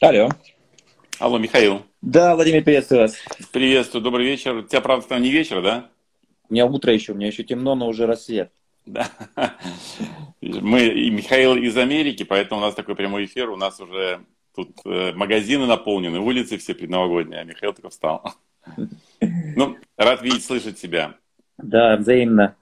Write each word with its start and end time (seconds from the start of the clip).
Алло. 0.00 0.30
Алло, 1.18 1.36
Михаил. 1.36 1.82
Да, 2.00 2.34
Владимир, 2.34 2.64
приветствую 2.64 3.02
вас. 3.02 3.16
Приветствую, 3.52 4.02
добрый 4.02 4.24
вечер. 4.24 4.54
У 4.54 4.62
тебя, 4.62 4.80
правда, 4.80 5.06
там 5.06 5.20
не 5.20 5.30
вечер, 5.30 5.60
да? 5.60 5.90
У 6.48 6.54
меня 6.54 6.64
утро 6.64 6.90
еще, 6.90 7.12
у 7.12 7.14
меня 7.16 7.26
еще 7.26 7.44
темно, 7.44 7.74
но 7.74 7.86
уже 7.86 8.06
рассвет. 8.06 8.50
Да. 8.86 9.10
Мы, 10.40 10.86
и 10.86 11.10
Михаил 11.10 11.54
из 11.54 11.76
Америки, 11.76 12.22
поэтому 12.22 12.62
у 12.62 12.64
нас 12.64 12.74
такой 12.74 12.96
прямой 12.96 13.26
эфир. 13.26 13.50
У 13.50 13.56
нас 13.56 13.78
уже 13.78 14.24
тут 14.54 14.70
э, 14.86 15.12
магазины 15.12 15.66
наполнены, 15.66 16.18
улицы 16.18 16.56
все 16.56 16.74
предновогодние, 16.74 17.40
а 17.40 17.44
Михаил 17.44 17.74
только 17.74 17.90
встал. 17.90 18.24
Ну, 19.20 19.76
рад 19.98 20.22
видеть, 20.22 20.46
слышать 20.46 20.80
тебя. 20.80 21.16
Да, 21.58 21.98
взаимно. 21.98 22.56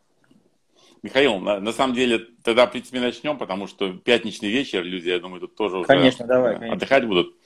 Михаил, 1.02 1.38
на, 1.38 1.60
на 1.60 1.72
самом 1.72 1.94
деле, 1.94 2.26
тогда, 2.42 2.66
в 2.66 2.72
принципе, 2.72 3.00
начнем, 3.00 3.38
потому 3.38 3.66
что 3.66 3.92
пятничный 3.92 4.50
вечер, 4.50 4.82
люди, 4.82 5.08
я 5.08 5.20
думаю, 5.20 5.40
тут 5.40 5.54
тоже 5.54 5.82
конечно, 5.84 6.24
уже 6.24 6.34
давай, 6.34 6.54
конечно. 6.54 6.74
отдыхать 6.74 7.06
будут. 7.06 7.36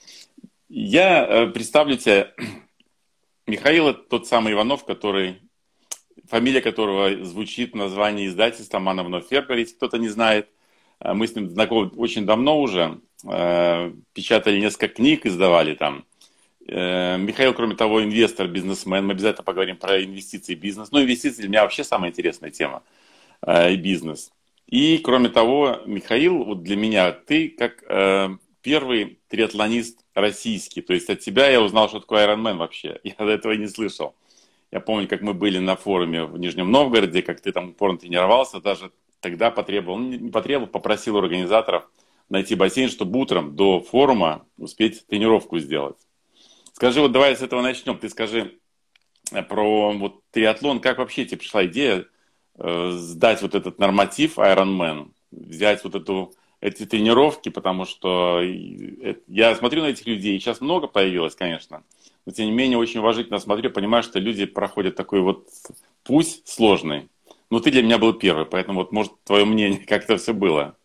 Я 0.69 1.25
э, 1.25 1.47
представлю 1.47 1.97
тебе, 1.97 2.33
Михаил 3.47 3.89
это 3.89 3.99
тот 3.99 4.27
самый 4.27 4.53
Иванов, 4.53 4.85
который, 4.85 5.41
фамилия 6.27 6.61
которого 6.61 7.23
звучит 7.23 7.73
в 7.73 7.77
названии 7.77 8.27
издательства 8.27 8.79
Мановно 8.79 9.21
Фербер, 9.21 9.57
если 9.57 9.75
кто-то 9.75 9.97
не 9.97 10.09
знает. 10.09 10.49
Э, 10.99 11.13
мы 11.13 11.27
с 11.27 11.35
ним 11.35 11.49
знакомы 11.49 11.89
очень 11.95 12.25
давно 12.25 12.59
уже, 12.59 13.01
э, 13.29 13.93
печатали 14.13 14.59
несколько 14.59 14.87
книг, 14.87 15.25
издавали 15.25 15.75
там. 15.75 16.05
Михаил, 16.65 17.53
кроме 17.53 17.75
того, 17.75 18.01
инвестор, 18.01 18.47
бизнесмен. 18.47 19.05
Мы 19.05 19.11
обязательно 19.11 19.43
поговорим 19.43 19.75
про 19.75 20.01
инвестиции 20.01 20.53
и 20.53 20.55
бизнес. 20.55 20.93
Ну, 20.93 21.01
инвестиции 21.01 21.41
для 21.41 21.49
меня 21.49 21.63
вообще 21.63 21.83
самая 21.83 22.09
интересная 22.09 22.51
тема 22.51 22.83
и 23.45 23.75
бизнес. 23.75 24.31
И, 24.67 24.97
кроме 24.99 25.29
того, 25.29 25.81
Михаил, 25.85 26.43
вот 26.43 26.63
для 26.63 26.75
меня 26.75 27.11
ты 27.11 27.49
как 27.49 27.83
первый 28.63 29.19
триатлонист 29.27 29.99
российский. 30.15 30.81
То 30.81 30.93
есть 30.93 31.09
от 31.09 31.19
тебя 31.19 31.49
я 31.49 31.61
узнал, 31.61 31.89
что 31.89 31.99
такое 31.99 32.25
Ironman 32.25 32.57
вообще. 32.57 32.99
Я 33.03 33.13
до 33.17 33.31
этого 33.31 33.51
не 33.53 33.67
слышал. 33.67 34.15
Я 34.71 34.79
помню, 34.79 35.07
как 35.07 35.21
мы 35.21 35.35
были 35.35 35.59
на 35.59 35.75
форуме 35.75 36.25
в 36.25 36.37
Нижнем 36.39 36.71
Новгороде, 36.71 37.21
как 37.21 37.41
ты 37.41 37.51
там 37.51 37.69
упорно 37.69 37.99
тренировался, 37.99 38.59
даже 38.59 38.91
тогда 39.19 39.51
потребовал, 39.51 39.99
ну, 39.99 40.09
не 40.09 40.31
потребовал, 40.31 40.67
попросил 40.67 41.17
организаторов 41.17 41.87
найти 42.29 42.55
бассейн, 42.55 42.89
чтобы 42.89 43.19
утром 43.19 43.55
до 43.55 43.81
форума 43.81 44.47
успеть 44.57 45.05
тренировку 45.05 45.59
сделать. 45.59 45.97
Скажи, 46.73 47.01
вот 47.01 47.11
давай 47.11 47.35
с 47.35 47.43
этого 47.43 47.61
начнем. 47.61 47.99
Ты 47.99 48.09
скажи 48.09 48.57
э, 49.31 49.43
про 49.43 49.91
вот 49.91 50.23
триатлон, 50.31 50.79
как 50.79 50.97
вообще 50.97 51.25
тебе 51.25 51.37
пришла 51.37 51.65
идея 51.65 51.99
э, 51.99 52.05
сдать 52.57 53.41
вот 53.41 53.55
этот 53.55 53.79
норматив 53.79 54.37
Ironman, 54.37 55.11
взять 55.31 55.83
вот 55.83 55.95
эту 55.95 56.33
эти 56.61 56.85
тренировки, 56.85 57.49
потому 57.49 57.83
что 57.85 58.41
я 58.41 59.55
смотрю 59.55 59.81
на 59.81 59.87
этих 59.87 60.07
людей, 60.07 60.39
сейчас 60.39 60.61
много 60.61 60.87
появилось, 60.87 61.35
конечно, 61.35 61.83
но 62.25 62.31
тем 62.31 62.45
не 62.45 62.51
менее 62.53 62.77
очень 62.77 63.01
уважительно 63.01 63.39
смотрю, 63.39 63.69
понимаю, 63.69 64.01
что 64.01 64.19
люди 64.19 64.45
проходят 64.45 64.95
такой 64.95 65.19
вот 65.19 65.49
путь 66.03 66.41
сложный. 66.45 67.09
Но 67.49 67.59
ты 67.59 67.69
для 67.69 67.83
меня 67.83 67.97
был 67.97 68.13
первый, 68.13 68.45
поэтому 68.45 68.79
вот, 68.79 68.91
может, 68.93 69.11
твое 69.25 69.45
мнение, 69.45 69.79
как 69.87 70.05
это 70.05 70.17
все 70.17 70.33
было? 70.33 70.75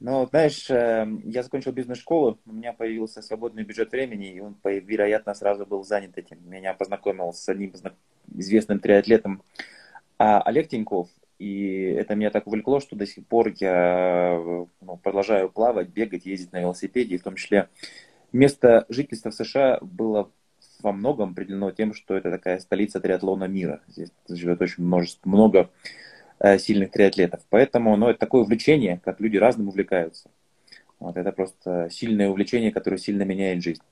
Ну, 0.00 0.26
знаешь, 0.30 0.68
э, 0.70 1.06
я 1.24 1.42
закончил 1.42 1.72
бизнес-школу, 1.72 2.38
у 2.46 2.52
меня 2.52 2.72
появился 2.72 3.22
свободный 3.22 3.64
бюджет 3.64 3.92
времени, 3.92 4.32
и 4.32 4.40
он, 4.40 4.56
вероятно, 4.64 5.34
сразу 5.34 5.64
был 5.64 5.84
занят 5.84 6.18
этим. 6.18 6.38
Меня 6.44 6.74
познакомил 6.74 7.32
с 7.32 7.48
одним 7.48 7.72
известным 8.34 8.80
триатлетом 8.80 9.42
а, 10.24 10.40
Олег 10.40 10.68
Тиньков, 10.68 11.08
и 11.38 11.94
это 11.98 12.14
меня 12.14 12.30
так 12.30 12.46
увлекло, 12.46 12.80
что 12.80 12.96
до 12.96 13.06
сих 13.06 13.26
пор 13.26 13.52
я 13.60 14.40
ну, 14.80 14.96
продолжаю 14.96 15.50
плавать, 15.50 15.88
бегать, 15.88 16.24
ездить 16.24 16.52
на 16.52 16.60
велосипеде. 16.60 17.14
И 17.14 17.18
в 17.18 17.22
том 17.22 17.36
числе 17.36 17.68
место 18.32 18.86
жительства 18.88 19.30
в 19.30 19.34
США 19.34 19.78
было 19.82 20.30
во 20.80 20.92
многом 20.92 21.32
определено 21.32 21.70
тем, 21.72 21.92
что 21.92 22.14
это 22.14 22.30
такая 22.30 22.58
столица 22.58 23.00
триатлона 23.00 23.44
мира. 23.44 23.82
Здесь 23.88 24.10
живет 24.28 24.62
очень 24.62 24.84
множество, 24.84 25.28
много 25.28 25.70
э, 26.38 26.58
сильных 26.58 26.90
триатлетов. 26.90 27.42
Поэтому 27.50 27.96
ну, 27.96 28.08
это 28.08 28.20
такое 28.20 28.42
увлечение, 28.42 29.00
как 29.04 29.20
люди 29.20 29.36
разным 29.36 29.68
увлекаются. 29.68 30.30
Вот, 31.00 31.18
это 31.18 31.32
просто 31.32 31.88
сильное 31.90 32.30
увлечение, 32.30 32.72
которое 32.72 32.96
сильно 32.96 33.24
меняет 33.24 33.62
жизнь. 33.62 33.82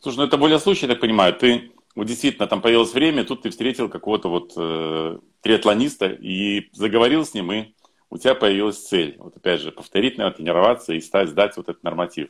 Слушай, 0.00 0.16
ну 0.16 0.24
это 0.24 0.38
более 0.38 0.58
случай, 0.58 0.86
я 0.86 0.92
так 0.92 1.00
понимаю. 1.00 1.34
Ты 1.34 1.70
вот 1.94 2.06
действительно 2.06 2.46
там 2.46 2.62
появилось 2.62 2.94
время, 2.94 3.24
тут 3.24 3.42
ты 3.42 3.50
встретил 3.50 3.88
какого-то 3.88 4.28
вот 4.28 4.52
э, 4.56 5.18
триатлониста 5.42 6.06
и 6.06 6.70
заговорил 6.72 7.24
с 7.24 7.34
ним, 7.34 7.52
и 7.52 7.74
у 8.10 8.18
тебя 8.18 8.34
появилась 8.34 8.78
цель. 8.78 9.16
Вот 9.18 9.36
опять 9.36 9.60
же, 9.60 9.72
повторить, 9.72 10.18
наверное, 10.18 10.36
тренироваться 10.36 10.94
и 10.94 11.00
стать, 11.00 11.28
сдать 11.28 11.56
вот 11.56 11.68
этот 11.68 11.82
норматив. 11.82 12.28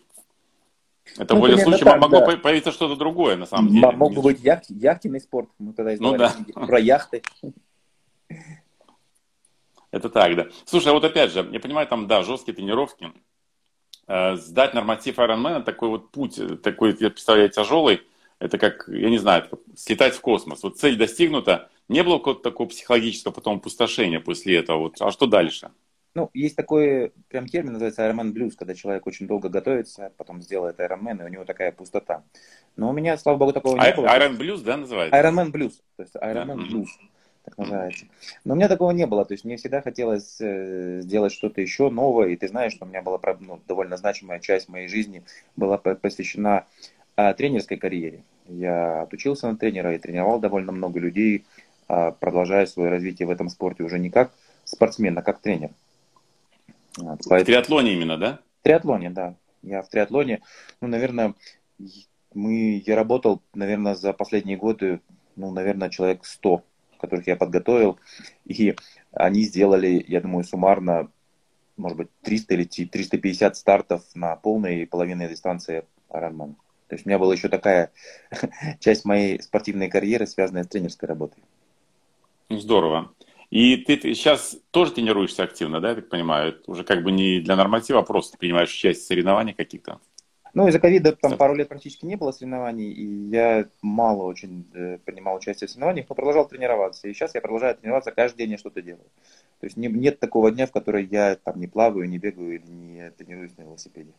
Это 1.17 1.35
ну, 1.35 1.41
более 1.41 1.59
случае 1.59 1.85
так, 1.85 2.01
могло 2.01 2.21
да. 2.21 2.37
появиться 2.37 2.73
что-то 2.73 2.97
другое, 2.97 3.37
на 3.37 3.47
самом 3.47 3.73
деле. 3.73 3.91
Мог 3.93 4.15
бы 4.15 4.23
быть 4.23 4.41
яхт, 4.41 4.67
яхтенный 4.69 5.21
спорт. 5.21 5.49
Мы 5.59 5.73
тогда 5.73 5.93
ну, 5.99 6.17
да. 6.17 6.35
про 6.55 6.79
яхты. 6.79 7.23
Это 9.91 10.09
так, 10.09 10.37
да. 10.37 10.47
Слушай, 10.65 10.89
а 10.89 10.93
вот 10.93 11.05
опять 11.05 11.33
же, 11.33 11.47
я 11.53 11.61
понимаю, 11.61 11.87
там, 11.87 12.07
да, 12.07 12.23
жесткие 12.23 12.55
тренировки. 12.55 13.13
Э, 14.07 14.37
сдать 14.37 14.75
норматив 14.75 15.19
Ironman, 15.19 15.63
такой 15.63 15.89
вот 15.89 16.11
путь, 16.11 16.41
такой, 16.63 16.97
я 16.99 17.11
представляю, 17.11 17.51
тяжелый. 17.51 18.03
Это 18.43 18.59
как, 18.59 18.89
я 18.89 19.09
не 19.09 19.19
знаю, 19.19 19.49
слетать 19.77 20.15
в 20.15 20.21
космос. 20.21 20.65
Вот 20.65 20.77
цель 20.77 20.97
достигнута, 20.97 21.71
не 21.89 22.03
было 22.03 22.19
какого-то 22.19 22.43
такого 22.43 22.67
психологического 22.67 23.31
потом 23.31 23.59
опустошения 23.59 24.19
после 24.19 24.59
этого. 24.59 24.79
Вот, 24.79 25.01
а 25.01 25.13
что 25.13 25.27
дальше? 25.27 25.71
Ну, 26.17 26.29
есть 26.35 26.57
такой 26.57 27.13
прям 27.29 27.47
термин, 27.47 27.75
называется 27.75 28.03
Ironman 28.03 28.33
Blues, 28.33 28.55
когда 28.59 28.75
человек 28.75 29.07
очень 29.07 29.29
долго 29.29 29.49
готовится, 29.49 30.13
потом 30.17 30.43
сделает 30.43 30.81
Ironman, 30.81 31.23
и 31.23 31.25
у 31.25 31.29
него 31.29 31.45
такая 31.45 31.71
пустота. 31.71 32.25
Но 32.75 32.91
у 32.91 32.93
меня, 32.93 33.17
слава 33.17 33.39
богу, 33.39 33.53
такого 33.53 33.77
не 33.77 33.81
I- 33.81 33.95
было. 33.95 34.07
Iron 34.07 34.37
Blues, 34.37 34.63
да, 34.65 34.77
называется? 34.77 35.17
Ironman 35.17 35.53
Blues, 35.53 35.75
то 35.97 36.03
есть 36.03 36.17
Ironman 36.17 36.59
yeah. 36.59 36.69
Blues, 36.69 36.89
так 37.45 37.57
называется. 37.57 38.07
Но 38.45 38.55
у 38.55 38.57
меня 38.57 38.69
такого 38.69 38.91
не 38.91 39.07
было, 39.07 39.25
то 39.25 39.35
есть 39.35 39.45
мне 39.45 39.57
всегда 39.57 39.83
хотелось 39.83 40.41
э, 40.41 41.01
сделать 41.03 41.33
что-то 41.33 41.61
еще 41.61 41.91
новое, 41.91 42.31
и 42.31 42.37
ты 42.37 42.49
знаешь, 42.49 42.73
что 42.73 42.87
у 42.87 42.89
меня 42.89 43.03
была 43.03 43.21
ну, 43.39 43.63
довольно 43.69 43.97
значимая 43.97 44.41
часть 44.41 44.69
моей 44.69 44.89
жизни 44.89 45.23
была 45.55 45.79
посвящена 45.79 46.67
э, 47.17 47.35
тренерской 47.35 47.77
карьере. 47.77 48.25
Я 48.49 49.03
отучился 49.03 49.51
на 49.51 49.57
тренера 49.57 49.95
и 49.95 49.99
тренировал 49.99 50.41
довольно 50.41 50.73
много 50.73 50.99
людей, 50.99 51.45
а, 51.89 52.11
продолжая 52.11 52.67
свое 52.67 52.91
развитие 52.91 53.27
в 53.27 53.31
этом 53.31 53.49
спорте 53.49 53.83
уже 53.83 53.99
не 53.99 54.11
как 54.11 54.33
спортсмен, 54.65 55.17
а 55.19 55.23
как 55.23 55.41
тренер. 55.41 55.71
Вот, 56.97 57.21
поэтому... 57.29 57.41
В 57.41 57.45
триатлоне 57.45 57.95
именно, 57.95 58.19
да? 58.19 58.41
В 58.61 58.65
триатлоне, 58.65 59.11
да. 59.11 59.35
Я 59.63 59.83
в 59.83 59.89
триатлоне, 59.89 60.43
ну, 60.81 60.89
наверное, 60.89 61.35
мы, 62.35 62.83
я 62.85 62.97
работал, 62.97 63.43
наверное, 63.55 63.95
за 63.95 64.13
последние 64.13 64.57
годы, 64.57 65.01
ну, 65.37 65.51
наверное, 65.53 65.89
человек 65.89 66.25
100, 66.25 66.65
которых 67.01 67.27
я 67.27 67.37
подготовил, 67.37 67.99
и 68.45 68.75
они 69.13 69.43
сделали, 69.43 70.05
я 70.07 70.21
думаю, 70.21 70.45
суммарно, 70.45 71.11
может 71.77 71.97
быть, 71.97 72.09
300 72.23 72.55
или 72.55 72.65
350 72.65 73.57
стартов 73.57 74.03
на 74.15 74.37
полной 74.37 74.83
и 74.83 74.87
половиной 74.87 75.29
дистанции 75.29 75.85
Ironman. 76.11 76.55
То 76.93 76.97
есть 76.97 77.07
у 77.07 77.09
меня 77.09 77.19
была 77.19 77.33
еще 77.33 77.49
такая 77.49 77.91
часть 78.79 79.07
моей 79.07 79.41
спортивной 79.41 79.89
карьеры, 79.89 80.27
связанная 80.27 80.65
с 80.65 80.69
тренерской 80.69 81.09
работой. 81.09 81.43
Ну, 82.51 82.59
здорово. 82.59 83.15
И 83.49 83.79
ты, 83.79 83.97
ты 83.97 84.13
сейчас 84.13 84.59
тоже 84.73 84.93
тренируешься 84.93 85.43
активно, 85.43 85.81
да, 85.81 85.89
я 85.89 85.95
так 85.95 86.11
понимаю? 86.11 86.51
Это 86.51 86.71
уже 86.71 86.85
как 86.85 87.03
бы 87.03 87.11
не 87.11 87.41
для 87.41 87.57
норматива, 87.57 88.01
а 88.01 88.03
просто 88.03 88.37
принимаешь 88.37 88.71
часть 88.71 89.07
соревнований 89.07 89.55
каких-то? 89.55 90.01
Ну, 90.53 90.69
из-за 90.69 90.81
ковида 90.81 91.17
там 91.17 91.39
пару 91.39 91.55
лет 91.55 91.71
практически 91.71 92.05
не 92.05 92.17
было 92.17 92.31
соревнований, 92.31 92.93
и 92.93 93.07
я 93.31 93.71
мало 93.81 94.25
очень 94.25 94.67
э, 94.75 94.99
принимал 94.99 95.37
участие 95.37 95.69
в 95.69 95.71
соревнованиях, 95.71 96.11
но 96.11 96.15
продолжал 96.15 96.47
тренироваться. 96.47 97.09
И 97.09 97.15
сейчас 97.15 97.35
я 97.35 97.41
продолжаю 97.41 97.75
тренироваться, 97.75 98.13
каждый 98.13 98.37
день 98.37 98.51
я 98.51 98.59
что-то 98.59 98.83
делаю. 98.83 99.09
То 99.61 99.67
есть 99.67 99.79
не, 99.79 99.89
нет 99.89 100.21
такого 100.21 100.51
дня, 100.51 100.67
в 100.67 100.73
который 100.73 101.07
я 101.07 101.37
там 101.37 101.59
не 101.59 101.69
плаваю, 101.69 102.07
не 102.07 102.19
бегаю 102.19 102.57
или 102.57 102.71
не 102.71 103.11
тренируюсь 103.13 103.57
на 103.57 103.63
велосипеде. 103.63 104.13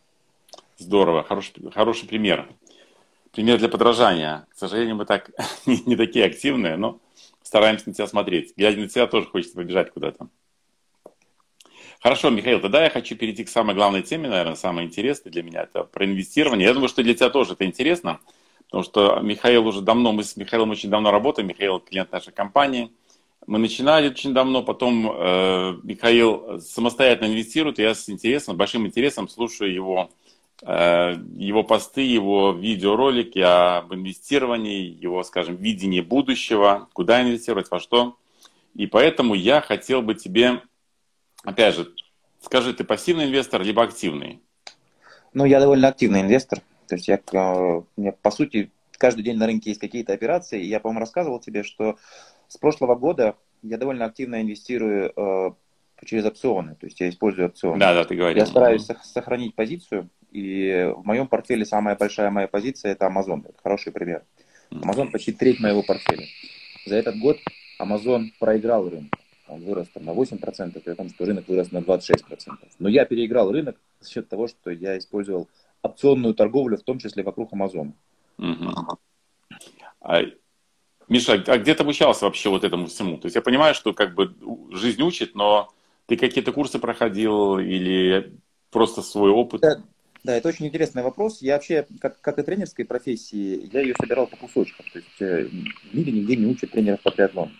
Здорово, 0.78 1.22
хороший, 1.22 1.70
хороший 1.70 2.08
пример. 2.08 2.48
Пример 3.34 3.58
для 3.58 3.68
подражания. 3.68 4.46
К 4.50 4.56
сожалению, 4.56 4.94
мы 4.94 5.06
так 5.06 5.30
не, 5.66 5.82
не 5.86 5.96
такие 5.96 6.24
активные, 6.24 6.76
но 6.76 7.00
стараемся 7.42 7.88
на 7.88 7.94
тебя 7.94 8.06
смотреть. 8.06 8.54
Глядя 8.56 8.80
на 8.80 8.88
тебя, 8.88 9.08
тоже 9.08 9.26
хочется 9.26 9.56
побежать 9.56 9.92
куда-то. 9.92 10.28
Хорошо, 12.00 12.30
Михаил, 12.30 12.60
тогда 12.60 12.84
я 12.84 12.90
хочу 12.90 13.16
перейти 13.16 13.44
к 13.44 13.48
самой 13.48 13.74
главной 13.74 14.02
теме, 14.02 14.28
наверное, 14.28 14.54
самой 14.54 14.84
интересной 14.84 15.32
для 15.32 15.42
меня. 15.42 15.62
Это 15.62 15.82
про 15.82 16.04
инвестирование. 16.04 16.68
Я 16.68 16.74
думаю, 16.74 16.88
что 16.88 17.02
для 17.02 17.14
тебя 17.14 17.28
тоже 17.28 17.54
это 17.54 17.64
интересно, 17.64 18.20
потому 18.66 18.84
что 18.84 19.18
Михаил 19.20 19.66
уже 19.66 19.80
давно, 19.80 20.12
мы 20.12 20.22
с 20.22 20.36
Михаилом 20.36 20.70
очень 20.70 20.90
давно 20.90 21.10
работаем, 21.10 21.48
Михаил 21.48 21.80
клиент 21.80 22.12
нашей 22.12 22.32
компании. 22.32 22.92
Мы 23.46 23.58
начинали 23.58 24.10
очень 24.10 24.32
давно, 24.32 24.62
потом 24.62 25.10
э, 25.10 25.78
Михаил 25.82 26.60
самостоятельно 26.60 27.26
инвестирует, 27.26 27.78
я 27.78 27.94
с 27.94 28.08
интересом, 28.08 28.56
большим 28.56 28.86
интересом 28.86 29.28
слушаю 29.28 29.72
его 29.72 30.10
его 30.62 31.62
посты, 31.62 32.02
его 32.02 32.52
видеоролики 32.52 33.38
об 33.38 33.92
инвестировании, 33.92 34.86
его, 34.86 35.22
скажем, 35.24 35.56
видении 35.56 36.00
будущего, 36.00 36.88
куда 36.92 37.22
инвестировать, 37.22 37.70
во 37.70 37.80
что. 37.80 38.16
И 38.74 38.86
поэтому 38.86 39.34
я 39.34 39.60
хотел 39.60 40.02
бы 40.02 40.14
тебе, 40.14 40.60
опять 41.42 41.74
же, 41.74 41.92
скажи, 42.40 42.74
ты 42.74 42.84
пассивный 42.84 43.26
инвестор 43.26 43.62
либо 43.62 43.82
активный? 43.82 44.40
Ну, 45.32 45.44
я 45.44 45.60
довольно 45.60 45.88
активный 45.88 46.20
инвестор. 46.22 46.60
То 46.86 46.96
есть 46.96 47.08
я, 47.08 47.16
э, 47.16 47.82
меня, 47.96 48.12
по 48.12 48.30
сути, 48.30 48.70
каждый 48.98 49.22
день 49.22 49.36
на 49.36 49.46
рынке 49.46 49.70
есть 49.70 49.80
какие-то 49.80 50.12
операции. 50.12 50.62
И 50.62 50.68
я, 50.68 50.80
по-моему, 50.80 51.00
рассказывал 51.00 51.40
тебе, 51.40 51.62
что 51.62 51.96
с 52.48 52.56
прошлого 52.56 52.94
года 52.94 53.36
я 53.62 53.78
довольно 53.78 54.04
активно 54.04 54.42
инвестирую 54.42 55.12
э, 55.16 55.50
через 56.04 56.24
опционы. 56.24 56.76
То 56.76 56.86
есть 56.86 57.00
я 57.00 57.08
использую 57.08 57.48
опционы. 57.48 57.78
Да, 57.78 57.94
да, 57.94 58.04
ты 58.04 58.14
говорил. 58.14 58.38
Я 58.38 58.46
стараюсь 58.46 58.88
mm-hmm. 58.88 59.02
сохранить 59.02 59.54
позицию. 59.54 60.08
И 60.34 60.92
в 60.96 61.06
моем 61.06 61.28
портфеле 61.28 61.64
самая 61.64 61.94
большая 61.94 62.28
моя 62.28 62.48
позиция 62.48 62.90
это 62.92 63.06
Amazon. 63.06 63.48
Это 63.48 63.56
хороший 63.62 63.92
пример. 63.92 64.24
Amazon 64.72 65.12
почти 65.12 65.32
треть 65.32 65.60
моего 65.60 65.84
портфеля. 65.84 66.26
За 66.86 66.96
этот 66.96 67.16
год 67.20 67.38
Amazon 67.80 68.26
проиграл 68.40 68.90
рынок. 68.90 69.12
Он 69.46 69.60
вырос 69.60 69.88
там 69.94 70.04
на 70.04 70.10
8%, 70.10 70.80
при 70.80 70.94
том, 70.94 71.08
что 71.10 71.24
рынок 71.24 71.46
вырос 71.46 71.70
на 71.70 71.78
26%. 71.78 72.16
Но 72.80 72.88
я 72.88 73.04
переиграл 73.04 73.52
рынок 73.52 73.76
за 74.00 74.10
счет 74.10 74.28
того, 74.28 74.48
что 74.48 74.70
я 74.70 74.98
использовал 74.98 75.48
опционную 75.82 76.34
торговлю, 76.34 76.78
в 76.78 76.82
том 76.82 76.98
числе 76.98 77.22
вокруг 77.22 77.52
Амазона. 77.52 77.92
Угу. 78.38 78.98
А, 80.00 80.20
Миша, 81.08 81.34
а 81.46 81.58
где 81.58 81.74
ты 81.74 81.84
обучался 81.84 82.24
вообще 82.24 82.48
вот 82.48 82.64
этому 82.64 82.86
всему? 82.86 83.18
То 83.18 83.26
есть 83.26 83.36
я 83.36 83.42
понимаю, 83.42 83.74
что 83.74 83.92
как 83.92 84.14
бы 84.14 84.34
жизнь 84.72 85.02
учит, 85.02 85.36
но 85.36 85.72
ты 86.06 86.16
какие-то 86.16 86.50
курсы 86.50 86.80
проходил 86.80 87.58
или 87.58 88.36
просто 88.70 89.02
свой 89.02 89.30
опыт? 89.30 89.60
Да, 89.60 89.82
да, 90.24 90.34
это 90.36 90.48
очень 90.48 90.66
интересный 90.66 91.02
вопрос. 91.02 91.42
Я 91.42 91.54
вообще, 91.54 91.86
как, 92.00 92.18
как 92.20 92.38
и 92.38 92.42
тренерской 92.42 92.86
профессии, 92.86 93.68
я 93.70 93.82
ее 93.82 93.94
собирал 94.00 94.26
по 94.26 94.36
кусочкам. 94.36 94.86
То 94.90 94.98
есть 94.98 95.20
э, 95.20 95.48
в 95.90 95.94
мире 95.94 96.12
нигде 96.12 96.36
не 96.36 96.46
учат 96.46 96.70
тренеров 96.70 97.02
по 97.02 97.10
триатлону. 97.10 97.52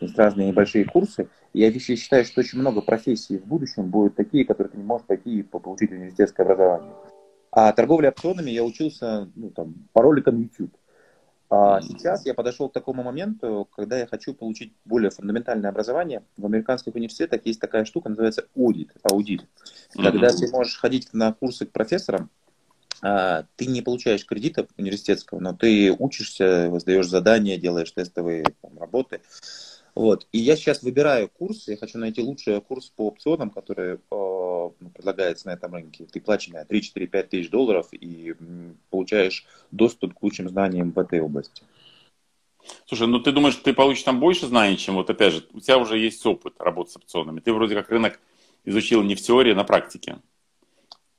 Есть 0.00 0.16
разные 0.16 0.48
небольшие 0.48 0.84
курсы. 0.84 1.28
Я 1.52 1.70
вообще 1.70 1.96
считаю, 1.96 2.24
что 2.24 2.40
очень 2.40 2.60
много 2.60 2.82
профессий 2.82 3.38
в 3.38 3.44
будущем 3.44 3.90
будут 3.90 4.14
такие, 4.14 4.44
которые 4.44 4.70
ты 4.70 4.78
не 4.78 4.84
можешь 4.84 5.06
пойти 5.06 5.40
и 5.40 5.42
получить 5.42 5.90
университетское 5.90 6.46
образование. 6.46 6.92
А 7.50 7.72
торговле 7.72 8.10
опционами 8.10 8.50
я 8.50 8.64
учился 8.64 9.28
ну, 9.34 9.50
там, 9.50 9.74
по 9.92 10.02
роликам 10.02 10.40
YouTube. 10.40 10.72
А 11.56 11.80
сейчас 11.80 12.26
я 12.26 12.34
подошел 12.34 12.68
к 12.68 12.72
такому 12.72 13.04
моменту, 13.04 13.68
когда 13.76 13.98
я 13.98 14.06
хочу 14.06 14.34
получить 14.34 14.72
более 14.84 15.10
фундаментальное 15.10 15.70
образование. 15.70 16.24
В 16.36 16.46
американских 16.46 16.96
университетах 16.96 17.42
есть 17.44 17.60
такая 17.60 17.84
штука, 17.84 18.08
называется 18.08 18.46
аудит. 18.56 18.90
аудит. 19.04 19.46
Когда 19.92 20.30
ты 20.30 20.50
можешь 20.50 20.76
ходить 20.76 21.12
на 21.12 21.32
курсы 21.32 21.66
к 21.66 21.70
профессорам, 21.70 22.28
а, 23.02 23.44
ты 23.54 23.66
не 23.66 23.82
получаешь 23.82 24.26
кредита 24.26 24.66
университетского, 24.76 25.38
но 25.38 25.52
ты 25.52 25.92
учишься, 25.96 26.72
сдаешь 26.80 27.06
задания, 27.06 27.56
делаешь 27.56 27.92
тестовые 27.92 28.44
там, 28.60 28.76
работы. 28.78 29.20
Вот. 29.94 30.26
И 30.32 30.38
я 30.38 30.56
сейчас 30.56 30.82
выбираю 30.82 31.28
курс, 31.28 31.68
я 31.68 31.76
хочу 31.76 31.98
найти 31.98 32.20
лучший 32.20 32.60
курс 32.60 32.90
по 32.96 33.08
опционам, 33.08 33.50
который 33.50 33.94
э, 33.94 34.70
предлагается 34.92 35.46
на 35.46 35.52
этом 35.52 35.72
рынке. 35.72 36.06
Ты 36.10 36.20
платишь 36.20 36.52
на 36.52 36.64
3, 36.64 36.82
4, 36.82 37.06
5 37.06 37.28
тысяч 37.28 37.50
долларов 37.50 37.88
и 37.92 38.34
получаешь 39.04 39.44
доступ 39.70 40.14
к 40.14 40.22
лучшим 40.22 40.48
знаниям 40.48 40.90
в 40.90 40.98
этой 40.98 41.20
области. 41.20 41.62
Слушай, 42.86 43.06
ну 43.08 43.20
ты 43.20 43.32
думаешь, 43.32 43.56
ты 43.56 43.74
получишь 43.74 44.04
там 44.04 44.20
больше 44.20 44.46
знаний, 44.46 44.78
чем 44.78 44.94
вот 44.94 45.10
опять 45.10 45.34
же, 45.34 45.44
у 45.52 45.60
тебя 45.60 45.76
уже 45.76 45.98
есть 45.98 46.24
опыт 46.24 46.54
работы 46.58 46.92
с 46.92 46.96
опционами. 46.96 47.40
Ты 47.40 47.52
вроде 47.52 47.74
как 47.74 47.90
рынок 47.90 48.18
изучил 48.64 49.02
не 49.02 49.14
в 49.14 49.20
теории, 49.20 49.52
а 49.52 49.56
на 49.56 49.64
практике. 49.64 50.16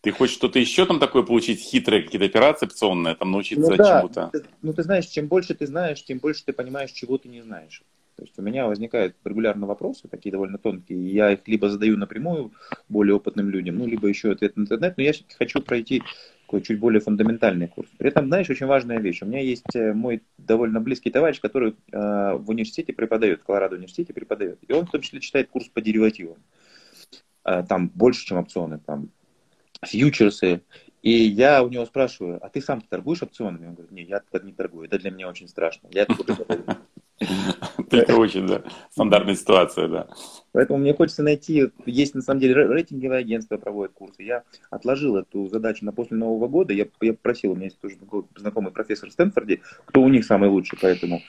Ты 0.01 0.11
хочешь 0.11 0.35
что-то 0.35 0.59
еще 0.59 0.85
там 0.85 0.99
такое 0.99 1.23
получить, 1.23 1.59
хитрые 1.59 2.03
какие-то 2.03 2.25
операции 2.25 2.65
опционные, 2.65 3.15
там 3.15 3.31
научиться 3.31 3.71
ну, 3.71 3.77
да. 3.77 3.99
чему-то? 3.99 4.31
Ну 4.61 4.73
ты 4.73 4.83
знаешь, 4.83 5.05
чем 5.05 5.27
больше 5.27 5.53
ты 5.53 5.67
знаешь, 5.67 6.03
тем 6.03 6.17
больше 6.17 6.45
ты 6.45 6.53
понимаешь, 6.53 6.91
чего 6.91 7.17
ты 7.17 7.29
не 7.29 7.41
знаешь. 7.41 7.83
То 8.15 8.23
есть 8.23 8.39
у 8.39 8.41
меня 8.41 8.65
возникают 8.67 9.15
регулярно 9.25 9.67
вопросы, 9.67 10.07
такие 10.07 10.31
довольно 10.31 10.57
тонкие, 10.57 10.97
и 10.97 11.13
я 11.13 11.33
их 11.33 11.39
либо 11.47 11.69
задаю 11.69 11.97
напрямую 11.97 12.53
более 12.87 13.15
опытным 13.15 13.49
людям, 13.49 13.77
ну, 13.77 13.85
либо 13.85 14.07
еще 14.07 14.31
ответ 14.31 14.55
на 14.55 14.61
интернет, 14.61 14.95
но 14.95 15.03
я 15.03 15.13
хочу 15.37 15.61
пройти 15.61 16.01
такой 16.45 16.61
чуть 16.61 16.79
более 16.79 17.01
фундаментальный 17.01 17.67
курс. 17.67 17.89
При 17.97 18.09
этом, 18.09 18.27
знаешь, 18.27 18.49
очень 18.49 18.67
важная 18.67 18.99
вещь. 18.99 19.21
У 19.21 19.25
меня 19.25 19.41
есть 19.41 19.75
э, 19.75 19.93
мой 19.93 20.21
довольно 20.37 20.79
близкий 20.79 21.09
товарищ, 21.09 21.41
который 21.41 21.75
э, 21.91 22.33
в 22.37 22.49
университете 22.49 22.93
преподает, 22.93 23.41
в 23.41 23.43
Колорадо 23.43 23.75
университете 23.75 24.13
преподает. 24.13 24.59
И 24.67 24.71
он 24.71 24.85
в 24.85 24.91
том 24.91 25.01
числе 25.01 25.19
читает 25.19 25.49
курс 25.49 25.67
по 25.67 25.81
деривативам. 25.81 26.37
Э, 27.43 27.63
там 27.67 27.89
больше, 27.89 28.25
чем 28.25 28.37
опционы, 28.37 28.79
там 28.85 29.09
фьючерсы. 29.83 30.61
И 31.01 31.11
я 31.11 31.63
у 31.63 31.69
него 31.69 31.85
спрашиваю, 31.85 32.39
а 32.43 32.49
ты 32.49 32.61
сам 32.61 32.81
торгуешь 32.81 33.23
опционами? 33.23 33.67
Он 33.67 33.73
говорит, 33.73 33.91
нет, 33.91 34.07
я 34.09 34.39
не 34.39 34.53
торгую, 34.53 34.85
это 34.85 34.99
для 34.99 35.11
меня 35.11 35.27
очень 35.27 35.47
страшно. 35.47 35.87
Я 35.91 36.05
очень, 38.09 38.47
да, 38.47 38.63
стандартная 38.91 39.35
ситуация, 39.35 39.87
да. 39.87 40.07
Поэтому 40.51 40.79
мне 40.79 40.93
хочется 40.93 41.23
найти, 41.23 41.69
есть 41.85 42.15
на 42.15 42.21
самом 42.21 42.39
деле 42.39 42.53
рейтинговое 42.53 43.19
агентство 43.19 43.57
проводит 43.57 43.93
курсы. 43.93 44.23
Я 44.23 44.43
отложил 44.69 45.17
эту 45.17 45.47
задачу 45.47 45.83
на 45.83 45.91
после 45.91 46.17
Нового 46.17 46.47
года. 46.47 46.73
Я, 46.73 46.87
я 47.01 47.13
просил, 47.13 47.51
у 47.51 47.55
меня 47.55 47.65
есть 47.65 47.79
тоже 47.79 47.97
знакомый 48.35 48.71
профессор 48.71 49.09
в 49.09 49.11
Стэнфорде, 49.11 49.61
кто 49.85 50.01
у 50.01 50.07
них 50.07 50.25
самый 50.25 50.49
лучший, 50.49 50.79
поэтому 50.81 51.21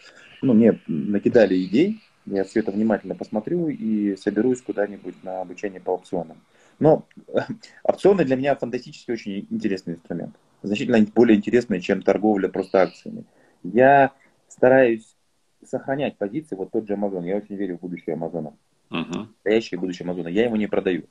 ну, 0.43 0.55
мне 0.55 0.81
накидали 0.87 1.63
идей, 1.65 2.01
я 2.27 2.45
все 2.45 2.61
это 2.61 2.73
внимательно 2.73 3.15
посмотрю 3.15 3.69
и 3.69 4.17
соберусь 4.17 4.61
куда-нибудь 4.63 5.23
на 5.25 5.41
обучение 5.41 5.81
по 5.81 5.91
опционам. 5.91 6.39
Но 6.79 7.07
опционы 7.83 8.25
для 8.25 8.37
меня 8.37 8.55
фантастически 8.55 9.11
очень 9.11 9.47
интересный 9.51 9.95
инструмент. 9.95 10.35
Значительно 10.63 11.05
более 11.15 11.37
интересный, 11.37 11.81
чем 11.81 12.03
торговля 12.03 12.49
просто 12.49 12.83
акциями. 12.83 13.25
Я 13.63 14.13
стараюсь 14.49 15.16
сохранять 15.65 16.19
позиции, 16.19 16.57
вот 16.57 16.71
тот 16.73 16.87
же 16.87 16.95
Amazon, 16.95 17.27
я 17.27 17.37
очень 17.37 17.57
верю 17.57 17.79
в 17.79 17.81
будущее 17.81 18.15
Амазона. 18.15 18.55
Uh-huh. 18.91 19.27
Настоящее 19.29 19.81
будущее 19.81 20.05
Амазона. 20.05 20.29
Я 20.29 20.45
его 20.45 20.57
не 20.57 20.67
продаю. 20.67 21.05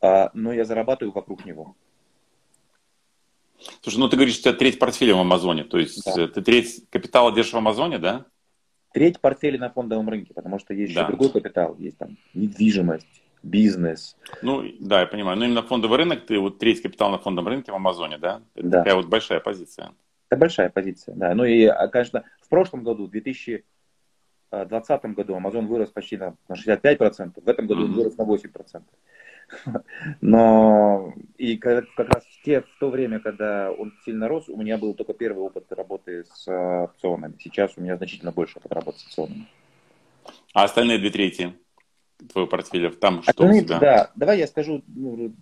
А, 0.00 0.30
но 0.34 0.52
я 0.52 0.64
зарабатываю 0.64 1.12
вокруг 1.12 1.44
него. 1.44 1.74
Слушай, 3.80 3.98
ну 3.98 4.08
ты 4.08 4.16
говоришь, 4.16 4.34
что 4.34 4.50
у 4.50 4.52
тебя 4.52 4.58
треть 4.58 4.78
портфеля 4.78 5.14
в 5.14 5.20
Амазоне. 5.20 5.64
То 5.64 5.78
есть 5.78 6.04
да. 6.04 6.28
ты 6.28 6.42
треть 6.42 6.84
капитала 6.90 7.32
держишь 7.32 7.52
в 7.52 7.56
Амазоне, 7.56 7.98
да? 7.98 8.26
Треть 8.92 9.20
портфеля 9.20 9.58
на 9.58 9.70
фондовом 9.70 10.08
рынке, 10.08 10.34
потому 10.34 10.58
что 10.58 10.74
есть 10.74 10.94
да. 10.94 11.00
еще 11.00 11.08
другой 11.08 11.30
капитал. 11.30 11.76
Есть 11.78 11.98
там 11.98 12.16
недвижимость, 12.34 13.22
бизнес. 13.42 14.16
Ну, 14.42 14.62
да, 14.80 15.00
я 15.00 15.06
понимаю. 15.06 15.38
Но 15.38 15.46
именно 15.46 15.62
фондовый 15.62 15.98
рынок, 15.98 16.26
ты 16.26 16.38
вот 16.38 16.58
треть 16.58 16.82
капитала 16.82 17.12
на 17.12 17.18
фондовом 17.18 17.48
рынке 17.48 17.72
в 17.72 17.74
Амазоне, 17.74 18.18
да? 18.18 18.42
Это 18.54 18.68
да. 18.68 18.78
такая 18.78 18.94
вот 18.96 19.06
большая 19.06 19.40
позиция. 19.40 19.92
Это 20.28 20.40
большая 20.40 20.70
позиция, 20.70 21.14
да. 21.14 21.34
Ну 21.34 21.44
и, 21.44 21.64
а, 21.64 21.88
конечно, 21.88 22.24
в 22.40 22.48
прошлом 22.48 22.82
году, 22.82 23.06
в 23.06 23.10
2020 23.10 25.04
году, 25.14 25.36
Amazon 25.36 25.66
вырос 25.66 25.90
почти 25.90 26.16
на, 26.16 26.36
на 26.48 26.54
65%, 26.54 27.42
в 27.42 27.48
этом 27.48 27.66
году 27.66 27.82
mm-hmm. 27.82 27.84
он 27.84 27.92
вырос 27.92 28.16
на 28.16 28.22
8%. 28.22 28.82
Но 30.20 31.12
и 31.36 31.56
как, 31.56 31.84
как 31.94 32.08
раз 32.08 32.24
в, 32.24 32.42
те, 32.42 32.62
в 32.62 32.78
то 32.80 32.90
время, 32.90 33.20
когда 33.20 33.70
он 33.70 33.92
сильно 34.04 34.28
рос, 34.28 34.48
у 34.48 34.56
меня 34.56 34.78
был 34.78 34.94
только 34.94 35.12
первый 35.12 35.42
опыт 35.44 35.70
работы 35.70 36.24
с 36.24 36.48
а, 36.48 36.84
опционами. 36.84 37.34
Сейчас 37.38 37.72
у 37.76 37.82
меня 37.82 37.96
значительно 37.96 38.32
больше 38.32 38.58
опыт 38.58 38.72
работы 38.72 38.98
с 38.98 39.06
опционами. 39.06 39.46
А 40.54 40.64
остальные 40.64 40.98
две 40.98 41.10
трети 41.10 41.54
твоего 42.32 42.48
портфеля, 42.48 42.90
там 42.90 43.22
что 43.22 43.30
Остальные, 43.30 43.62
у 43.62 43.64
тебя? 43.64 43.78
Да, 43.78 44.10
давай 44.14 44.38
я 44.38 44.46
скажу 44.46 44.82
ну, 44.86 45.34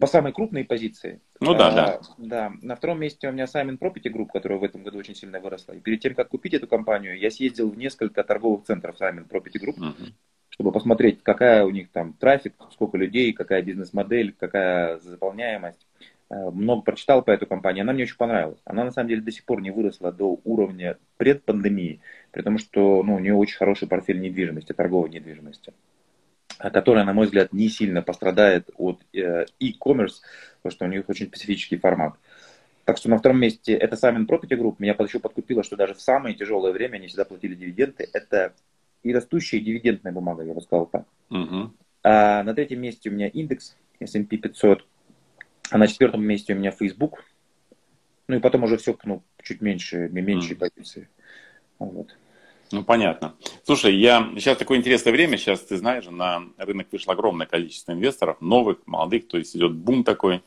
по 0.00 0.06
самой 0.06 0.32
крупной 0.32 0.64
позиции. 0.64 1.20
Ну 1.40 1.54
да, 1.54 1.68
а, 1.68 1.72
да. 1.72 2.00
Да. 2.18 2.52
На 2.62 2.74
втором 2.74 3.00
месте 3.00 3.28
у 3.28 3.32
меня 3.32 3.44
Simon 3.44 3.78
Property 3.78 4.10
Group, 4.10 4.28
которая 4.32 4.58
в 4.58 4.64
этом 4.64 4.82
году 4.82 4.98
очень 4.98 5.14
сильно 5.14 5.40
выросла. 5.40 5.74
И 5.74 5.80
перед 5.80 6.00
тем, 6.00 6.14
как 6.14 6.28
купить 6.28 6.54
эту 6.54 6.66
компанию, 6.66 7.18
я 7.18 7.30
съездил 7.30 7.70
в 7.70 7.76
несколько 7.76 8.24
торговых 8.24 8.64
центров 8.64 8.96
Simon 8.98 9.28
Property 9.28 9.62
Group, 9.62 9.78
uh-huh. 9.78 10.12
чтобы 10.48 10.72
посмотреть, 10.72 11.22
какая 11.22 11.64
у 11.64 11.70
них 11.70 11.90
там 11.92 12.14
трафик, 12.14 12.54
сколько 12.72 12.96
людей, 12.96 13.32
какая 13.34 13.62
бизнес-модель, 13.62 14.34
какая 14.38 14.98
заполняемость. 14.98 15.86
Э, 16.30 16.50
много 16.50 16.80
прочитал 16.80 17.22
по 17.22 17.30
этой 17.30 17.46
компании, 17.46 17.82
она 17.82 17.92
мне 17.92 18.04
очень 18.04 18.16
понравилась. 18.16 18.60
Она 18.64 18.84
на 18.84 18.92
самом 18.92 19.08
деле 19.08 19.20
до 19.20 19.32
сих 19.32 19.44
пор 19.44 19.60
не 19.60 19.70
выросла 19.70 20.12
до 20.12 20.40
уровня 20.44 20.96
предпандемии, 21.18 22.00
при 22.30 22.40
том, 22.40 22.56
что 22.56 23.02
ну, 23.02 23.16
у 23.16 23.18
нее 23.18 23.34
очень 23.34 23.58
хороший 23.58 23.86
портфель 23.86 24.20
недвижимости, 24.20 24.72
торговой 24.72 25.10
недвижимости 25.10 25.74
которая, 26.68 27.04
на 27.04 27.14
мой 27.14 27.24
взгляд, 27.24 27.54
не 27.54 27.70
сильно 27.70 28.02
пострадает 28.02 28.68
от 28.76 29.00
э, 29.14 29.46
e-commerce, 29.58 30.20
потому 30.62 30.72
что 30.72 30.84
у 30.84 30.88
них 30.88 31.08
очень 31.08 31.28
специфический 31.28 31.78
формат. 31.78 32.14
Так 32.84 32.98
что 32.98 33.08
на 33.08 33.18
втором 33.18 33.40
месте 33.40 33.72
это 33.74 33.96
Simon 33.96 34.26
Property 34.26 34.58
Group. 34.58 34.76
Меня 34.78 34.94
еще 34.98 35.20
подкупило, 35.20 35.62
что 35.62 35.76
даже 35.76 35.94
в 35.94 36.00
самое 36.00 36.34
тяжелое 36.34 36.72
время 36.72 36.96
они 36.96 37.06
всегда 37.06 37.24
платили 37.24 37.54
дивиденды. 37.54 38.08
Это 38.12 38.52
и 39.02 39.14
растущая 39.14 39.60
дивидендная 39.60 40.12
бумага, 40.12 40.42
я 40.42 40.52
бы 40.52 40.60
сказал 40.60 40.86
так. 40.86 41.06
Uh-huh. 41.30 41.70
А 42.02 42.42
на 42.42 42.54
третьем 42.54 42.80
месте 42.80 43.08
у 43.08 43.12
меня 43.12 43.28
индекс 43.28 43.76
S&P 44.00 44.36
500. 44.36 44.84
А 45.70 45.78
на 45.78 45.86
четвертом 45.86 46.24
месте 46.24 46.52
у 46.52 46.56
меня 46.56 46.72
Facebook. 46.72 47.24
Ну 48.26 48.36
и 48.36 48.40
потом 48.40 48.64
уже 48.64 48.76
все 48.76 48.96
ну, 49.04 49.22
чуть 49.42 49.60
меньше, 49.60 50.08
меньшие 50.10 50.56
uh-huh. 50.56 50.70
позиции. 50.70 51.08
Вот. 51.78 52.16
Ну, 52.72 52.84
понятно. 52.84 53.34
Слушай, 53.64 53.96
я 53.96 54.30
сейчас 54.36 54.56
такое 54.56 54.78
интересное 54.78 55.12
время, 55.12 55.36
сейчас, 55.36 55.60
ты 55.60 55.76
знаешь, 55.76 56.04
на 56.08 56.44
рынок 56.56 56.86
вышло 56.92 57.14
огромное 57.14 57.46
количество 57.46 57.92
инвесторов, 57.92 58.40
новых, 58.40 58.78
молодых, 58.86 59.26
то 59.26 59.38
есть 59.38 59.56
идет 59.56 59.74
бум 59.74 60.04
такой. 60.04 60.42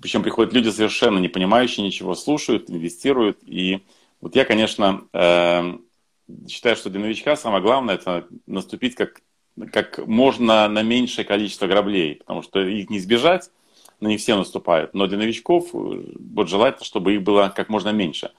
Причем 0.00 0.22
приходят 0.22 0.54
люди 0.54 0.70
совершенно 0.70 1.18
не 1.18 1.28
понимающие 1.28 1.84
ничего, 1.84 2.14
слушают, 2.14 2.70
инвестируют. 2.70 3.40
И 3.44 3.82
вот 4.22 4.34
я, 4.36 4.46
конечно, 4.46 5.04
э, 5.12 5.74
считаю, 6.48 6.76
что 6.76 6.88
для 6.88 7.00
новичка 7.00 7.36
самое 7.36 7.62
главное 7.62 7.96
это 7.96 8.26
наступить 8.46 8.94
как, 8.94 9.20
как 9.70 9.98
можно 10.06 10.66
на 10.68 10.82
меньшее 10.82 11.26
количество 11.26 11.66
граблей, 11.66 12.16
потому 12.16 12.40
что 12.42 12.60
их 12.60 12.88
не 12.88 12.96
избежать, 12.96 13.50
на 14.00 14.08
них 14.08 14.20
все 14.20 14.34
наступают. 14.34 14.94
Но 14.94 15.06
для 15.06 15.18
новичков 15.18 15.68
вот 15.72 16.48
желательно, 16.48 16.86
чтобы 16.86 17.14
их 17.14 17.22
было 17.22 17.52
как 17.54 17.68
можно 17.68 17.90
меньше. 17.90 18.30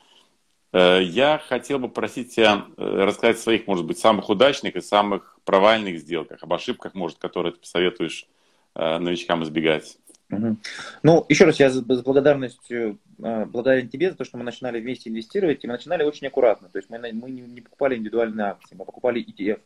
Я 0.74 1.42
хотел 1.48 1.80
бы 1.80 1.90
просить 1.90 2.34
тебя 2.34 2.66
рассказать 2.78 3.38
о 3.38 3.42
своих, 3.42 3.68
может 3.68 3.86
быть, 3.86 3.98
самых 3.98 4.30
удачных 4.30 4.76
и 4.76 4.82
самых 4.82 5.38
провальных 5.44 6.00
сделках, 6.00 6.44
об 6.44 6.54
ошибках, 6.54 6.94
может, 6.94 7.18
которые 7.18 7.54
ты 7.54 7.60
посоветуешь 7.60 8.26
новичкам 8.76 9.44
избегать. 9.44 9.98
Ну, 11.04 11.26
еще 11.30 11.46
раз, 11.46 11.60
я 11.60 11.70
с 11.70 11.82
благодарностью 11.82 13.00
э, 13.22 13.46
благодарен 13.46 13.90
тебе 13.90 14.12
за 14.12 14.18
то, 14.18 14.24
что 14.24 14.38
мы 14.38 14.44
начинали 14.44 14.80
вместе 14.80 15.10
инвестировать, 15.10 15.64
и 15.64 15.68
мы 15.68 15.74
начинали 15.74 16.04
очень 16.04 16.28
аккуратно. 16.28 16.70
То 16.70 16.78
есть 16.78 16.90
мы, 16.90 17.00
мы 17.00 17.30
не, 17.30 17.62
покупали 17.62 17.98
индивидуальные 17.98 18.48
акции, 18.48 18.76
мы 18.76 18.86
покупали 18.86 19.24
ETF. 19.26 19.60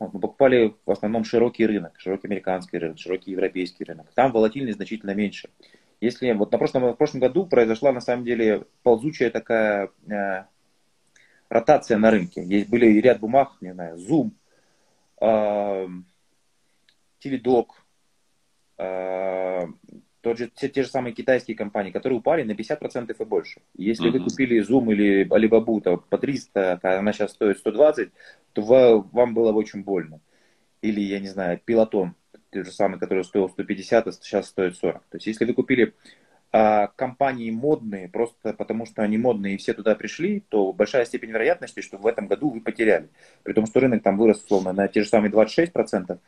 Мы 0.00 0.20
покупали 0.20 0.74
в 0.84 0.90
основном 0.90 1.24
широкий 1.24 1.66
рынок, 1.66 1.92
широкий 1.98 2.26
американский 2.26 2.78
рынок, 2.78 2.98
широкий 2.98 3.32
европейский 3.32 3.84
рынок. 3.84 4.06
Там 4.14 4.32
волатильность 4.32 4.76
значительно 4.76 5.14
меньше. 5.14 5.50
Если 6.02 6.32
вот 6.32 6.50
на 6.50 6.58
прошлом, 6.58 6.92
в 6.92 6.96
прошлом 6.96 7.20
году 7.20 7.46
произошла 7.46 7.92
на 7.92 8.00
самом 8.00 8.24
деле 8.24 8.64
ползучая 8.82 9.30
такая 9.30 9.88
э, 10.10 10.44
ротация 11.48 11.96
на 11.96 12.10
рынке. 12.10 12.42
Есть 12.42 12.68
были 12.68 12.86
ряд 13.00 13.20
бумаг, 13.20 13.52
не 13.60 13.72
знаю, 13.72 13.96
Zoom, 13.98 14.32
э, 15.20 15.86
Э, 18.78 19.66
тот 20.22 20.38
же, 20.38 20.50
те, 20.52 20.68
те 20.68 20.82
же 20.82 20.88
самые 20.88 21.14
китайские 21.14 21.56
компании, 21.56 21.92
которые 21.92 22.18
упали 22.18 22.42
на 22.42 22.50
50% 22.50 23.14
и 23.16 23.24
больше. 23.24 23.60
Если 23.76 24.08
uh-huh. 24.08 24.18
вы 24.18 24.24
купили 24.24 24.60
Zoom 24.60 24.90
или 24.92 25.24
Alibaba 25.28 25.80
то 25.80 25.98
по 25.98 26.18
300, 26.18 26.80
а 26.82 26.98
она 26.98 27.12
сейчас 27.12 27.30
стоит 27.30 27.58
120, 27.58 28.10
то 28.54 29.06
вам 29.12 29.34
было 29.34 29.52
бы 29.52 29.58
очень 29.58 29.84
больно. 29.84 30.20
Или, 30.80 31.00
я 31.00 31.20
не 31.20 31.28
знаю, 31.28 31.60
Пилотон, 31.64 32.16
тот 32.52 32.66
же 32.66 32.72
самый, 32.72 32.98
который 32.98 33.24
стоил 33.24 33.48
150, 33.48 34.06
а 34.06 34.12
сейчас 34.12 34.48
стоит 34.48 34.76
40. 34.76 35.02
То 35.02 35.16
есть, 35.16 35.26
если 35.26 35.44
вы 35.44 35.54
купили 35.54 35.94
а, 36.52 36.88
компании 36.88 37.50
модные, 37.50 38.08
просто 38.08 38.52
потому 38.52 38.84
что 38.84 39.02
они 39.02 39.16
модные 39.16 39.54
и 39.54 39.56
все 39.56 39.72
туда 39.72 39.94
пришли, 39.94 40.40
то 40.48 40.72
большая 40.72 41.06
степень 41.06 41.30
вероятности, 41.30 41.80
что 41.80 41.96
в 41.96 42.06
этом 42.06 42.26
году 42.26 42.50
вы 42.50 42.60
потеряли. 42.60 43.08
При 43.42 43.54
том, 43.54 43.66
что 43.66 43.80
рынок 43.80 44.02
там 44.02 44.18
вырос, 44.18 44.42
условно, 44.42 44.72
на 44.72 44.86
те 44.88 45.02
же 45.02 45.08
самые 45.08 45.32
26%. 45.32 46.18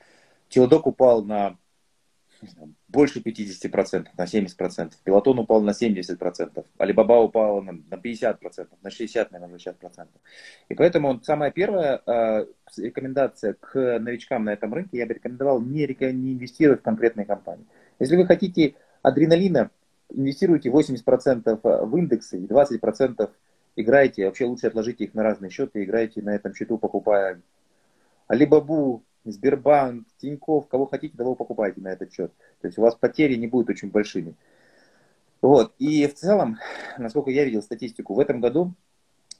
Телдок 0.48 0.86
упал 0.86 1.22
на 1.24 1.58
больше 2.94 3.20
50%, 3.20 4.06
на 4.16 4.24
70%. 4.24 4.92
Пилотон 5.02 5.38
упал 5.40 5.60
на 5.60 5.70
70%. 5.70 6.64
Алибаба 6.78 7.14
упала 7.14 7.60
на, 7.60 7.72
на 7.72 7.94
50%, 7.96 8.68
на 8.82 8.88
60%, 8.88 9.28
наверное, 9.30 9.48
на 9.48 9.56
60%. 9.56 10.06
И 10.68 10.74
поэтому 10.74 11.20
самая 11.22 11.50
первая 11.50 12.00
э, 12.06 12.46
рекомендация 12.78 13.54
к 13.54 13.98
новичкам 13.98 14.44
на 14.44 14.52
этом 14.52 14.72
рынке, 14.72 14.98
я 14.98 15.06
бы 15.06 15.14
рекомендовал 15.14 15.60
не, 15.60 15.86
не 15.86 16.32
инвестировать 16.32 16.80
в 16.80 16.84
конкретные 16.84 17.26
компании. 17.26 17.66
Если 17.98 18.16
вы 18.16 18.26
хотите 18.26 18.74
адреналина, 19.02 19.70
инвестируйте 20.10 20.70
80% 20.70 21.86
в 21.86 21.96
индексы 21.96 22.38
и 22.38 22.46
20% 22.46 23.30
играйте, 23.76 24.26
вообще 24.26 24.44
лучше 24.44 24.68
отложите 24.68 25.04
их 25.04 25.14
на 25.14 25.22
разные 25.22 25.50
счеты, 25.50 25.84
играйте 25.84 26.22
на 26.22 26.34
этом 26.34 26.54
счету, 26.54 26.78
покупая 26.78 27.40
Алибабу, 28.28 29.02
Сбербанк, 29.24 30.06
Тиньков, 30.18 30.68
кого 30.68 30.86
хотите, 30.86 31.16
того 31.16 31.34
покупайте 31.34 31.80
на 31.80 31.88
этот 31.88 32.12
счет. 32.12 32.32
То 32.60 32.68
есть 32.68 32.78
у 32.78 32.82
вас 32.82 32.94
потери 32.94 33.34
не 33.36 33.46
будут 33.46 33.70
очень 33.70 33.90
большими. 33.90 34.34
Вот. 35.40 35.74
И 35.78 36.06
в 36.06 36.14
целом, 36.14 36.58
насколько 36.98 37.30
я 37.30 37.44
видел 37.44 37.62
статистику, 37.62 38.14
в 38.14 38.20
этом 38.20 38.40
году 38.40 38.74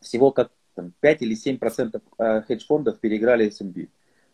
всего 0.00 0.30
как 0.32 0.50
там, 0.74 0.92
5 1.00 1.22
или 1.22 1.34
7 1.34 1.58
процентов 1.58 2.02
э, 2.18 2.42
хедж-фондов 2.42 2.98
переиграли 3.00 3.48
S&P. 3.48 3.88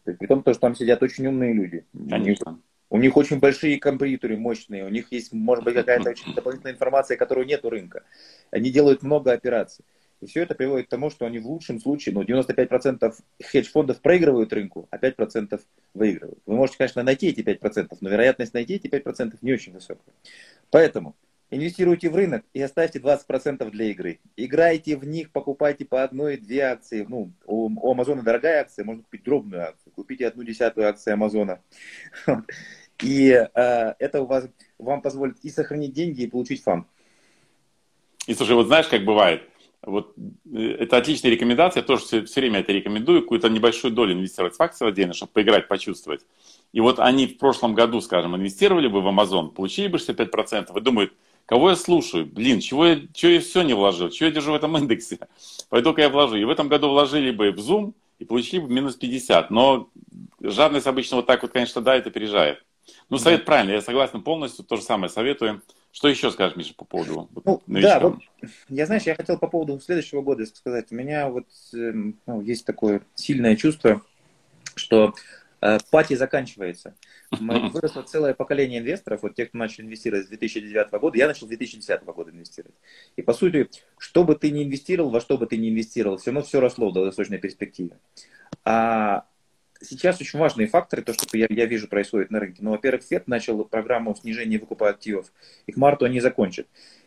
То 0.05 0.11
есть, 0.11 0.19
при 0.19 0.27
том, 0.27 0.41
что 0.41 0.55
там 0.55 0.75
сидят 0.75 1.03
очень 1.03 1.27
умные 1.27 1.53
люди. 1.53 1.85
Конечно. 2.09 2.59
У 2.89 2.99
них 2.99 3.17
очень 3.17 3.39
большие 3.39 3.79
компьютеры, 3.79 4.37
мощные, 4.37 4.85
у 4.85 4.89
них 4.89 5.13
есть, 5.13 5.33
может 5.33 5.65
быть, 5.65 5.75
какая-то 5.75 6.11
очень 6.11 6.35
дополнительная 6.35 6.73
информация, 6.73 7.17
которую 7.17 7.47
нет 7.47 7.65
у 7.65 7.71
рынка. 7.71 8.03
Они 8.51 8.71
делают 8.71 9.03
много 9.03 9.33
операций. 9.33 9.85
И 10.21 10.27
все 10.27 10.43
это 10.43 10.55
приводит 10.55 10.87
к 10.87 10.91
тому, 10.91 11.11
что 11.11 11.25
они 11.27 11.39
в 11.39 11.47
лучшем 11.47 11.81
случае, 11.81 12.15
ну, 12.15 12.23
95% 12.23 13.15
хедж-фондов 13.43 14.01
проигрывают 14.01 14.53
рынку, 14.53 14.87
а 14.91 14.99
5% 14.99 15.61
выигрывают. 15.95 16.39
Вы 16.45 16.57
можете, 16.57 16.79
конечно, 16.79 17.03
найти 17.03 17.29
эти 17.29 17.41
5%, 17.41 17.97
но 18.01 18.09
вероятность 18.09 18.53
найти 18.53 18.75
эти 18.75 18.87
5% 18.87 19.39
не 19.41 19.53
очень 19.53 19.73
высокая. 19.73 20.15
Поэтому 20.71 21.17
инвестируйте 21.51 22.11
в 22.11 22.17
рынок 22.17 22.45
и 22.53 22.61
оставьте 22.61 22.99
20% 22.99 23.71
для 23.71 23.87
игры. 23.87 24.21
Играйте 24.37 24.97
в 24.97 25.05
них, 25.05 25.33
покупайте 25.33 25.85
по 25.85 26.03
одной-две 26.05 26.61
акции. 26.61 27.07
Ну, 27.09 27.33
у, 27.47 27.71
у 27.71 27.91
Амазона 27.91 28.23
дорогая 28.23 28.61
акция, 28.61 28.85
можно 28.85 29.03
купить 29.03 29.25
дробную 29.25 29.69
акцию. 29.69 29.93
Купите 29.95 30.27
одну 30.27 30.43
десятую 30.43 30.89
акцию 30.89 31.15
Амазона. 31.15 31.61
И 33.03 33.31
э, 33.31 33.95
это 33.99 34.21
у 34.21 34.27
вас, 34.27 34.47
вам 34.79 35.01
позволит 35.01 35.39
и 35.43 35.49
сохранить 35.49 35.95
деньги, 35.95 36.23
и 36.23 36.27
получить 36.27 36.63
фан. 36.63 36.87
И 38.27 38.35
слушай, 38.35 38.55
вот 38.55 38.67
знаешь, 38.67 38.89
как 38.89 39.05
бывает, 39.05 39.50
вот 39.83 40.15
э, 40.53 40.77
это 40.79 40.97
отличная 40.97 41.31
рекомендация, 41.31 41.81
я 41.81 41.87
тоже 41.87 42.05
все, 42.05 42.25
все 42.25 42.41
время 42.41 42.61
это 42.61 42.73
рекомендую, 42.73 43.23
какую-то 43.23 43.49
небольшую 43.49 43.93
долю 43.93 44.13
инвестировать 44.15 44.57
в 44.57 44.61
акции 44.61 44.87
отдельно, 44.87 45.15
чтобы 45.15 45.33
поиграть, 45.33 45.69
почувствовать. 45.69 46.21
И 46.73 46.81
вот 46.81 46.99
они 46.99 47.27
в 47.27 47.39
прошлом 47.39 47.75
году, 47.75 48.01
скажем, 48.01 48.37
инвестировали 48.37 48.89
бы 48.89 49.01
в 49.01 49.09
Amazon, 49.09 49.51
получили 49.51 49.89
бы 49.89 49.99
65%, 49.99 50.77
и 50.77 50.81
думают, 50.81 51.13
кого 51.47 51.71
я 51.71 51.77
слушаю, 51.77 52.27
блин, 52.27 52.61
чего 52.61 52.87
я, 52.87 53.01
чего 53.13 53.33
я 53.33 53.41
все 53.41 53.63
не 53.63 53.75
вложил, 53.75 54.11
чего 54.11 54.29
я 54.29 54.33
держу 54.33 54.53
в 54.53 54.57
этом 54.57 54.77
индексе, 54.77 55.19
пойду-ка 55.69 56.03
я 56.03 56.09
вложу. 56.09 56.37
И 56.37 56.45
в 56.45 56.51
этом 56.51 56.69
году 56.69 56.89
вложили 56.89 57.31
бы 57.31 57.51
в 57.51 57.59
Zoom 57.59 57.93
и 58.19 58.25
получили 58.25 58.61
бы 58.61 58.69
минус 58.69 58.97
50. 58.97 59.51
Но 59.51 59.89
жадность 60.41 60.87
обычно 60.87 61.17
вот 61.17 61.27
так 61.27 61.43
вот, 61.43 61.53
конечно, 61.53 61.81
да, 61.81 61.97
это 61.97 62.11
опережает. 62.11 62.63
Ну, 63.09 63.19
совет 63.19 63.45
правильный, 63.45 63.75
я 63.75 63.83
согласен 63.83 64.23
полностью, 64.23 64.65
то 64.65 64.77
же 64.77 64.83
самое 64.83 65.11
советую. 65.11 65.63
Что 65.93 66.09
еще 66.09 66.31
скажешь, 66.31 66.57
Миша, 66.57 66.75
по 66.75 66.85
поводу 66.85 67.29
ну, 67.45 67.63
Да, 67.67 67.99
вот, 67.99 68.19
я, 68.69 68.87
знаешь, 68.87 69.03
я 69.03 69.17
хотел 69.17 69.39
по 69.39 69.49
поводу 69.49 69.81
следующего 69.81 70.23
года 70.23 70.47
сказать. 70.47 70.87
У 70.91 70.95
меня 70.95 71.29
вот 71.29 71.47
эм, 71.75 72.17
ну, 72.27 72.41
есть 72.41 72.65
такое 72.65 73.03
сильное 73.17 73.57
чувство, 73.57 74.01
что 74.77 75.15
э, 75.61 75.79
пати 75.91 76.15
заканчивается. 76.15 76.95
Мы, 77.33 77.69
выросло 77.71 78.03
целое 78.03 78.35
поколение 78.35 78.79
инвесторов, 78.79 79.23
вот 79.23 79.35
те, 79.35 79.47
кто 79.47 79.59
начали 79.59 79.87
инвестировать 79.87 80.27
с 80.27 80.29
2009 80.29 80.93
года, 80.93 81.19
я 81.19 81.27
начал 81.27 81.47
с 81.47 81.49
2010 81.49 82.05
года 82.05 82.31
инвестировать. 82.31 82.77
И 83.17 83.23
по 83.23 83.33
сути, 83.33 83.69
что 83.99 84.23
бы 84.23 84.37
ты 84.37 84.53
ни 84.53 84.63
инвестировал, 84.63 85.11
во 85.11 85.21
что 85.21 85.39
бы 85.39 85.47
ты 85.47 85.57
ни 85.57 85.71
инвестировал, 85.71 86.19
все 86.19 86.31
равно 86.31 86.47
все 86.47 86.61
росло 86.61 86.91
в 86.91 86.93
долгосрочной 86.93 87.39
перспективе. 87.39 87.99
А 88.65 89.27
сейчас 89.81 90.21
очень 90.21 90.39
важные 90.39 90.67
факторы, 90.67 91.03
то, 91.03 91.13
что 91.13 91.37
я, 91.37 91.47
я 91.49 91.67
вижу 91.67 91.89
происходит 91.89 92.31
на 92.31 92.41
рынке. 92.41 92.63
Ну, 92.63 92.71
во-первых, 92.71 93.03
Фед 93.05 93.29
начал 93.29 93.65
программу 93.65 94.15
снижения 94.15 94.59
выкупа 94.59 94.89
активов, 94.89 95.33
и 95.67 95.73
к 95.73 95.77
марту 95.77 96.05
они 96.05 96.21
закончат. 96.21 96.67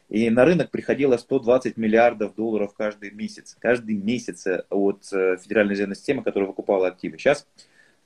И 0.09 0.29
на 0.29 0.45
рынок 0.45 0.69
приходило 0.69 1.17
120 1.17 1.77
миллиардов 1.77 2.35
долларов 2.35 2.73
каждый 2.75 3.11
месяц. 3.11 3.55
Каждый 3.59 3.95
месяц 3.95 4.45
э, 4.45 4.63
от 4.69 5.07
э, 5.11 5.37
Федеральной 5.41 5.71
резервной 5.71 5.95
системы, 5.95 6.23
которая 6.23 6.47
выкупала 6.47 6.87
активы. 6.87 7.17
Сейчас 7.17 7.47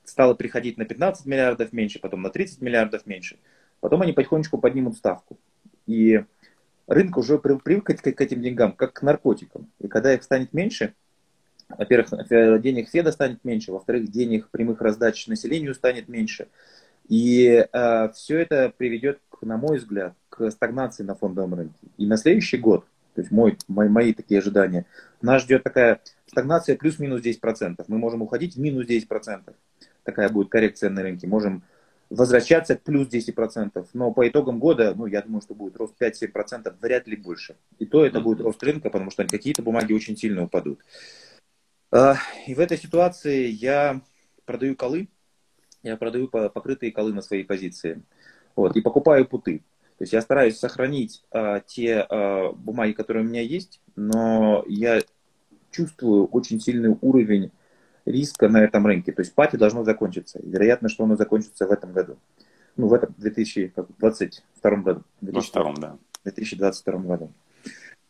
стало 0.04 0.34
приходить 0.34 0.78
на 0.78 0.84
15 0.84 1.26
миллиардов 1.26 1.72
меньше, 1.72 1.98
потом 1.98 2.22
на 2.22 2.30
30 2.30 2.62
миллиардов 2.62 3.04
меньше. 3.06 3.36
Потом 3.80 4.02
они 4.02 4.12
потихонечку 4.12 4.58
поднимут 4.58 4.96
ставку. 4.96 5.38
И 5.86 6.24
рынок 6.86 7.18
уже 7.18 7.38
привык 7.38 7.84
к 7.84 8.20
этим 8.20 8.42
деньгам, 8.42 8.72
как 8.72 8.94
к 8.94 9.02
наркотикам. 9.02 9.70
И 9.78 9.88
когда 9.88 10.14
их 10.14 10.22
станет 10.22 10.52
меньше, 10.52 10.94
во-первых, 11.68 12.60
денег 12.62 12.88
Феда 12.88 13.12
станет 13.12 13.44
меньше, 13.44 13.72
во-вторых, 13.72 14.10
денег 14.10 14.48
прямых 14.50 14.80
раздач 14.80 15.26
населению 15.26 15.74
станет 15.74 16.08
меньше. 16.08 16.48
И 17.08 17.66
э, 17.72 18.08
все 18.14 18.38
это 18.38 18.72
приведет, 18.76 19.18
на 19.40 19.56
мой 19.56 19.78
взгляд, 19.78 20.14
к 20.28 20.50
стагнации 20.50 21.02
на 21.02 21.14
фондовом 21.14 21.54
рынке. 21.54 21.86
И 21.96 22.06
на 22.06 22.16
следующий 22.16 22.58
год, 22.58 22.84
то 23.14 23.22
есть 23.22 23.30
мой, 23.30 23.56
мои, 23.66 23.88
мои 23.88 24.12
такие 24.12 24.40
ожидания, 24.40 24.84
нас 25.22 25.42
ждет 25.42 25.62
такая 25.62 26.00
стагнация 26.26 26.76
плюс-минус 26.76 27.22
10%. 27.22 27.82
Мы 27.88 27.98
можем 27.98 28.22
уходить 28.22 28.56
в 28.56 28.60
минус 28.60 28.86
10%. 28.86 29.54
Такая 30.04 30.28
будет 30.28 30.50
коррекция 30.50 30.90
на 30.90 31.02
рынке. 31.02 31.26
Можем 31.26 31.62
возвращаться 32.10 32.76
к 32.76 32.82
плюс 32.82 33.08
10%. 33.08 33.86
Но 33.94 34.12
по 34.12 34.28
итогам 34.28 34.58
года, 34.58 34.94
ну, 34.94 35.06
я 35.06 35.22
думаю, 35.22 35.42
что 35.42 35.54
будет 35.54 35.76
рост 35.76 35.94
5-7%, 36.00 36.74
вряд 36.80 37.06
ли 37.06 37.16
больше. 37.16 37.56
И 37.78 37.86
то 37.86 38.04
это 38.04 38.20
будет 38.20 38.40
рост 38.40 38.62
рынка, 38.62 38.90
потому 38.90 39.10
что 39.10 39.24
какие-то 39.26 39.62
бумаги 39.62 39.92
очень 39.92 40.16
сильно 40.16 40.44
упадут. 40.44 40.80
А, 41.90 42.16
и 42.46 42.54
в 42.54 42.60
этой 42.60 42.76
ситуации 42.76 43.46
я 43.48 44.02
продаю 44.44 44.76
колы, 44.76 45.08
я 45.82 45.96
продаю 45.96 46.28
покрытые 46.28 46.92
колы 46.92 47.12
на 47.12 47.22
своей 47.22 47.44
позиции. 47.44 48.02
Вот, 48.56 48.76
и 48.76 48.80
покупаю 48.80 49.26
путы. 49.26 49.58
То 49.98 50.02
есть 50.02 50.12
я 50.12 50.20
стараюсь 50.20 50.58
сохранить 50.58 51.24
а, 51.30 51.60
те 51.60 52.00
а, 52.00 52.52
бумаги, 52.52 52.92
которые 52.92 53.24
у 53.24 53.28
меня 53.28 53.40
есть, 53.40 53.80
но 53.96 54.64
я 54.68 55.00
чувствую 55.70 56.26
очень 56.26 56.60
сильный 56.60 56.96
уровень 57.00 57.50
риска 58.04 58.48
на 58.48 58.62
этом 58.62 58.86
рынке. 58.86 59.12
То 59.12 59.22
есть 59.22 59.34
пати 59.34 59.56
должно 59.56 59.84
закончиться. 59.84 60.40
вероятно, 60.42 60.88
что 60.88 61.04
оно 61.04 61.16
закончится 61.16 61.66
в 61.66 61.70
этом 61.70 61.92
году. 61.92 62.18
Ну, 62.76 62.88
в 62.88 62.94
этом 62.94 63.14
2022 63.18 64.76
году. 64.76 65.02
2022, 65.20 65.74
да. 65.74 65.98
2022 66.24 66.98
году. 67.00 67.32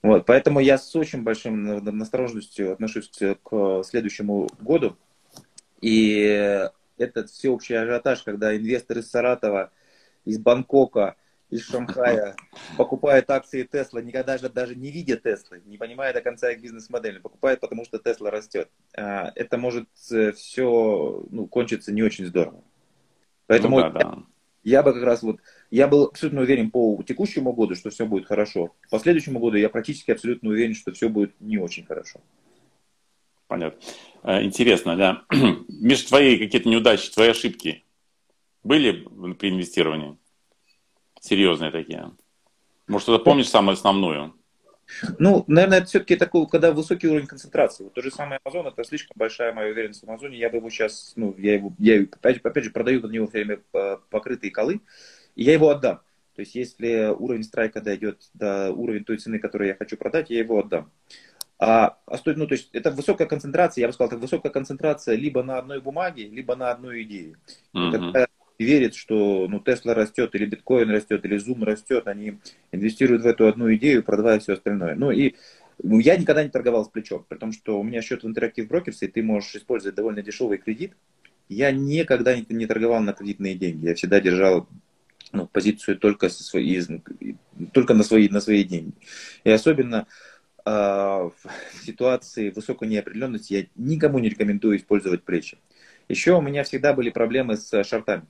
Вот, 0.03 0.27
поэтому 0.27 0.61
я 0.61 0.79
с 0.79 0.95
очень 0.95 1.23
большим 1.23 1.65
настороженностью 1.85 2.73
отношусь 2.73 3.11
к 3.43 3.83
следующему 3.85 4.49
году. 4.61 4.97
И 5.81 6.69
этот 6.99 7.31
всеобщий 7.31 7.77
ажиотаж, 7.77 8.23
когда 8.23 8.57
инвесторы 8.57 9.01
из 9.01 9.11
Саратова, 9.11 9.73
из 10.25 10.39
Бангкока, 10.39 11.17
из 11.51 11.65
Шанхая 11.67 12.37
покупает 12.77 13.31
акции 13.31 13.63
Тесла, 13.63 14.01
никогда 14.01 14.37
же 14.37 14.51
даже 14.51 14.75
не 14.75 14.91
видя 14.91 15.17
Теслы, 15.17 15.63
не 15.65 15.79
понимая 15.79 16.13
до 16.13 16.21
конца 16.21 16.51
их 16.51 16.61
бизнес-модели, 16.61 17.19
покупает, 17.19 17.61
потому 17.61 17.85
что 17.85 17.99
Тесла 17.99 18.31
растет. 18.31 18.69
А, 18.95 19.33
это 19.35 19.57
может 19.57 19.89
э, 20.11 20.33
все 20.33 21.25
ну, 21.31 21.47
кончиться 21.47 21.93
не 21.93 22.03
очень 22.03 22.27
здорово. 22.27 22.63
Поэтому 23.47 23.81
ну, 23.81 23.91
да, 23.91 23.99
да. 23.99 24.19
Я 24.69 24.83
бы 24.83 24.93
как 24.93 25.03
раз 25.03 25.23
вот, 25.23 25.41
я 25.71 25.89
был 25.89 26.05
абсолютно 26.05 26.43
уверен 26.43 26.71
по 26.71 27.03
текущему 27.07 27.53
году, 27.53 27.75
что 27.75 27.91
все 27.91 28.07
будет 28.07 28.27
хорошо. 28.27 28.75
По 28.91 28.99
следующему 28.99 29.41
году 29.41 29.57
я 29.57 29.69
практически 29.69 30.11
абсолютно 30.11 30.51
уверен, 30.51 30.75
что 30.75 30.93
все 30.93 31.09
будет 31.09 31.33
не 31.41 31.59
очень 31.59 31.85
хорошо. 31.85 32.21
Понятно. 33.47 33.81
Э, 34.23 34.43
интересно, 34.43 34.97
да. 34.97 35.23
Миш, 35.69 36.03
твои 36.03 36.39
какие-то 36.39 36.69
неудачи, 36.69 37.11
твои 37.11 37.31
ошибки 37.31 37.85
были 38.63 39.09
при 39.35 39.51
инвестировании? 39.51 40.19
Серьезные 41.21 41.71
такие. 41.71 42.13
Может, 42.87 43.05
что-то 43.05 43.25
помнишь 43.25 43.49
самую 43.49 43.75
основную? 43.75 44.38
Ну, 45.19 45.45
наверное, 45.47 45.79
это 45.79 45.87
все-таки 45.87 46.17
такой, 46.17 46.47
когда 46.49 46.73
высокий 46.73 47.09
уровень 47.09 47.27
концентрации. 47.27 47.85
Вот 47.85 47.95
то 47.95 48.03
же 48.03 48.11
самое 48.11 48.41
Amazon, 48.45 48.69
это 48.69 48.85
слишком 48.85 49.15
большая 49.17 49.53
моя 49.53 49.71
уверенность 49.71 50.03
в 50.03 50.09
Амазоне. 50.09 50.39
Я 50.39 50.51
бы 50.51 50.57
его 50.57 50.71
сейчас, 50.71 51.13
ну, 51.17 51.35
я 51.39 51.55
его, 51.55 51.75
я 51.79 52.03
опять, 52.03 52.39
опять 52.43 52.65
же 52.65 52.71
продаю 52.71 53.01
под 53.01 53.11
него 53.11 53.27
все 53.27 53.45
время 53.45 53.61
покрытые 54.11 54.51
колы, 54.51 54.81
и 55.37 55.45
я 55.45 55.53
его 55.53 55.69
отдам. 55.71 56.01
То 56.35 56.41
есть, 56.41 56.55
если 56.55 57.13
уровень 57.19 57.43
страйка 57.43 57.81
дойдет 57.81 58.23
до 58.35 58.71
уровня 58.71 59.05
той 59.05 59.19
цены, 59.19 59.39
которую 59.39 59.69
я 59.69 59.75
хочу 59.75 59.97
продать, 59.97 60.31
я 60.31 60.39
его 60.39 60.61
отдам. 60.61 60.91
А, 61.59 61.99
а 62.07 62.17
ну, 62.25 62.47
то 62.47 62.55
есть 62.55 62.71
это 62.73 62.93
высокая 62.93 63.27
концентрация, 63.27 63.83
я 63.83 63.89
бы 63.89 63.93
сказал, 63.93 64.09
это 64.13 64.19
высокая 64.19 64.53
концентрация 64.53 65.17
либо 65.17 65.43
на 65.43 65.59
одной 65.59 65.81
бумаге, 65.81 66.29
либо 66.29 66.55
на 66.55 66.71
одной 66.71 67.03
идее. 67.03 67.37
Когда 67.73 68.29
верит, 68.65 68.95
что 68.95 69.47
ну, 69.49 69.61
Тесла 69.61 69.95
растет, 69.95 70.35
или 70.35 70.47
биткоин 70.47 70.91
растет, 70.91 71.25
или 71.25 71.37
Zoom 71.37 71.65
растет, 71.65 72.09
они 72.09 72.39
инвестируют 72.73 73.23
в 73.23 73.27
эту 73.27 73.47
одну 73.47 73.73
идею, 73.75 74.03
продавая 74.03 74.41
все 74.41 74.55
остальное. 74.55 74.95
Ну 74.95 75.11
и 75.11 75.35
ну, 75.83 75.99
я 75.99 76.17
никогда 76.17 76.43
не 76.43 76.51
торговал 76.51 76.85
с 76.85 76.89
плечом, 76.89 77.25
при 77.29 77.39
том, 77.39 77.53
что 77.53 77.79
у 77.79 77.83
меня 77.83 78.03
счет 78.03 78.25
в 78.25 78.29
Interactive 78.29 78.69
Brokers, 78.69 78.97
и 79.01 79.09
ты 79.09 79.23
можешь 79.23 79.55
использовать 79.55 79.95
довольно 79.95 80.23
дешевый 80.23 80.59
кредит. 80.59 80.93
Я 81.49 81.71
никогда 81.71 82.37
не, 82.37 82.45
не 82.49 82.67
торговал 82.67 83.01
на 83.01 83.13
кредитные 83.13 83.55
деньги. 83.55 83.87
Я 83.87 83.95
всегда 83.95 84.21
держал 84.21 84.69
ну, 85.33 85.47
позицию 85.47 85.99
только, 85.99 86.29
со 86.29 86.43
свои, 86.43 86.83
только 87.73 87.95
на, 87.95 88.03
свои, 88.03 88.29
на 88.29 88.41
свои 88.41 88.65
деньги. 88.65 88.95
И 89.45 89.51
особенно 89.51 90.07
э, 90.65 90.71
в 90.71 91.33
ситуации 91.83 92.51
высокой 92.51 92.89
неопределенности 92.89 93.53
я 93.55 93.67
никому 93.77 94.19
не 94.19 94.29
рекомендую 94.29 94.77
использовать 94.77 95.23
плечи. 95.23 95.59
Еще 96.09 96.37
у 96.37 96.41
меня 96.41 96.65
всегда 96.65 96.93
были 96.93 97.11
проблемы 97.11 97.57
с 97.57 97.85
шартами. 97.85 98.27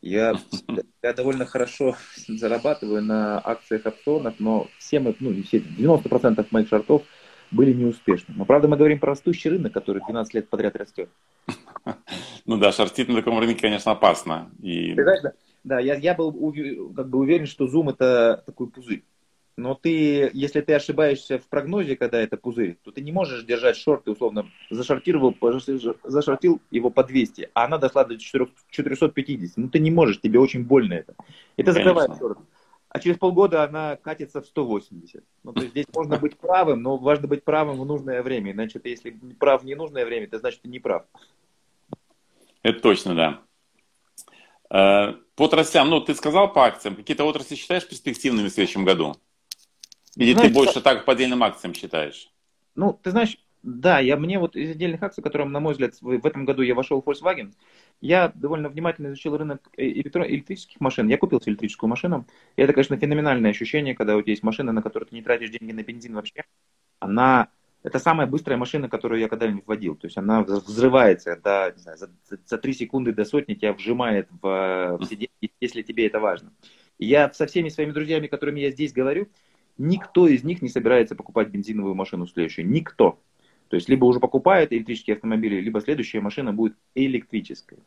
Я, 0.00 0.34
я 1.02 1.12
довольно 1.12 1.44
хорошо 1.44 1.96
зарабатываю 2.26 3.02
на 3.02 3.38
акциях 3.38 3.86
опционов, 3.86 4.34
но 4.38 4.68
все 4.78 5.00
мы, 5.00 5.14
ну, 5.20 5.42
все, 5.42 5.58
90% 5.58 6.46
моих 6.50 6.68
шартов 6.68 7.02
были 7.50 7.72
неуспешны. 7.72 8.34
Но 8.36 8.44
правда 8.44 8.68
мы 8.68 8.76
говорим 8.76 8.98
про 8.98 9.10
растущий 9.10 9.50
рынок, 9.50 9.72
который 9.72 10.02
12 10.06 10.34
лет 10.34 10.48
подряд 10.48 10.76
растет. 10.76 11.10
Ну 12.44 12.56
да, 12.56 12.72
шортить 12.72 13.08
на 13.08 13.16
таком 13.16 13.38
рынке, 13.38 13.60
конечно, 13.60 13.92
опасно. 13.92 14.50
И... 14.62 14.94
Ты 14.94 15.02
знаешь, 15.02 15.20
да, 15.22 15.32
да 15.64 15.78
я, 15.80 15.96
я 15.96 16.14
был 16.14 16.32
как 16.94 17.08
бы 17.10 17.18
уверен, 17.18 17.46
что 17.46 17.66
Zoom 17.66 17.90
это 17.90 18.42
такой 18.46 18.68
пузырь. 18.68 19.04
Но 19.58 19.74
ты, 19.74 20.30
если 20.34 20.60
ты 20.60 20.72
ошибаешься 20.74 21.40
в 21.40 21.48
прогнозе, 21.48 21.96
когда 21.96 22.20
это 22.20 22.36
пузырь, 22.36 22.78
то 22.84 22.92
ты 22.92 23.00
не 23.00 23.10
можешь 23.10 23.42
держать 23.42 23.76
шорт, 23.76 24.04
ты 24.04 24.12
условно 24.12 24.48
зашортировал, 24.70 25.34
зашортил 26.04 26.60
его 26.70 26.90
по 26.90 27.02
200, 27.02 27.50
а 27.54 27.64
она 27.64 27.76
дошла 27.76 28.04
до 28.04 28.16
450. 28.16 29.56
Ну 29.56 29.68
ты 29.68 29.80
не 29.80 29.90
можешь, 29.90 30.20
тебе 30.20 30.38
очень 30.38 30.62
больно 30.62 30.92
это. 30.92 31.16
И 31.56 31.64
ты 31.64 31.72
закрываешь 31.72 32.16
шорт. 32.16 32.38
А 32.88 33.00
через 33.00 33.18
полгода 33.18 33.64
она 33.64 33.96
катится 33.96 34.40
в 34.40 34.46
180. 34.46 35.24
Ну, 35.42 35.52
то 35.52 35.60
есть 35.60 35.72
здесь 35.72 35.86
можно 35.92 36.18
быть 36.18 36.38
правым, 36.38 36.80
но 36.80 36.96
важно 36.96 37.26
быть 37.26 37.42
правым 37.42 37.80
в 37.80 37.84
нужное 37.84 38.22
время. 38.22 38.52
Иначе 38.52 38.78
ты, 38.78 38.90
если 38.90 39.10
прав 39.40 39.62
в 39.62 39.66
ненужное 39.66 40.06
время, 40.06 40.28
то 40.28 40.38
значит 40.38 40.62
ты 40.62 40.68
не 40.68 40.78
прав. 40.78 41.02
Это 42.62 42.78
точно, 42.78 43.16
да. 43.16 43.42
Э, 44.70 45.14
по 45.34 45.46
отраслям, 45.46 45.90
ну, 45.90 46.00
ты 46.00 46.14
сказал 46.14 46.52
по 46.52 46.64
акциям, 46.64 46.94
какие-то 46.94 47.24
отрасли 47.24 47.56
считаешь 47.56 47.88
перспективными 47.88 48.46
в 48.46 48.52
следующем 48.52 48.84
году? 48.84 49.16
Или 50.18 50.32
знаешь, 50.32 50.48
ты 50.48 50.54
больше 50.54 50.80
так 50.80 51.04
по 51.04 51.12
отдельным 51.12 51.42
акциям 51.42 51.74
считаешь? 51.74 52.30
Ну, 52.74 52.98
ты 53.02 53.10
знаешь, 53.10 53.38
да, 53.62 53.98
я 53.98 54.16
мне 54.16 54.38
вот 54.38 54.56
из 54.56 54.70
отдельных 54.70 55.02
акций, 55.02 55.22
которым, 55.22 55.52
на 55.52 55.60
мой 55.60 55.72
взгляд, 55.72 55.94
в 56.00 56.26
этом 56.26 56.44
году 56.44 56.62
я 56.62 56.74
вошел 56.74 57.02
в 57.02 57.08
Volkswagen, 57.08 57.52
я 58.00 58.32
довольно 58.34 58.68
внимательно 58.68 59.08
изучил 59.08 59.36
рынок 59.36 59.68
э, 59.76 59.84
электро- 59.84 60.26
электрических 60.28 60.80
машин. 60.80 61.08
Я 61.08 61.18
купил 61.18 61.40
электрическую 61.44 61.90
машину. 61.90 62.26
И 62.56 62.62
это, 62.62 62.72
конечно, 62.72 62.96
феноменальное 62.96 63.50
ощущение, 63.50 63.94
когда 63.94 64.16
у 64.16 64.22
тебя 64.22 64.32
есть 64.32 64.42
машина, 64.42 64.72
на 64.72 64.82
которой 64.82 65.04
ты 65.04 65.14
не 65.14 65.22
тратишь 65.22 65.50
деньги 65.50 65.72
на 65.72 65.82
бензин 65.82 66.14
вообще. 66.14 66.44
Она 67.00 67.48
это 67.82 67.98
самая 67.98 68.26
быстрая 68.26 68.58
машина, 68.58 68.88
которую 68.88 69.20
я 69.20 69.28
когда-нибудь 69.28 69.66
водил. 69.66 69.96
То 69.96 70.06
есть 70.06 70.16
она 70.16 70.42
взрывается 70.42 71.36
до, 71.36 71.72
не 71.76 71.82
знаю, 71.82 71.98
за, 71.98 72.10
за 72.44 72.58
3 72.58 72.72
секунды 72.72 73.12
до 73.12 73.24
сотни 73.24 73.54
тебя 73.54 73.72
вжимает 73.72 74.28
в, 74.42 74.98
в 74.98 75.04
сиденье, 75.04 75.50
если 75.60 75.82
тебе 75.82 76.06
это 76.06 76.20
важно. 76.20 76.52
И 76.98 77.06
я 77.06 77.32
со 77.32 77.46
всеми 77.46 77.68
своими 77.68 77.92
друзьями, 77.92 78.26
которыми 78.26 78.60
я 78.60 78.70
здесь 78.70 78.92
говорю, 78.92 79.28
Никто 79.78 80.26
из 80.26 80.44
них 80.44 80.60
не 80.60 80.68
собирается 80.68 81.14
покупать 81.14 81.48
бензиновую 81.48 81.94
машину 81.94 82.26
следующую. 82.26 82.68
Никто. 82.68 83.20
То 83.68 83.76
есть 83.76 83.88
либо 83.88 84.04
уже 84.06 84.18
покупает 84.18 84.72
электрические 84.72 85.14
автомобили, 85.14 85.60
либо 85.60 85.80
следующая 85.80 86.20
машина 86.20 86.52
будет 86.52 86.74
электрической. 86.94 87.78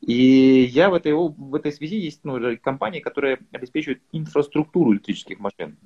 И 0.00 0.68
я 0.70 0.90
в 0.90 0.94
этой, 0.94 1.12
в 1.14 1.54
этой 1.54 1.72
связи 1.72 1.96
есть 1.96 2.20
ну, 2.24 2.38
компании, 2.60 3.00
которые 3.00 3.38
обеспечивают 3.52 4.02
инфраструктуру 4.10 4.92
электрических 4.92 5.38
машин. 5.38 5.76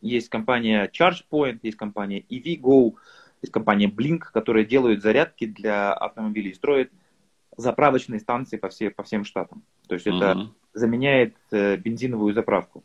Есть 0.00 0.28
компания 0.28 0.90
ChargePoint, 0.92 1.60
есть 1.62 1.76
компания 1.76 2.20
EVgo, 2.20 2.94
есть 3.42 3.52
компания 3.52 3.88
Blink, 3.88 4.20
которые 4.32 4.64
делают 4.64 5.02
зарядки 5.02 5.46
для 5.46 5.92
автомобилей, 5.92 6.54
строят 6.54 6.90
заправочные 7.56 8.20
станции 8.20 8.56
по, 8.58 8.68
все, 8.68 8.90
по 8.90 9.02
всем 9.02 9.24
штатам. 9.24 9.64
То 9.88 9.94
есть 9.94 10.06
это 10.06 10.32
uh-huh. 10.32 10.48
заменяет 10.72 11.36
э, 11.52 11.76
бензиновую 11.76 12.34
заправку. 12.34 12.84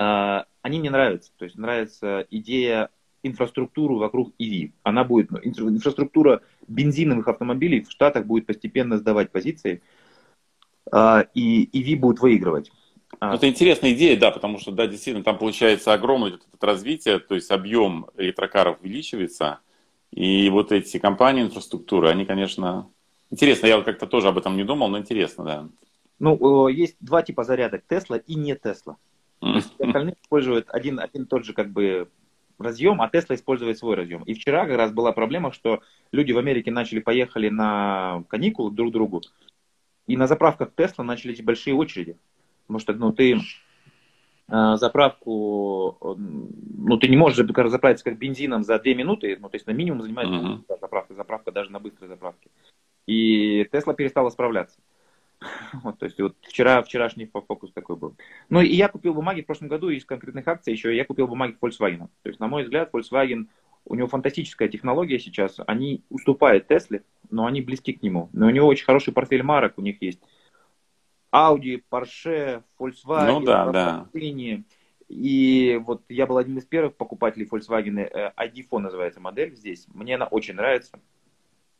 А, 0.00 0.46
они 0.62 0.78
мне 0.78 0.90
нравятся. 0.90 1.30
То 1.36 1.44
есть 1.44 1.58
нравится 1.58 2.26
идея 2.30 2.88
инфраструктуру 3.22 3.98
вокруг 3.98 4.32
EV. 4.40 4.72
Она 4.82 5.04
будет, 5.04 5.30
ну, 5.30 5.38
инфраструктура 5.42 6.40
бензиновых 6.66 7.28
автомобилей 7.28 7.82
в 7.82 7.90
Штатах 7.90 8.24
будет 8.24 8.46
постепенно 8.46 8.96
сдавать 8.96 9.30
позиции, 9.30 9.82
а, 10.90 11.26
и 11.34 11.66
EV 11.66 11.98
будет 11.98 12.20
выигрывать. 12.20 12.72
А. 13.18 13.34
Это 13.34 13.46
интересная 13.46 13.92
идея, 13.92 14.18
да, 14.18 14.30
потому 14.30 14.58
что, 14.58 14.72
да, 14.72 14.86
действительно, 14.86 15.22
там 15.22 15.36
получается 15.36 15.92
огромное 15.92 16.38
это 16.54 16.66
развитие, 16.66 17.18
то 17.18 17.34
есть 17.34 17.50
объем 17.50 18.06
электрокаров 18.16 18.80
увеличивается, 18.80 19.58
и 20.12 20.48
вот 20.48 20.72
эти 20.72 20.98
компании 20.98 21.42
инфраструктуры, 21.42 22.08
они, 22.08 22.24
конечно, 22.24 22.88
интересно, 23.30 23.66
я 23.66 23.82
как-то 23.82 24.06
тоже 24.06 24.28
об 24.28 24.38
этом 24.38 24.56
не 24.56 24.64
думал, 24.64 24.88
но 24.88 24.98
интересно, 24.98 25.44
да. 25.44 25.68
Ну, 26.18 26.68
есть 26.68 26.96
два 27.00 27.22
типа 27.22 27.44
зарядок, 27.44 27.82
Тесла 27.86 28.16
и 28.16 28.34
не 28.34 28.54
Тесла. 28.54 28.96
То 29.40 29.54
есть 29.54 29.72
остальные 29.80 30.16
используют 30.22 30.68
один, 30.70 31.00
один 31.00 31.26
тот 31.26 31.44
же 31.44 31.54
как 31.54 31.70
бы 31.70 32.08
разъем, 32.58 33.00
а 33.00 33.08
Тесла 33.08 33.34
использует 33.34 33.78
свой 33.78 33.96
разъем. 33.96 34.22
И 34.24 34.34
вчера 34.34 34.66
как 34.66 34.76
раз 34.76 34.92
была 34.92 35.12
проблема, 35.12 35.52
что 35.52 35.80
люди 36.12 36.32
в 36.32 36.38
Америке 36.38 36.70
начали, 36.70 37.00
поехали 37.00 37.48
на 37.48 38.22
каникулы 38.28 38.70
друг 38.70 38.90
к 38.90 38.92
другу, 38.92 39.22
и 40.06 40.16
на 40.16 40.26
заправках 40.26 40.72
Тесла 40.74 41.04
начались 41.04 41.42
большие 41.42 41.74
очереди. 41.74 42.18
Потому 42.66 42.80
что, 42.80 42.92
ну, 42.92 43.12
ты 43.12 43.34
э, 43.34 44.76
заправку, 44.76 45.96
ну, 46.18 46.98
ты 46.98 47.08
не 47.08 47.16
можешь 47.16 47.36
заправиться 47.38 48.04
как 48.04 48.18
бензином 48.18 48.62
за 48.62 48.78
2 48.78 48.94
минуты, 48.94 49.38
ну, 49.40 49.48
то 49.48 49.56
есть 49.56 49.66
на 49.66 49.72
минимум 49.72 50.02
занимает 50.02 50.28
uh-huh. 50.28 50.78
заправка, 50.80 51.14
заправка 51.14 51.52
даже 51.52 51.72
на 51.72 51.80
быстрой 51.80 52.08
заправке. 52.08 52.50
И 53.06 53.66
Тесла 53.72 53.94
перестала 53.94 54.30
справляться. 54.30 54.78
Вот, 55.82 55.98
то 55.98 56.06
есть 56.06 56.20
вот 56.20 56.36
вчера, 56.42 56.82
вчерашний 56.82 57.26
фокус 57.26 57.72
такой 57.72 57.96
был. 57.96 58.16
Ну 58.48 58.60
и 58.60 58.74
я 58.74 58.88
купил 58.88 59.14
бумаги 59.14 59.42
в 59.42 59.46
прошлом 59.46 59.68
году 59.68 59.88
из 59.88 60.04
конкретных 60.04 60.46
акций 60.48 60.72
еще, 60.72 60.94
я 60.94 61.04
купил 61.04 61.26
бумаги 61.26 61.56
Volkswagen. 61.60 62.08
То 62.22 62.28
есть, 62.28 62.40
на 62.40 62.48
мой 62.48 62.64
взгляд, 62.64 62.90
Volkswagen, 62.92 63.46
у 63.84 63.94
него 63.94 64.08
фантастическая 64.08 64.68
технология 64.68 65.18
сейчас, 65.18 65.56
они 65.66 66.04
уступают 66.10 66.68
Тесле, 66.68 67.04
но 67.30 67.46
они 67.46 67.62
близки 67.62 67.92
к 67.92 68.02
нему. 68.02 68.28
Но 68.32 68.46
у 68.46 68.50
него 68.50 68.66
очень 68.66 68.84
хороший 68.84 69.12
портфель 69.12 69.42
марок, 69.42 69.74
у 69.78 69.82
них 69.82 70.02
есть 70.02 70.20
Audi, 71.32 71.82
Porsche, 71.90 72.62
Volkswagen, 72.78 73.40
ну, 73.40 73.40
да, 73.40 73.70
да. 73.70 74.08
И 75.08 75.80
вот 75.84 76.02
я 76.08 76.26
был 76.26 76.38
один 76.38 76.58
из 76.58 76.64
первых 76.64 76.94
покупателей 76.94 77.48
Volkswagen, 77.50 77.98
э, 77.98 78.32
ID4 78.36 78.78
называется 78.78 79.20
модель 79.20 79.56
здесь. 79.56 79.86
Мне 79.92 80.14
она 80.14 80.26
очень 80.26 80.54
нравится. 80.54 81.00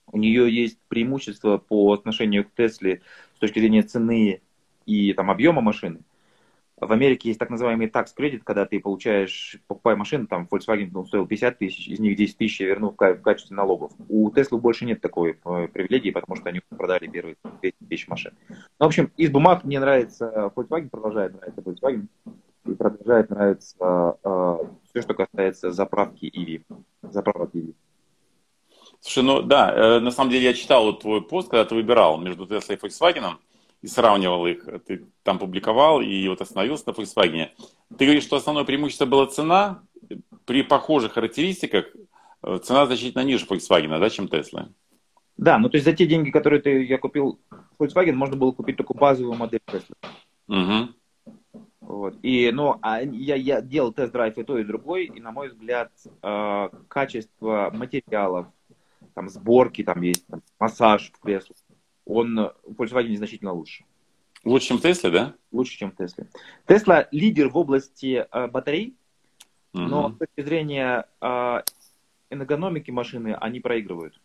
У 0.06 0.18
нее 0.18 0.52
есть 0.52 0.80
преимущество 0.88 1.58
по 1.58 1.92
отношению 1.92 2.44
к 2.44 2.52
Тесле 2.56 3.02
с 3.40 3.48
точки 3.48 3.58
зрения 3.58 3.82
цены 3.82 4.42
и 4.84 5.14
там, 5.14 5.30
объема 5.30 5.62
машины. 5.62 6.00
в 6.78 6.92
Америке 6.92 7.30
есть 7.30 7.40
так 7.40 7.48
называемый 7.48 7.86
tax 7.86 8.08
credit, 8.14 8.42
когда 8.44 8.66
ты 8.66 8.78
получаешь, 8.80 9.56
покупая 9.66 9.96
машину, 9.96 10.26
там 10.26 10.46
Volkswagen 10.50 10.90
он 10.92 11.06
стоил 11.06 11.26
50 11.26 11.56
тысяч, 11.56 11.88
из 11.88 12.00
них 12.00 12.18
10 12.18 12.36
тысяч 12.36 12.60
я 12.60 12.66
верну 12.66 12.90
в 12.90 12.96
качестве 13.22 13.56
налогов. 13.56 13.92
У 14.10 14.30
Tesla 14.30 14.58
больше 14.58 14.84
нет 14.84 15.00
такой 15.00 15.38
э, 15.42 15.68
привилегии, 15.68 16.10
потому 16.10 16.36
что 16.36 16.50
они 16.50 16.60
продали 16.68 17.06
первые 17.06 17.36
200 17.62 17.76
тысяч 17.88 18.08
машин. 18.08 18.32
Ну, 18.50 18.56
в 18.80 18.84
общем, 18.84 19.10
из 19.16 19.30
бумаг 19.30 19.64
мне 19.64 19.80
нравится 19.80 20.52
Volkswagen, 20.54 20.90
продолжает 20.90 21.32
нравиться 21.32 21.62
Volkswagen, 21.62 22.08
и 22.66 22.74
продолжает 22.74 23.30
нравиться 23.30 24.18
э, 24.22 24.58
все, 24.90 25.00
что 25.00 25.14
касается 25.14 25.70
заправки 25.70 26.26
EV, 26.26 26.62
заправок 27.10 27.54
EV. 27.54 27.72
Слушай, 29.00 29.24
ну 29.24 29.42
да, 29.42 29.72
э, 29.72 30.00
на 30.00 30.10
самом 30.10 30.30
деле 30.30 30.44
я 30.44 30.54
читал 30.54 30.92
твой 30.98 31.22
пост, 31.22 31.48
когда 31.48 31.64
ты 31.64 31.74
выбирал 31.74 32.18
между 32.18 32.44
Tesla 32.44 32.74
и 32.74 32.76
Volkswagen 32.76 33.36
и 33.82 33.86
сравнивал 33.86 34.46
их. 34.46 34.66
Ты 34.86 35.06
там 35.22 35.38
публиковал 35.38 36.00
и 36.00 36.28
вот 36.28 36.40
остановился 36.40 36.84
на 36.86 36.92
Volkswagen. 36.92 37.48
Ты 37.96 38.04
говоришь, 38.04 38.24
что 38.24 38.36
основное 38.36 38.64
преимущество 38.64 39.06
была 39.06 39.26
цена. 39.26 39.82
При 40.44 40.62
похожих 40.62 41.12
характеристиках 41.12 41.86
э, 42.42 42.58
цена 42.62 42.86
значительно 42.86 43.22
ниже 43.22 43.46
Volkswagen, 43.46 43.98
да, 43.98 44.10
чем 44.10 44.26
Tesla. 44.26 44.68
Да, 45.36 45.58
ну 45.58 45.70
то 45.70 45.76
есть 45.76 45.86
за 45.86 45.94
те 45.94 46.06
деньги, 46.06 46.30
которые 46.30 46.60
ты, 46.60 46.84
я 46.84 46.98
купил 46.98 47.40
Volkswagen, 47.78 48.12
можно 48.12 48.36
было 48.36 48.52
купить 48.52 48.76
только 48.76 48.92
базовую 48.92 49.38
модель 49.38 49.62
Tesla. 49.66 49.94
Угу. 50.48 50.94
Вот. 51.80 52.16
И, 52.22 52.50
ну, 52.52 52.76
а 52.82 53.00
я, 53.00 53.34
я 53.36 53.60
делал 53.60 53.92
тест-драйв 53.92 54.36
и 54.36 54.44
то, 54.44 54.58
и 54.58 54.64
другой, 54.64 55.06
и, 55.06 55.20
на 55.20 55.32
мой 55.32 55.48
взгляд, 55.48 55.90
э, 56.22 56.68
качество 56.88 57.70
материалов, 57.74 58.46
там, 59.14 59.28
сборки, 59.28 59.84
там 59.84 60.00
есть 60.02 60.26
там, 60.26 60.42
массаж 60.58 61.12
в 61.12 61.20
кресле, 61.20 61.54
он 62.04 62.52
в 62.64 62.80
Volkswagen 62.80 63.16
значительно 63.16 63.52
лучше. 63.52 63.84
Лучше, 64.44 64.68
чем 64.68 64.76
Tesla, 64.78 65.10
да? 65.10 65.34
Лучше, 65.52 65.78
чем 65.78 65.94
Tesla. 65.96 66.26
Tesla 66.66 67.06
лидер 67.10 67.48
в 67.48 67.56
области 67.58 68.26
э, 68.30 68.46
батарей, 68.48 68.96
угу. 69.74 69.82
но 69.82 70.10
с 70.10 70.16
точки 70.16 70.42
зрения 70.42 71.06
э, 71.20 71.62
эргономики 72.30 72.90
машины 72.90 73.36
они 73.38 73.60
проигрывают. 73.60 74.18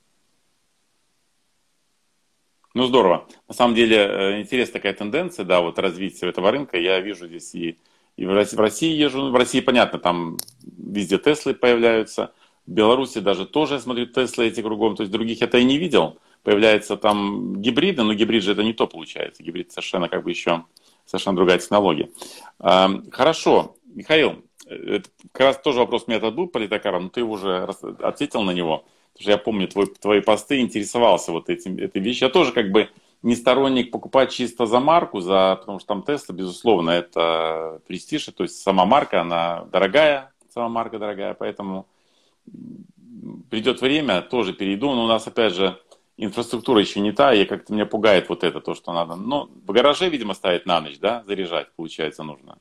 Ну, 2.74 2.88
здорово. 2.88 3.28
На 3.48 3.54
самом 3.54 3.74
деле, 3.74 3.98
э, 3.98 4.42
интересная 4.42 4.74
такая 4.74 4.94
тенденция, 4.94 5.46
да, 5.46 5.62
вот 5.62 5.80
развития 5.80 6.28
этого 6.28 6.52
рынка. 6.52 6.78
Я 6.78 7.00
вижу 7.00 7.28
здесь 7.28 7.56
и, 7.56 7.78
и 8.18 8.26
в, 8.26 8.34
России, 8.34 8.56
в 8.58 8.60
России 8.60 8.94
езжу. 8.94 9.32
В 9.32 9.36
России, 9.36 9.62
понятно, 9.62 9.98
там 9.98 10.38
везде 10.62 11.18
Теслы 11.18 11.54
появляются. 11.54 12.34
В 12.68 12.72
Беларуси 12.72 13.20
даже 13.20 13.46
тоже, 13.46 13.76
я 13.76 13.80
смотрю, 13.80 14.06
Теслы 14.08 14.48
эти 14.48 14.62
кругом. 14.62 14.96
То 14.96 15.04
есть 15.04 15.12
других 15.12 15.42
это 15.42 15.58
и 15.58 15.64
не 15.64 15.78
видел 15.78 16.18
появляются 16.44 16.96
там 16.96 17.60
гибриды, 17.60 18.04
но 18.04 18.14
гибрид 18.14 18.44
же 18.44 18.52
это 18.52 18.64
не 18.64 18.74
то 18.74 18.86
получается. 18.86 19.42
Гибрид 19.42 19.72
совершенно 19.72 20.08
как 20.08 20.24
бы 20.24 20.30
еще 20.30 20.64
совершенно 21.06 21.36
другая 21.36 21.58
технология. 21.58 22.10
Хорошо, 22.60 23.76
Михаил, 23.86 24.44
это 24.68 25.10
как 25.32 25.48
раз 25.48 25.58
тоже 25.60 25.80
вопрос 25.80 26.06
у 26.06 26.12
меня 26.12 26.20
был 26.32 26.48
политокара, 26.48 27.00
но 27.00 27.10
ты 27.10 27.24
уже 27.24 27.68
ответил 28.00 28.44
на 28.44 28.52
него. 28.52 28.86
Потому 29.14 29.22
что 29.22 29.32
я 29.32 29.38
помню 29.38 29.68
твой, 29.68 29.88
твои 29.88 30.22
посты, 30.22 30.60
интересовался 30.60 31.32
вот 31.32 31.50
этим, 31.50 31.78
этой 31.78 32.00
вещью. 32.00 32.28
Я 32.28 32.32
тоже 32.32 32.52
как 32.52 32.72
бы 32.72 32.90
не 33.24 33.36
сторонник 33.36 33.90
покупать 33.90 34.32
чисто 34.32 34.68
за 34.68 34.80
марку, 34.80 35.22
за, 35.22 35.58
потому 35.60 35.80
что 35.80 35.88
там 35.88 36.04
Тесла, 36.04 36.36
безусловно, 36.36 36.92
это 36.92 37.82
престиж, 37.88 38.26
то 38.26 38.44
есть 38.44 38.62
сама 38.62 38.86
марка, 38.86 39.22
она 39.22 39.66
дорогая, 39.72 40.32
сама 40.54 40.70
марка 40.70 41.00
дорогая, 41.00 41.34
поэтому 41.34 41.88
придет 43.50 43.82
время, 43.82 44.22
тоже 44.22 44.54
перейду, 44.54 44.94
но 44.94 45.06
у 45.06 45.08
нас 45.08 45.28
опять 45.28 45.54
же 45.54 45.80
инфраструктура 46.18 46.80
еще 46.80 47.00
не 47.00 47.12
та, 47.12 47.34
и 47.34 47.46
как-то 47.46 47.74
меня 47.74 47.86
пугает 47.86 48.30
вот 48.30 48.44
это, 48.44 48.62
то, 48.62 48.76
что 48.76 48.94
надо. 48.94 49.16
Ну, 49.16 49.50
в 49.66 49.72
гараже, 49.72 50.10
видимо, 50.10 50.34
ставить 50.34 50.66
на 50.66 50.82
ночь, 50.82 51.00
да, 51.00 51.24
заряжать, 51.26 51.72
получается, 51.76 52.24
нужно. 52.24 52.58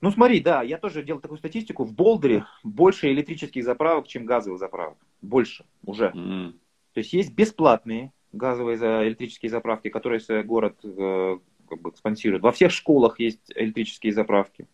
Ну, 0.00 0.10
смотри, 0.10 0.40
да, 0.40 0.62
я 0.62 0.78
тоже 0.78 1.04
делал 1.04 1.20
такую 1.20 1.38
статистику. 1.38 1.84
В 1.84 1.94
Болдере 1.94 2.44
больше 2.64 3.12
электрических 3.12 3.62
заправок, 3.62 4.08
чем 4.08 4.26
газовых 4.26 4.58
заправок. 4.58 4.98
Больше 5.20 5.64
уже. 5.84 6.06
Mm. 6.06 6.54
То 6.92 6.98
есть 6.98 7.12
есть 7.12 7.32
бесплатные 7.32 8.12
газовые 8.32 8.76
электрические 9.08 9.50
заправки, 9.50 9.90
которые 9.90 10.20
город 10.42 10.76
э, 10.82 11.38
как 11.68 11.80
бы 11.80 11.92
спонсирует. 11.94 12.42
Во 12.42 12.50
всех 12.50 12.72
школах 12.72 13.20
есть 13.20 13.52
электрические 13.54 14.12
заправки. 14.12 14.66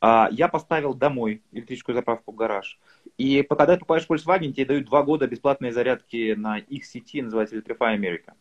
А 0.00 0.28
я 0.32 0.48
поставил 0.48 0.94
домой 0.94 1.42
электрическую 1.52 1.94
заправку 1.94 2.32
в 2.32 2.36
гараж. 2.36 2.78
И 3.18 3.42
когда 3.42 3.74
ты 3.74 3.80
покупаешь 3.80 4.06
Volkswagen, 4.08 4.52
тебе 4.52 4.64
дают 4.64 4.86
два 4.86 5.02
года 5.02 5.26
бесплатной 5.26 5.72
зарядки 5.72 6.34
на 6.34 6.58
их 6.58 6.86
сети, 6.86 7.20
называется 7.20 7.56
Electrify 7.56 7.98
America. 7.98 8.32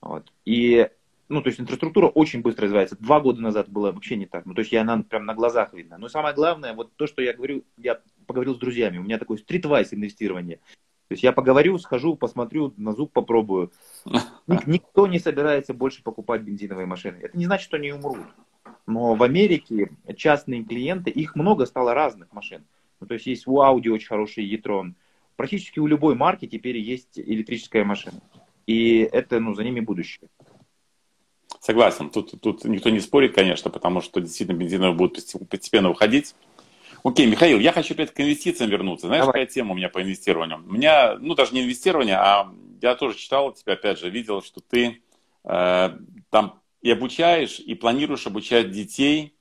Вот. 0.00 0.32
И, 0.44 0.88
ну, 1.28 1.42
то 1.42 1.48
есть 1.48 1.58
инфраструктура 1.58 2.06
очень 2.06 2.40
быстро 2.40 2.64
развивается. 2.64 2.96
Два 3.00 3.20
года 3.20 3.42
назад 3.42 3.68
было 3.68 3.90
вообще 3.90 4.14
не 4.14 4.26
так. 4.26 4.46
Ну, 4.46 4.54
то 4.54 4.60
есть 4.60 4.70
я 4.70 4.84
на, 4.84 5.02
прям 5.02 5.26
на 5.26 5.34
глазах 5.34 5.72
видно. 5.72 5.98
Но 5.98 6.08
самое 6.08 6.34
главное, 6.34 6.72
вот 6.72 6.94
то, 6.94 7.08
что 7.08 7.20
я 7.20 7.32
говорю, 7.32 7.64
я 7.78 8.00
поговорил 8.28 8.54
с 8.54 8.58
друзьями. 8.58 8.98
У 8.98 9.02
меня 9.02 9.18
такой 9.18 9.38
стритвайс 9.38 9.92
инвестирование. 9.92 10.60
То 11.08 11.12
есть 11.12 11.22
я 11.22 11.32
поговорю, 11.32 11.78
схожу, 11.78 12.16
посмотрю, 12.16 12.74
на 12.76 12.92
зуб 12.92 13.12
попробую. 13.12 13.72
Никто 14.46 15.08
не 15.08 15.18
собирается 15.18 15.74
больше 15.74 16.04
покупать 16.04 16.42
бензиновые 16.42 16.86
машины. 16.86 17.18
Это 17.22 17.36
не 17.36 17.46
значит, 17.46 17.64
что 17.64 17.76
они 17.76 17.92
умрут. 17.92 18.26
Но 18.86 19.14
в 19.14 19.22
Америке 19.22 19.90
частные 20.16 20.64
клиенты, 20.64 21.10
их 21.10 21.34
много 21.34 21.66
стало 21.66 21.94
разных 21.94 22.32
машин. 22.32 22.64
Ну, 23.00 23.06
то 23.06 23.14
есть 23.14 23.26
есть 23.26 23.46
у 23.46 23.60
Audi 23.60 23.88
очень 23.88 24.08
хороший 24.08 24.44
e-tron. 24.44 24.94
Практически 25.36 25.78
у 25.80 25.86
любой 25.86 26.14
марки 26.14 26.46
теперь 26.46 26.78
есть 26.78 27.18
электрическая 27.18 27.84
машина. 27.84 28.20
И 28.66 28.98
это, 29.12 29.38
ну, 29.38 29.54
за 29.54 29.64
ними 29.64 29.80
будущее. 29.80 30.28
Согласен. 31.60 32.10
Тут, 32.10 32.40
тут 32.40 32.64
никто 32.64 32.90
не 32.90 33.00
спорит, 33.00 33.34
конечно, 33.34 33.70
потому 33.70 34.00
что 34.00 34.20
действительно 34.20 34.56
бензиновые 34.56 34.94
будут 34.94 35.24
постепенно 35.48 35.90
уходить. 35.90 36.34
Окей, 37.02 37.26
Михаил, 37.26 37.58
я 37.58 37.72
хочу 37.72 37.94
опять 37.94 38.12
к 38.12 38.20
инвестициям 38.20 38.70
вернуться. 38.70 39.06
Знаешь, 39.06 39.22
Давай. 39.22 39.40
какая 39.40 39.46
тема 39.46 39.72
у 39.72 39.76
меня 39.76 39.88
по 39.88 40.02
инвестированию? 40.02 40.58
У 40.66 40.72
меня, 40.72 41.16
ну, 41.18 41.34
даже 41.34 41.54
не 41.54 41.62
инвестирование, 41.62 42.16
а 42.16 42.52
я 42.80 42.94
тоже 42.94 43.16
читал 43.16 43.52
тебя, 43.52 43.74
опять 43.74 43.98
же, 43.98 44.10
видел, 44.10 44.42
что 44.42 44.60
ты 44.60 45.02
э, 45.44 45.98
там 46.30 46.60
и 46.86 46.90
обучаешь, 46.90 47.58
и 47.58 47.74
планируешь 47.74 48.28
обучать 48.28 48.70
детей 48.70 49.34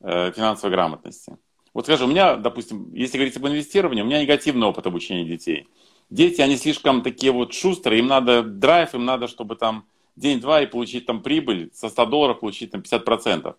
э, 0.00 0.32
финансовой 0.32 0.74
грамотности. 0.74 1.38
Вот 1.72 1.84
скажи, 1.84 2.04
у 2.04 2.08
меня, 2.08 2.34
допустим, 2.34 2.92
если 2.92 3.18
говорить 3.18 3.36
об 3.36 3.46
инвестировании, 3.46 4.02
у 4.02 4.04
меня 4.04 4.20
негативный 4.20 4.66
опыт 4.66 4.84
обучения 4.88 5.24
детей. 5.24 5.68
Дети, 6.10 6.40
они 6.40 6.56
слишком 6.56 7.02
такие 7.02 7.30
вот 7.30 7.54
шустрые, 7.54 8.00
им 8.00 8.08
надо 8.08 8.42
драйв, 8.42 8.94
им 8.94 9.04
надо, 9.04 9.28
чтобы 9.28 9.54
там 9.54 9.86
день-два 10.16 10.62
и 10.62 10.66
получить 10.66 11.06
там 11.06 11.22
прибыль, 11.22 11.70
со 11.72 11.88
100 11.88 12.06
долларов 12.06 12.40
получить 12.40 12.72
там 12.72 12.80
50%. 12.80 13.54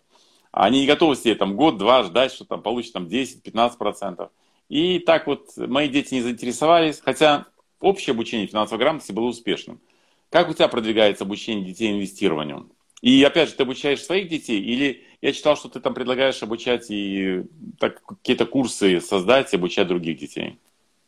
А 0.52 0.64
они 0.66 0.80
не 0.80 0.86
готовы 0.86 1.16
себе 1.16 1.34
там 1.34 1.56
год-два 1.56 2.02
ждать, 2.02 2.32
что 2.32 2.44
там 2.44 2.60
получат 2.60 2.92
там 2.92 3.06
10-15%. 3.06 4.28
И 4.68 4.98
так 4.98 5.26
вот 5.26 5.56
мои 5.56 5.88
дети 5.88 6.12
не 6.12 6.20
заинтересовались, 6.20 7.00
хотя 7.02 7.46
общее 7.80 8.12
обучение 8.12 8.48
финансовой 8.48 8.80
грамотности 8.80 9.12
было 9.12 9.28
успешным. 9.28 9.80
Как 10.28 10.50
у 10.50 10.52
тебя 10.52 10.68
продвигается 10.68 11.24
обучение 11.24 11.64
детей 11.64 11.90
инвестированию? 11.90 12.70
И 13.00 13.22
опять 13.22 13.48
же, 13.48 13.54
ты 13.54 13.62
обучаешь 13.62 14.02
своих 14.02 14.28
детей 14.28 14.60
или 14.60 15.04
я 15.22 15.32
читал, 15.32 15.56
что 15.56 15.68
ты 15.68 15.80
там 15.80 15.94
предлагаешь 15.94 16.42
обучать 16.42 16.90
и 16.90 17.44
так, 17.78 18.02
какие-то 18.04 18.46
курсы 18.46 19.00
создать 19.00 19.52
обучать 19.54 19.88
других 19.88 20.18
детей? 20.18 20.58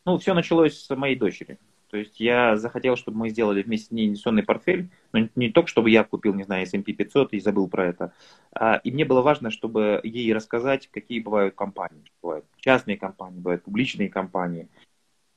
Ну, 0.04 0.18
все 0.18 0.34
началось 0.34 0.78
с 0.78 0.96
моей 0.96 1.16
дочери. 1.16 1.58
То 1.92 1.98
есть 1.98 2.18
я 2.20 2.56
захотел, 2.56 2.96
чтобы 2.96 3.18
мы 3.18 3.28
сделали 3.28 3.62
вместе 3.62 3.88
с 3.88 3.90
ней 3.90 4.08
инвестиционный 4.08 4.42
портфель, 4.42 4.90
но 5.12 5.28
не 5.34 5.50
только, 5.50 5.68
чтобы 5.68 5.90
я 5.90 6.04
купил, 6.04 6.32
не 6.32 6.44
знаю, 6.44 6.62
S&P 6.62 6.94
500 6.94 7.34
и 7.34 7.40
забыл 7.40 7.68
про 7.68 7.86
это. 7.86 8.14
А, 8.54 8.76
и 8.76 8.90
мне 8.90 9.04
было 9.04 9.20
важно, 9.20 9.50
чтобы 9.50 10.00
ей 10.02 10.32
рассказать, 10.32 10.88
какие 10.90 11.20
бывают 11.20 11.54
компании. 11.54 12.02
Бывают 12.22 12.46
частные 12.56 12.96
компании, 12.96 13.40
бывают 13.40 13.64
публичные 13.64 14.08
компании. 14.08 14.68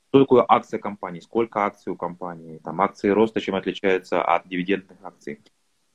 Что 0.09 0.21
такое 0.21 0.45
акция 0.47 0.79
компании, 0.79 1.19
сколько 1.19 1.65
акций 1.65 1.91
у 1.91 1.97
компании, 1.97 2.61
там 2.63 2.79
акции 2.79 3.09
роста, 3.09 3.41
чем 3.41 3.55
отличаются 3.55 4.23
от 4.23 4.47
дивидендных 4.47 4.97
акций. 5.03 5.41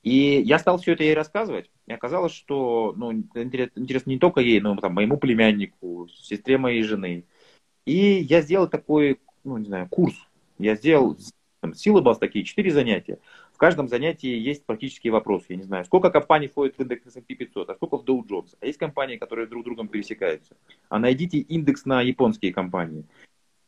И 0.03 0.41
я 0.41 0.59
стал 0.59 0.79
все 0.79 0.93
это 0.93 1.05
ей 1.05 1.15
рассказывать. 1.15 1.71
И 1.87 1.93
оказалось, 1.93 2.33
что 2.33 2.95
ну, 2.97 3.13
интересно 3.13 4.11
не 4.11 4.19
только 4.19 4.41
ей, 4.41 4.61
но 4.61 4.77
там, 4.77 4.95
моему 4.95 5.19
племяннику, 5.19 6.09
сестре 6.15 6.57
моей 6.57 6.83
жены. 6.83 7.25
И 7.85 7.97
я 7.97 8.41
сделал 8.41 8.69
такой, 8.69 9.21
ну, 9.45 9.59
не 9.59 9.67
знаю, 9.67 9.89
курс. 9.89 10.15
Я 10.59 10.75
сделал 10.77 11.17
там, 11.61 11.75
силабас 11.75 12.19
такие, 12.19 12.45
четыре 12.45 12.71
занятия. 12.71 13.19
В 13.53 13.59
каждом 13.59 13.89
занятии 13.89 14.31
есть 14.31 14.65
практические 14.65 15.13
вопросы. 15.13 15.47
Я 15.51 15.57
не 15.57 15.65
знаю, 15.65 15.85
сколько 15.85 16.11
компаний 16.11 16.49
входит 16.49 16.77
в 16.77 16.81
индекс 16.81 17.07
S&P 17.07 17.35
500, 17.35 17.69
а 17.69 17.75
сколько 17.75 17.99
в 17.99 18.05
Dow 18.05 18.27
Jones. 18.27 18.57
А 18.61 18.67
есть 18.67 18.79
компании, 18.79 19.17
которые 19.17 19.47
друг 19.47 19.63
с 19.63 19.65
другом 19.67 19.89
пересекаются. 19.89 20.57
А 20.89 20.99
найдите 20.99 21.39
индекс 21.39 21.85
на 21.85 22.01
японские 22.01 22.55
компании. 22.55 23.05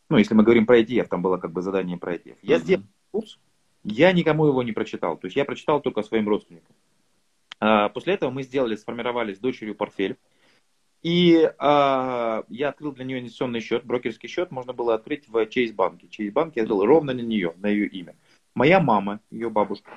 Ну, 0.09 0.17
если 0.17 0.35
мы 0.35 0.45
говорим 0.45 0.65
про 0.65 0.81
ETF, 0.81 1.09
там 1.09 1.21
было 1.21 1.37
как 1.37 1.53
бы 1.53 1.61
задание 1.61 1.99
про 1.99 2.15
ETF. 2.15 2.37
Я 2.43 2.57
mm-hmm. 2.57 2.61
сделал 2.61 2.85
курс, 3.11 3.39
я 3.85 4.13
никому 4.13 4.47
его 4.47 4.63
не 4.63 4.73
прочитал. 4.73 5.17
То 5.17 5.27
есть 5.27 5.37
я 5.37 5.45
прочитал 5.45 5.81
только 5.81 6.03
своим 6.03 6.29
родственникам. 6.29 6.75
А, 7.61 7.89
после 7.89 8.15
этого 8.15 8.31
мы 8.31 8.43
сделали, 8.43 8.77
сформировали 8.77 9.35
с 9.35 9.39
дочерью 9.39 9.75
портфель. 9.75 10.17
И 11.03 11.51
а, 11.59 12.45
я 12.49 12.69
открыл 12.69 12.93
для 12.93 13.05
нее 13.05 13.21
инвестиционный 13.21 13.61
счет, 13.61 13.85
брокерский 13.85 14.29
счет 14.29 14.51
можно 14.53 14.73
было 14.73 14.95
открыть 14.95 15.29
в 15.29 15.37
Chase 15.37 15.73
банке. 15.73 16.07
Chase 16.07 16.31
банк 16.31 16.57
я 16.57 16.63
открыл 16.63 16.85
ровно 16.85 17.13
на 17.13 17.21
нее, 17.21 17.55
на 17.57 17.67
ее 17.67 17.87
имя. 17.87 18.15
Моя 18.55 18.81
мама, 18.81 19.21
ее 19.31 19.51
бабушка, 19.51 19.91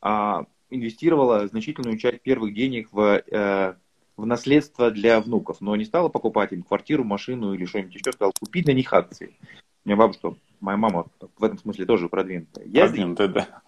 а, 0.00 0.46
инвестировала 0.70 1.46
значительную 1.46 1.98
часть 1.98 2.22
первых 2.22 2.54
денег 2.54 2.88
в, 2.92 3.22
э, 3.26 3.74
в 4.16 4.26
наследство 4.26 4.90
для 4.90 5.20
внуков, 5.20 5.60
но 5.60 5.74
не 5.76 5.84
стала 5.84 6.08
покупать 6.08 6.52
им 6.52 6.62
квартиру, 6.62 7.04
машину 7.04 7.54
или 7.54 7.64
что-нибудь 7.64 7.94
еще, 7.94 8.12
сказала 8.12 8.32
купить 8.38 8.66
на 8.66 8.72
них 8.72 8.92
акции. 8.92 9.36
У 9.84 9.88
меня 9.88 9.96
бабушка, 9.96 10.34
моя 10.60 10.76
мама 10.76 11.06
в 11.36 11.44
этом 11.44 11.58
смысле 11.58 11.86
тоже 11.86 12.08
продвинутая. 12.08 12.64
Я 12.66 12.86
продвинутая, 12.86 13.28
да. 13.28 13.62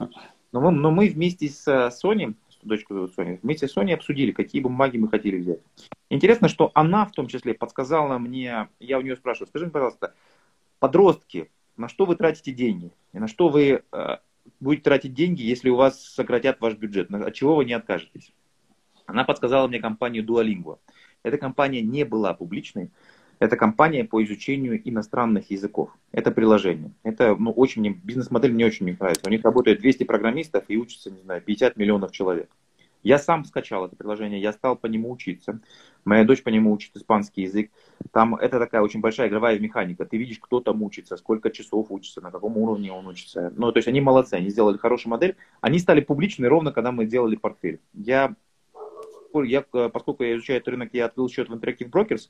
Но 0.53 0.61
мы, 0.61 0.71
но 0.71 0.91
мы 0.91 1.09
вместе 1.09 1.49
с 1.49 1.91
Соней, 1.91 2.37
дочку 2.63 2.95
зовут 2.95 3.15
Соня, 3.15 3.39
вместе 3.43 3.69
с 3.69 3.73
Соней 3.73 3.95
обсудили, 3.95 4.33
какие 4.33 4.61
бумаги 4.61 4.99
мы 4.99 5.09
хотели 5.09 5.39
взять. 5.39 5.61
Интересно, 6.11 6.49
что 6.49 6.71
она 6.75 7.07
в 7.07 7.13
том 7.13 7.27
числе 7.27 7.55
подсказала 7.55 8.19
мне, 8.19 8.69
я 8.79 8.99
у 8.99 9.03
нее 9.03 9.17
спрашиваю, 9.17 9.49
скажи 9.49 9.65
мне, 9.65 9.73
пожалуйста, 9.73 10.15
подростки, 10.79 11.51
на 11.77 11.89
что 11.89 12.05
вы 12.05 12.17
тратите 12.17 12.53
деньги? 12.53 12.93
И 13.13 13.19
на 13.19 13.29
что 13.29 13.49
вы 13.49 13.83
э, 13.91 14.17
будете 14.61 14.83
тратить 14.83 15.15
деньги, 15.15 15.43
если 15.43 15.71
у 15.71 15.77
вас 15.77 16.03
сократят 16.03 16.61
ваш 16.61 16.75
бюджет? 16.75 17.11
От 17.11 17.35
чего 17.35 17.57
вы 17.57 17.65
не 17.65 17.73
откажетесь? 17.73 18.33
Она 19.07 19.25
подсказала 19.25 19.67
мне 19.69 19.81
компанию 19.81 20.25
Duolingo. 20.25 20.79
Эта 21.23 21.39
компания 21.39 21.83
не 21.83 22.05
была 22.05 22.35
публичной. 22.35 22.91
Это 23.43 23.57
компания 23.57 24.05
по 24.05 24.23
изучению 24.23 24.81
иностранных 24.89 25.51
языков. 25.51 25.91
Это 26.13 26.31
приложение. 26.31 26.93
Это 27.03 27.35
ну, 27.35 27.51
очень, 27.51 27.93
бизнес-модель 27.93 28.53
мне 28.53 28.65
очень 28.65 28.87
не 28.87 28.93
нравится. 28.93 29.27
У 29.27 29.31
них 29.31 29.43
работает 29.43 29.81
200 29.81 30.05
программистов 30.05 30.63
и 30.69 30.77
учатся, 30.77 31.11
не 31.11 31.23
знаю, 31.23 31.43
50 31.43 31.77
миллионов 31.77 32.13
человек. 32.13 32.49
Я 33.03 33.19
сам 33.19 33.45
скачал 33.45 33.85
это 33.85 33.97
приложение, 33.97 34.41
я 34.41 34.53
стал 34.53 34.77
по 34.77 34.87
нему 34.87 35.11
учиться. 35.11 35.59
Моя 36.05 36.23
дочь 36.23 36.45
по 36.45 36.51
нему 36.51 36.71
учит 36.71 36.95
испанский 36.95 37.43
язык. 37.43 37.73
Там 38.13 38.37
это 38.37 38.61
такая 38.61 38.81
очень 38.81 39.01
большая 39.01 39.27
игровая 39.27 39.59
механика. 39.59 40.05
Ты 40.05 40.19
видишь, 40.19 40.39
кто 40.39 40.61
там 40.61 40.81
учится, 40.81 41.17
сколько 41.17 41.51
часов 41.51 41.89
учится, 41.91 42.21
на 42.21 42.31
каком 42.31 42.57
уровне 42.59 42.93
он 42.93 43.09
учится. 43.09 43.53
Ну, 43.57 43.73
то 43.73 43.79
есть 43.79 43.89
они 43.89 44.01
молодцы, 44.01 44.35
они 44.35 44.51
сделали 44.51 44.77
хорошую 44.77 45.11
модель. 45.11 45.35
Они 45.61 45.81
стали 45.81 46.01
публичны 46.01 46.47
ровно, 46.47 46.71
когда 46.71 46.93
мы 46.93 47.07
делали 47.07 47.35
портфель. 47.35 47.81
Я, 47.93 48.37
я 49.35 49.63
поскольку 49.63 50.23
я 50.23 50.37
изучаю 50.37 50.59
этот 50.59 50.69
рынок, 50.69 50.91
я 50.93 51.07
открыл 51.07 51.29
счет 51.29 51.49
в 51.49 51.53
Interactive 51.53 51.91
Brokers, 51.91 52.29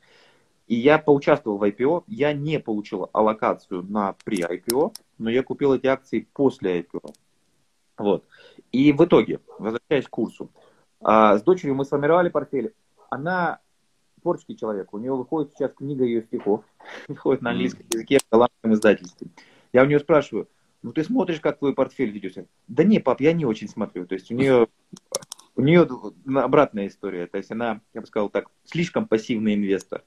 и 0.73 0.77
я 0.77 0.97
поучаствовал 0.97 1.59
в 1.59 1.65
IPO, 1.65 2.05
я 2.07 2.33
не 2.33 2.59
получил 2.59 3.11
аллокацию 3.13 3.83
на 3.83 4.15
при 4.25 4.43
IPO, 4.43 4.95
но 5.19 5.29
я 5.29 5.43
купил 5.43 5.75
эти 5.75 5.87
акции 5.87 6.27
после 6.33 6.81
IPO. 6.81 7.15
Вот. 7.99 8.25
И 8.73 8.91
в 8.95 9.05
итоге, 9.05 9.41
возвращаясь 9.59 10.07
к 10.07 10.09
курсу, 10.09 10.51
а, 11.03 11.37
с 11.37 11.43
дочерью 11.43 11.75
мы 11.75 11.85
сформировали 11.85 12.31
портфель. 12.31 12.73
Она 13.11 13.59
творческий 14.23 14.57
человек. 14.57 14.95
У 14.95 14.99
нее 14.99 15.15
выходит 15.15 15.53
сейчас 15.53 15.75
книга 15.75 16.07
ее 16.07 16.23
стихов. 16.23 16.65
Выходит 17.07 17.43
на 17.43 17.51
английском 17.51 17.85
языке 17.93 18.21
в 18.21 18.33
голландском 18.33 18.73
издательстве. 18.73 19.29
Я 19.75 19.83
у 19.83 19.87
нее 19.87 20.01
спрашиваю, 20.01 20.49
ну 20.81 20.95
ты 20.95 21.05
смотришь, 21.05 21.41
как 21.41 21.59
твой 21.59 21.75
портфель 21.75 22.13
ведется? 22.13 22.47
Да 22.67 22.83
не, 22.83 22.99
пап, 22.99 23.21
я 23.21 23.35
не 23.35 23.45
очень 23.45 23.69
смотрю. 23.69 24.07
То 24.07 24.15
есть 24.15 24.31
у 24.31 24.35
нее, 24.35 24.69
у 25.55 25.61
нее 25.61 25.87
обратная 26.35 26.87
история. 26.87 27.27
То 27.27 27.37
есть 27.37 27.51
она, 27.51 27.83
я 27.93 28.01
бы 28.01 28.07
сказал 28.07 28.31
так, 28.31 28.47
слишком 28.65 29.07
пассивный 29.07 29.53
инвестор. 29.53 30.03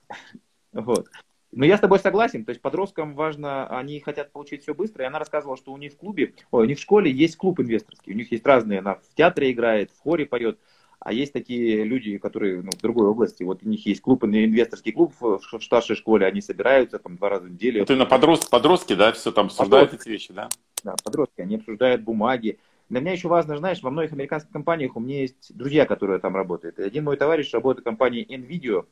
Вот. 0.76 1.08
Но 1.52 1.66
я 1.66 1.78
с 1.78 1.80
тобой 1.80 2.00
согласен, 2.00 2.44
то 2.44 2.50
есть 2.50 2.62
подросткам 2.62 3.16
важно, 3.16 3.68
они 3.68 4.02
хотят 4.02 4.34
получить 4.34 4.64
все 4.64 4.74
быстро, 4.74 5.04
и 5.04 5.08
она 5.08 5.20
рассказывала, 5.20 5.56
что 5.56 5.72
у 5.72 5.78
них 5.78 5.94
в 5.94 5.98
клубе, 5.98 6.34
ой, 6.52 6.66
у 6.66 6.68
них 6.68 6.78
в 6.78 6.82
школе 6.82 7.10
есть 7.10 7.38
клуб 7.38 7.62
инвесторский, 7.62 8.12
у 8.12 8.16
них 8.16 8.30
есть 8.32 8.46
разные, 8.46 8.80
она 8.80 8.96
в 8.96 9.16
театре 9.16 9.52
играет, 9.52 9.90
в 9.92 10.00
хоре 10.02 10.26
поет, 10.26 10.60
а 11.00 11.14
есть 11.14 11.32
такие 11.32 11.86
люди, 11.86 12.18
которые 12.18 12.62
ну, 12.62 12.72
в 12.72 12.82
другой 12.82 13.08
области, 13.08 13.44
вот 13.44 13.64
у 13.64 13.70
них 13.70 13.86
есть 13.86 14.02
клуб, 14.02 14.26
инвесторский 14.26 14.92
клуб 14.92 15.14
в 15.20 15.40
старшей 15.62 15.96
школе, 15.96 16.26
они 16.26 16.42
собираются 16.42 17.00
там 17.00 17.16
два 17.16 17.30
раза 17.30 17.46
в 17.46 17.52
неделю. 17.52 17.84
Это 17.84 17.94
именно 17.94 18.06
подрост, 18.06 18.50
подростки, 18.50 18.94
да, 18.94 19.14
все 19.14 19.32
там 19.32 19.46
обсуждают 19.46 19.92
подростки. 19.92 20.10
эти 20.10 20.12
вещи, 20.12 20.34
да? 20.34 20.50
Да, 20.84 20.96
подростки, 21.06 21.40
они 21.40 21.56
обсуждают 21.56 22.02
бумаги. 22.02 22.60
Для 22.90 23.00
меня 23.00 23.14
еще 23.14 23.30
важно, 23.30 23.58
знаешь, 23.58 23.82
во 23.82 23.92
многих 23.92 24.12
американских 24.12 24.52
компаниях 24.52 24.96
у 24.96 25.00
меня 25.00 25.22
есть 25.22 25.56
друзья, 25.56 25.86
которые 25.86 26.20
там 26.20 26.36
работают. 26.36 26.80
И 26.80 26.84
один 26.84 27.06
мой 27.06 27.18
товарищ 27.18 27.52
работает 27.54 27.84
в 27.84 27.90
компании 27.90 28.28
NVIDIA, 28.28 28.86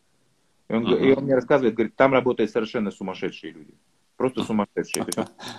и 0.69 0.73
он, 0.73 0.85
uh-huh. 0.85 1.05
и 1.05 1.13
он 1.13 1.23
мне 1.25 1.35
рассказывает, 1.35 1.75
говорит, 1.75 1.95
там 1.95 2.13
работают 2.13 2.51
совершенно 2.51 2.91
сумасшедшие 2.91 3.53
люди. 3.53 3.73
Просто 4.15 4.43
сумасшедшие. 4.45 5.05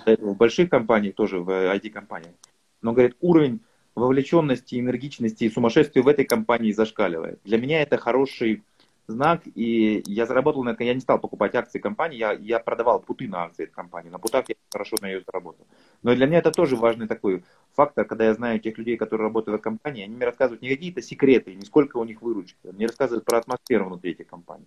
в 0.05 0.35
больших 0.35 0.69
компаниях, 0.69 1.15
тоже 1.15 1.39
в 1.39 1.49
IT-компаниях. 1.49 2.33
Но, 2.81 2.93
говорит, 2.93 3.15
уровень 3.21 3.61
вовлеченности, 3.95 4.79
энергичности 4.79 5.45
и 5.45 5.49
сумасшествия 5.49 6.03
в 6.03 6.07
этой 6.07 6.25
компании 6.25 6.71
зашкаливает. 6.71 7.39
Для 7.43 7.57
меня 7.57 7.81
это 7.81 7.97
хороший 7.97 8.61
знак, 9.07 9.43
и 9.55 10.03
я 10.07 10.25
заработал 10.25 10.63
на 10.63 10.75
я 10.79 10.93
не 10.93 10.99
стал 10.99 11.19
покупать 11.19 11.55
акции 11.55 11.79
компании, 11.79 12.17
я, 12.17 12.33
я 12.33 12.59
продавал 12.59 12.99
путы 12.99 13.27
на 13.27 13.43
акции 13.43 13.63
этой 13.63 13.73
компании, 13.73 14.09
на 14.09 14.19
путах 14.19 14.49
я 14.49 14.55
хорошо 14.71 14.97
на 15.01 15.07
ее 15.07 15.21
заработал. 15.25 15.65
Но 16.01 16.15
для 16.15 16.25
меня 16.25 16.39
это 16.39 16.51
тоже 16.51 16.75
важный 16.75 17.07
такой 17.07 17.43
фактор, 17.73 18.05
когда 18.05 18.25
я 18.25 18.33
знаю 18.33 18.59
тех 18.59 18.77
людей, 18.77 18.97
которые 18.97 19.27
работают 19.27 19.59
в 19.59 19.63
компании, 19.63 20.03
они 20.03 20.15
мне 20.15 20.25
рассказывают 20.25 20.61
не 20.61 20.69
какие-то 20.69 21.01
секреты, 21.01 21.53
не 21.53 21.65
сколько 21.65 21.97
у 21.97 22.03
них 22.03 22.21
выручки, 22.21 22.67
они 22.67 22.87
рассказывают 22.87 23.25
про 23.25 23.37
атмосферу 23.37 23.85
внутри 23.85 24.11
этих 24.11 24.27
компаний. 24.27 24.65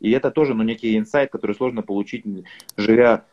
И 0.00 0.10
это 0.10 0.30
тоже 0.30 0.54
ну, 0.54 0.62
некий 0.62 0.96
инсайт, 0.96 1.30
который 1.30 1.56
сложно 1.56 1.82
получить, 1.82 2.24
живя 2.76 3.24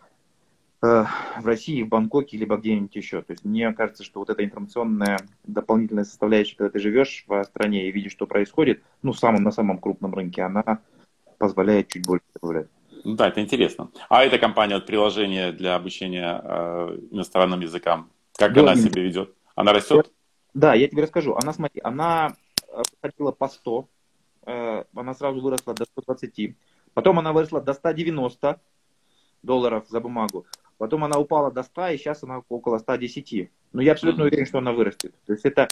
э, 0.81 1.05
в 1.39 1.45
России, 1.45 1.83
в 1.83 1.89
Бангкоке, 1.89 2.37
либо 2.37 2.57
где-нибудь 2.57 2.95
еще. 2.95 3.21
То 3.21 3.33
есть 3.33 3.45
мне 3.45 3.71
кажется, 3.73 4.03
что 4.03 4.19
вот 4.19 4.29
эта 4.29 4.43
информационная 4.43 5.19
дополнительная 5.43 6.05
составляющая, 6.05 6.55
когда 6.55 6.71
ты 6.71 6.79
живешь 6.79 7.23
в 7.27 7.43
стране 7.43 7.87
и 7.87 7.91
видишь, 7.91 8.13
что 8.13 8.25
происходит, 8.25 8.81
ну, 9.03 9.13
самом, 9.13 9.43
на 9.43 9.51
самом 9.51 9.77
крупном 9.77 10.13
рынке, 10.15 10.41
она 10.41 10.79
позволяет 11.37 11.89
чуть 11.89 12.05
больше 12.05 12.25
добавлять. 12.33 12.67
Ну 13.03 13.15
да, 13.15 13.27
это 13.27 13.41
интересно. 13.41 13.91
А 14.09 14.23
эта 14.23 14.39
компания, 14.39 14.75
вот 14.75 14.87
приложение 14.87 15.51
для 15.51 15.75
обучения 15.75 16.41
э, 16.43 16.97
иностранным 17.11 17.59
языкам, 17.59 18.09
как 18.37 18.53
да, 18.53 18.61
она 18.61 18.75
себя 18.75 19.03
ведет? 19.03 19.33
Она 19.53 19.71
растет? 19.71 20.11
Да, 20.55 20.73
я 20.73 20.87
тебе 20.87 21.03
расскажу. 21.03 21.35
Она, 21.35 21.53
смотри, 21.53 21.81
она 21.83 22.33
ходила 23.01 23.31
по 23.31 23.47
100 23.47 23.87
Э, 23.87 23.94
она 24.45 25.13
сразу 25.13 25.41
выросла 25.41 25.73
до 25.73 25.85
120. 25.85 26.55
Потом 26.93 27.19
она 27.19 27.33
выросла 27.33 27.61
до 27.61 27.73
190 27.73 28.59
долларов 29.43 29.85
за 29.87 29.99
бумагу. 29.99 30.45
Потом 30.77 31.03
она 31.03 31.19
упала 31.19 31.51
до 31.51 31.63
100, 31.63 31.87
и 31.89 31.97
сейчас 31.97 32.23
она 32.23 32.41
около 32.49 32.77
110. 32.77 33.49
Но 33.73 33.81
я 33.81 33.93
абсолютно 33.93 34.25
уверен, 34.25 34.45
что 34.45 34.57
она 34.57 34.71
вырастет. 34.71 35.13
То 35.25 35.33
есть 35.33 35.45
это 35.45 35.67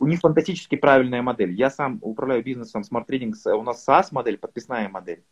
у 0.00 0.06
них 0.06 0.20
фантастически 0.20 0.76
правильная 0.76 1.22
модель. 1.22 1.52
Я 1.52 1.70
сам 1.70 1.98
управляю 2.02 2.42
бизнесом 2.42 2.82
Smart 2.82 3.06
Trading. 3.06 3.32
У 3.52 3.62
нас 3.62 3.86
SaaS 3.86 4.08
модель, 4.10 4.38
подписная 4.38 4.88
модель. 4.88 5.22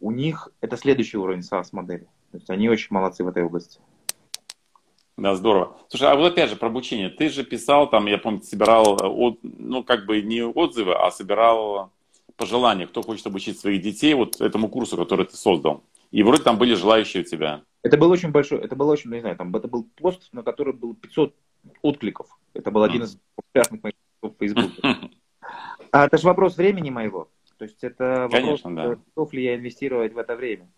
У 0.00 0.10
них 0.10 0.48
это 0.60 0.76
следующий 0.76 1.16
уровень 1.16 1.40
SaaS 1.40 1.68
модели. 1.72 2.06
То 2.30 2.38
есть 2.38 2.50
они 2.50 2.68
очень 2.68 2.88
молодцы 2.90 3.24
в 3.24 3.28
этой 3.28 3.44
области. 3.44 3.80
Да, 5.16 5.34
здорово. 5.34 5.76
Слушай, 5.88 6.10
а 6.10 6.16
вот 6.16 6.32
опять 6.32 6.50
же 6.50 6.56
про 6.56 6.68
обучение. 6.68 7.10
Ты 7.10 7.28
же 7.28 7.44
писал 7.44 7.88
там, 7.88 8.06
я 8.06 8.18
помню, 8.18 8.42
собирал, 8.42 8.96
э, 8.96 9.36
ну 9.42 9.84
как 9.84 10.06
бы 10.06 10.22
не 10.22 10.42
отзывы, 10.42 10.94
а 10.94 11.10
собирал 11.10 11.92
пожелания, 12.36 12.86
кто 12.86 13.02
хочет 13.02 13.26
обучить 13.26 13.58
своих 13.58 13.82
детей 13.82 14.14
вот 14.14 14.40
этому 14.40 14.68
курсу, 14.68 14.96
который 14.96 15.26
ты 15.26 15.36
создал. 15.36 15.84
И 16.10 16.22
вроде 16.22 16.42
там 16.42 16.58
были 16.58 16.74
желающие 16.74 17.22
у 17.22 17.26
тебя. 17.26 17.62
Это 17.82 17.96
был 17.96 18.10
очень 18.10 18.30
большой, 18.30 18.60
это 18.60 18.76
был 18.76 18.88
очень, 18.88 19.10
не 19.10 19.20
знаю, 19.20 19.36
там, 19.36 19.54
это 19.56 19.66
был 19.66 19.88
пост, 19.96 20.28
на 20.32 20.42
который 20.42 20.72
было 20.72 20.94
500 20.94 21.34
откликов. 21.82 22.26
Это 22.54 22.70
был 22.70 22.82
один 22.82 23.02
из 23.02 23.18
популярных 23.34 23.82
моих 23.82 23.94
постов 24.20 24.36
в 24.36 24.38
Фейсбуке. 24.38 24.82
А 25.90 26.06
это 26.06 26.16
же 26.16 26.26
вопрос 26.26 26.56
времени 26.56 26.88
моего. 26.88 27.28
То 27.58 27.64
есть 27.64 27.84
это 27.84 28.22
вопрос, 28.22 28.62
Конечно, 28.62 28.74
да. 28.74 28.88
готов 28.88 29.32
ли 29.34 29.44
я 29.44 29.56
инвестировать 29.56 30.14
в 30.14 30.18
это 30.18 30.36
время. 30.36 30.70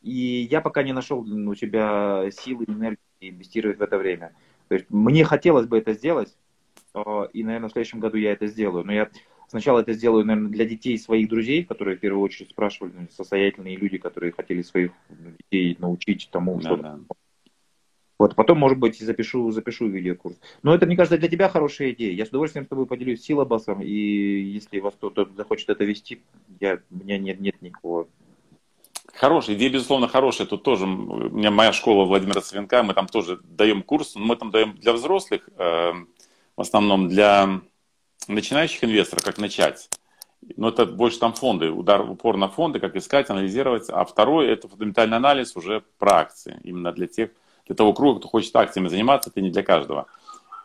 И 0.00 0.48
я 0.50 0.62
пока 0.62 0.82
не 0.82 0.92
нашел 0.92 1.20
у 1.20 1.54
себя 1.54 2.24
силы 2.30 2.64
и 2.64 2.70
энергии 2.70 2.98
инвестировать 3.20 3.78
в 3.78 3.82
это 3.82 3.98
время. 3.98 4.34
То 4.68 4.74
есть 4.74 4.86
мне 4.88 5.24
хотелось 5.24 5.66
бы 5.66 5.76
это 5.78 5.92
сделать, 5.92 6.34
а, 6.94 7.28
и, 7.32 7.44
наверное, 7.44 7.68
в 7.68 7.72
следующем 7.72 8.00
году 8.00 8.16
я 8.16 8.32
это 8.32 8.46
сделаю. 8.46 8.84
Но 8.84 8.92
я 8.92 9.10
Сначала 9.54 9.82
это 9.82 9.92
сделаю, 9.92 10.24
наверное, 10.24 10.50
для 10.50 10.64
детей 10.64 10.98
своих 10.98 11.28
друзей, 11.28 11.62
которые 11.62 11.96
в 11.96 12.00
первую 12.00 12.24
очередь 12.24 12.50
спрашивали, 12.50 12.90
ну, 12.98 13.06
состоятельные 13.08 13.76
люди, 13.76 13.98
которые 13.98 14.32
хотели 14.32 14.62
своих 14.62 14.90
детей 15.38 15.76
научить 15.78 16.28
тому, 16.32 16.60
что... 16.60 16.76
Да. 16.76 16.98
Вот, 18.18 18.34
потом, 18.34 18.58
может 18.58 18.78
быть, 18.78 18.98
запишу, 18.98 19.52
запишу 19.52 19.86
видеокурс. 19.86 20.34
Но 20.64 20.74
это, 20.74 20.86
мне 20.86 20.96
кажется, 20.96 21.18
для 21.18 21.28
тебя 21.28 21.48
хорошая 21.48 21.92
идея. 21.92 22.12
Я 22.14 22.26
с 22.26 22.30
удовольствием 22.30 22.64
с 22.64 22.68
тобой 22.68 22.86
поделюсь 22.86 23.22
силабусом, 23.22 23.80
и 23.80 23.92
если 23.92 24.80
вас 24.80 24.94
кто-то 24.94 25.28
захочет 25.36 25.68
это 25.68 25.84
вести, 25.84 26.20
я, 26.58 26.80
у 26.90 26.96
меня 26.96 27.18
нет, 27.18 27.38
нет 27.38 27.62
никакого 27.62 28.08
Хорошая 29.14 29.54
идея, 29.54 29.70
безусловно, 29.70 30.08
хорошая. 30.08 30.48
Тут 30.48 30.64
тоже 30.64 30.84
у 30.84 30.88
меня 30.88 31.52
моя 31.52 31.72
школа 31.72 32.06
Владимира 32.06 32.40
Савенка, 32.40 32.82
мы 32.82 32.92
там 32.92 33.06
тоже 33.06 33.38
даем 33.44 33.84
курс, 33.84 34.16
но 34.16 34.24
мы 34.24 34.34
там 34.34 34.50
даем 34.50 34.74
для 34.74 34.92
взрослых, 34.92 35.48
э, 35.56 35.92
в 36.56 36.60
основном 36.60 37.08
для 37.08 37.60
начинающих 38.28 38.84
инвесторов, 38.84 39.24
как 39.24 39.38
начать. 39.38 39.88
Но 40.56 40.68
это 40.68 40.84
больше 40.84 41.18
там 41.18 41.32
фонды, 41.32 41.70
удар 41.70 42.08
упор 42.08 42.36
на 42.36 42.48
фонды, 42.48 42.80
как 42.80 42.96
искать, 42.96 43.30
анализировать. 43.30 43.88
А 43.88 44.04
второй 44.04 44.48
это 44.48 44.68
фундаментальный 44.68 45.16
анализ 45.16 45.56
уже 45.56 45.82
про 45.98 46.20
акции. 46.20 46.60
Именно 46.64 46.92
для 46.92 47.06
тех, 47.06 47.30
для 47.66 47.74
того 47.74 47.92
круга, 47.92 48.20
кто 48.20 48.28
хочет 48.28 48.54
акциями 48.56 48.88
заниматься, 48.88 49.30
это 49.30 49.40
не 49.40 49.50
для 49.50 49.62
каждого. 49.62 50.06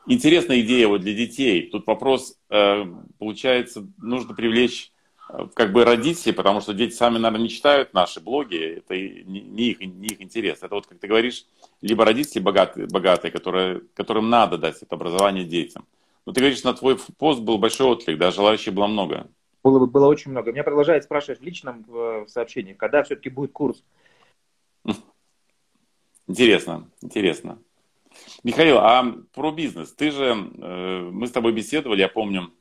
Интересная 0.08 0.62
идея 0.62 0.88
вот 0.88 1.02
для 1.02 1.14
детей. 1.14 1.70
Тут 1.70 1.86
вопрос, 1.88 2.36
э, 2.50 2.86
получается, 3.20 3.88
нужно 4.00 4.34
привлечь 4.34 4.92
э, 5.30 5.48
как 5.54 5.72
бы 5.72 5.86
родителей, 5.86 6.34
потому 6.34 6.62
что 6.62 6.74
дети 6.74 6.94
сами, 6.94 7.18
наверное, 7.18 7.44
не 7.44 7.50
читают 7.50 7.94
наши 7.94 8.20
блоги, 8.20 8.80
это 8.80 8.96
не 8.96 9.70
их, 9.70 9.80
не 9.80 10.08
их 10.08 10.22
интерес. 10.22 10.60
Это 10.62 10.76
вот, 10.76 10.88
как 10.88 11.00
ты 11.00 11.08
говоришь, 11.08 11.46
либо 11.82 12.06
родители 12.06 12.42
богатые, 12.42 12.88
богатые 12.88 13.32
которые, 13.32 13.82
которым 13.94 14.30
надо 14.30 14.58
дать 14.58 14.82
это 14.82 14.96
образование 14.96 15.46
детям. 15.46 15.86
Ну, 16.30 16.34
ты 16.34 16.42
говоришь, 16.42 16.64
на 16.64 16.76
твой 16.76 16.96
пост 17.18 17.42
был 17.42 17.58
большой 17.58 17.88
отклик, 17.88 18.20
да, 18.20 18.30
желающих 18.30 18.72
было 18.72 18.86
много. 18.86 19.32
было, 19.64 19.88
было 19.88 20.06
очень 20.06 20.30
много. 20.30 20.52
Меня 20.52 20.64
продолжает 20.64 21.04
спрашивать 21.04 21.40
в 21.40 21.44
личном 21.44 21.84
в 21.88 22.28
сообщении, 22.28 22.74
когда 22.74 23.02
все-таки 23.02 23.30
будет 23.30 23.52
курс. 23.52 23.84
Интересно, 26.28 26.88
интересно. 27.02 27.58
Михаил, 28.44 28.78
а 28.78 29.12
про 29.34 29.52
бизнес? 29.52 29.92
Ты 29.94 30.12
же, 30.12 30.26
э, 30.26 31.10
мы 31.12 31.26
с 31.26 31.32
тобой 31.32 31.52
беседовали, 31.52 32.02
я 32.02 32.08
помню, 32.08 32.54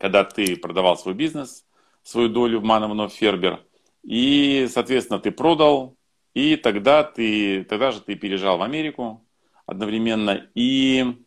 когда 0.00 0.24
ты 0.24 0.56
продавал 0.56 0.96
свой 0.96 1.14
бизнес, 1.14 1.64
свою 2.02 2.28
долю 2.28 2.58
в 2.58 2.64
Мановно 2.64 3.08
Фербер, 3.08 3.64
и, 4.02 4.66
соответственно, 4.68 5.20
ты 5.20 5.30
продал, 5.30 5.94
и 6.34 6.56
тогда 6.56 7.04
ты, 7.04 7.62
тогда 7.62 7.92
же 7.92 8.00
ты 8.00 8.16
переезжал 8.16 8.58
в 8.58 8.62
Америку 8.62 9.24
одновременно, 9.64 10.50
и 10.56 11.22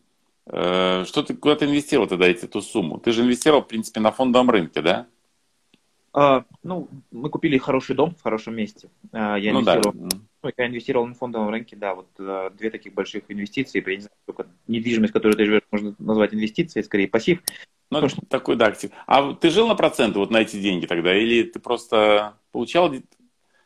что 0.47 1.23
ты, 1.25 1.35
куда 1.35 1.55
ты 1.55 1.65
инвестировал 1.65 2.07
тогда 2.07 2.27
эти, 2.27 2.45
эту 2.45 2.61
сумму? 2.61 2.99
Ты 2.99 3.11
же 3.11 3.23
инвестировал, 3.23 3.63
в 3.63 3.67
принципе, 3.67 3.99
на 3.99 4.11
фондовом 4.11 4.49
рынке, 4.49 4.81
да? 4.81 5.07
А, 6.15 6.45
ну, 6.61 6.89
мы 7.11 7.29
купили 7.29 7.57
хороший 7.57 7.95
дом 7.95 8.13
в 8.15 8.21
хорошем 8.21 8.55
месте. 8.55 8.89
А, 9.11 9.35
я, 9.35 9.51
ну, 9.51 9.61
инвестировал, 9.61 9.93
да. 9.95 10.17
ну, 10.43 10.51
я 10.55 10.67
инвестировал 10.67 11.07
на 11.07 11.15
фондовом 11.15 11.49
рынке, 11.49 11.75
да, 11.75 11.95
вот 11.95 12.07
а, 12.19 12.51
две 12.51 12.69
таких 12.69 12.93
больших 12.93 13.23
инвестиции. 13.29 13.83
Я 13.83 13.95
не 13.95 14.01
знаю, 14.01 14.15
только 14.27 14.47
недвижимость, 14.67 15.11
которую 15.11 15.35
ты 15.35 15.45
живешь, 15.45 15.63
можно 15.71 15.95
назвать 15.97 16.35
инвестицией, 16.35 16.83
скорее 16.83 17.07
пассив. 17.07 17.41
Ну, 17.89 17.97
Потому 17.97 18.09
что... 18.09 18.21
такой, 18.27 18.55
да, 18.55 18.67
актив. 18.67 18.91
А 19.07 19.33
ты 19.33 19.49
жил 19.49 19.67
на 19.67 19.73
проценты 19.73 20.19
вот 20.19 20.29
на 20.29 20.37
эти 20.37 20.57
деньги 20.57 20.85
тогда? 20.85 21.17
Или 21.17 21.43
ты 21.43 21.59
просто 21.59 22.35
получал 22.51 22.93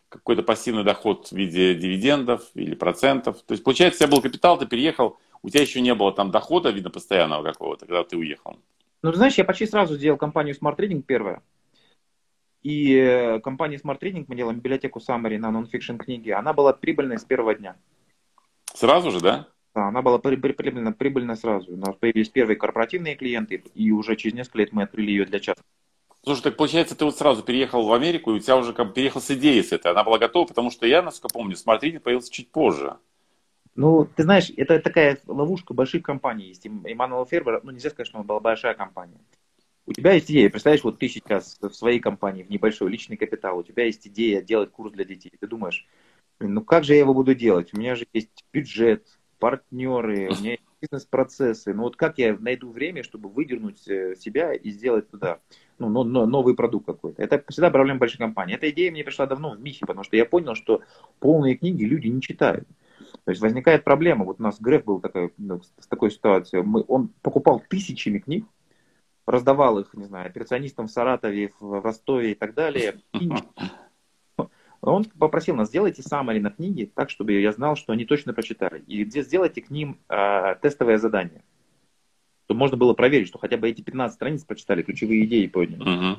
какой-то 0.08 0.42
пассивный 0.42 0.86
доход 0.86 1.28
в 1.28 1.32
виде 1.34 1.76
дивидендов 1.76 2.44
или 2.54 2.76
процентов? 2.76 3.42
То 3.46 3.54
есть, 3.54 3.64
получается, 3.64 3.98
у 3.98 4.08
тебя 4.08 4.16
был 4.16 4.22
капитал, 4.22 4.58
ты 4.58 4.66
переехал, 4.66 5.18
у 5.42 5.50
тебя 5.50 5.62
еще 5.62 5.82
не 5.82 5.94
было 5.96 6.12
там 6.12 6.32
дохода, 6.32 6.70
видно, 6.70 6.90
постоянного 6.90 7.44
какого-то, 7.44 7.86
когда 7.86 8.04
ты 8.04 8.18
уехал. 8.18 8.58
Ну, 9.04 9.14
знаешь, 9.14 9.36
я 9.36 9.44
почти 9.44 9.66
сразу 9.66 9.96
сделал 9.96 10.18
компанию 10.18 10.56
Smart 10.56 10.78
Trading 10.78 11.02
первая. 11.02 11.42
И 12.64 12.96
э, 12.96 13.40
компания 13.40 13.78
Smart 13.78 14.00
Trading, 14.00 14.26
мы 14.28 14.36
делаем 14.36 14.58
библиотеку 14.58 15.00
Summary 15.00 15.38
на 15.38 15.52
нонфикшн 15.52 15.98
книги, 15.98 16.32
она 16.32 16.54
была 16.54 16.74
прибыльной 16.74 17.18
с 17.18 17.24
первого 17.24 17.54
дня. 17.56 17.78
Сразу 18.74 19.12
же, 19.12 19.22
да? 19.22 19.48
Да, 19.74 19.90
она 19.90 20.02
была 20.02 20.18
прибыльна, 20.18 20.92
прибыльна 20.92 21.36
сразу. 21.36 21.74
У 21.74 21.78
нас 21.78 21.96
появились 21.96 22.30
первые 22.30 22.58
корпоративные 22.58 23.16
клиенты, 23.16 23.64
и 23.76 23.92
уже 23.92 24.16
через 24.16 24.36
несколько 24.36 24.58
лет 24.58 24.74
мы 24.74 24.84
открыли 24.84 25.12
ее 25.12 25.26
для 25.26 25.40
частных. 25.40 25.66
Слушай, 26.24 26.42
так 26.42 26.58
получается, 26.58 26.96
ты 26.96 27.06
вот 27.06 27.16
сразу 27.16 27.44
переехал 27.44 27.86
в 27.86 27.94
Америку, 27.94 28.32
и 28.32 28.34
у 28.34 28.40
тебя 28.40 28.58
уже 28.58 28.74
как 28.74 28.94
переехал 28.94 29.22
с 29.22 29.32
идеей 29.32 29.64
с 29.64 29.72
этой. 29.72 29.92
Она 29.92 30.04
была 30.04 30.18
готова, 30.18 30.48
потому 30.48 30.72
что 30.72 30.88
я, 30.88 31.02
насколько 31.02 31.34
помню, 31.34 31.56
Smart 31.56 31.80
Trading 31.80 32.00
появился 32.00 32.32
чуть 32.32 32.52
позже. 32.52 32.98
Ну, 33.78 34.06
ты 34.16 34.24
знаешь, 34.24 34.52
это 34.58 34.80
такая 34.80 35.20
ловушка 35.28 35.76
больших 35.76 36.02
компаний. 36.02 36.48
Есть 36.48 36.66
Emmanuel 36.66 37.28
Ferber, 37.30 37.62
ну, 37.64 37.72
нельзя 37.72 37.92
сказать, 37.92 38.08
что 38.08 38.18
она 38.18 38.26
была 38.26 38.40
большая 38.40 38.74
компания. 38.74 39.20
У 39.86 39.94
тебя 39.94 40.14
есть 40.14 40.30
идея, 40.32 40.50
представляешь, 40.50 40.84
вот 40.84 40.98
ты 40.98 41.08
сейчас 41.08 41.58
в 41.62 41.70
своей 41.70 42.00
компании, 42.00 42.44
в 42.44 42.50
небольшой 42.50 42.90
личный 42.90 43.18
капитал, 43.18 43.60
у 43.60 43.64
тебя 43.64 43.86
есть 43.86 44.06
идея 44.08 44.42
делать 44.42 44.72
курс 44.72 44.92
для 44.92 45.06
детей. 45.06 45.32
Ты 45.40 45.48
думаешь, 45.48 45.88
ну 46.40 46.62
как 46.62 46.84
же 46.84 46.94
я 46.94 47.00
его 47.00 47.14
буду 47.14 47.36
делать? 47.36 47.72
У 47.74 47.78
меня 47.78 47.96
же 47.96 48.08
есть 48.14 48.44
бюджет, 48.52 49.08
партнеры, 49.38 50.28
у 50.28 50.36
меня 50.36 50.52
есть 50.52 50.64
бизнес-процессы. 50.82 51.74
Ну 51.74 51.84
вот 51.84 51.96
как 51.96 52.18
я 52.18 52.36
найду 52.36 52.72
время, 52.72 53.04
чтобы 53.04 53.30
выдернуть 53.30 53.88
э, 53.88 54.16
себя 54.16 54.54
и 54.54 54.72
сделать 54.72 55.10
туда 55.10 55.40
ну, 55.78 55.88
но, 55.88 56.04
но, 56.04 56.26
новый 56.26 56.56
продукт 56.56 56.88
какой-то. 56.88 57.22
Это 57.22 57.44
всегда 57.48 57.70
проблема 57.70 58.00
большой 58.00 58.18
компании. 58.18 58.56
Эта 58.56 58.72
идея 58.72 58.92
мне 58.92 59.04
пришла 59.04 59.28
давно 59.28 59.52
в 59.52 59.62
МИФе, 59.62 59.86
потому 59.86 60.04
что 60.04 60.18
я 60.18 60.26
понял, 60.26 60.56
что 60.56 60.82
полные 61.20 61.56
книги 61.56 61.84
люди 61.84 62.08
не 62.08 62.22
читают. 62.22 62.68
То 63.12 63.32
есть 63.32 63.42
возникает 63.42 63.84
проблема. 63.84 64.26
Вот 64.26 64.40
у 64.40 64.44
нас 64.44 64.60
Греф 64.60 64.84
был 64.84 65.00
такой, 65.00 65.34
ну, 65.38 65.62
с 65.62 65.88
такой 65.88 66.12
ситуацией. 66.12 66.64
Мы, 66.64 66.84
он 66.88 67.10
покупал 67.22 67.62
тысячами 67.68 68.20
книг, 68.20 68.46
раздавал 69.26 69.80
их, 69.80 69.94
не 69.94 70.06
знаю, 70.06 70.28
операционистам 70.28 70.88
в 70.88 70.92
Саратове, 70.92 71.54
в 71.60 71.82
Ростове 71.82 72.32
и 72.32 72.36
так 72.36 72.54
далее. 72.54 73.02
И 73.14 73.30
он 74.82 75.06
попросил 75.06 75.56
нас, 75.56 75.68
сделайте 75.68 76.02
саммари 76.02 76.40
на 76.40 76.50
книги 76.50 76.92
так, 76.94 77.10
чтобы 77.10 77.34
я 77.34 77.52
знал, 77.52 77.76
что 77.76 77.94
они 77.94 78.06
точно 78.06 78.34
прочитали. 78.34 78.84
И 78.88 79.04
где 79.04 79.22
сделайте 79.22 79.62
к 79.62 79.70
ним 79.70 80.00
э, 80.10 80.56
тестовое 80.62 80.98
задание. 80.98 81.44
Чтобы 82.46 82.60
можно 82.60 82.78
было 82.78 82.94
проверить, 82.94 83.28
что 83.28 83.40
хотя 83.40 83.58
бы 83.58 83.70
эти 83.70 83.82
15 83.82 84.16
страниц 84.16 84.44
прочитали, 84.46 84.82
ключевые 84.82 85.26
идеи 85.26 85.48
подняли. 85.48 85.84
Uh-huh. 85.84 86.18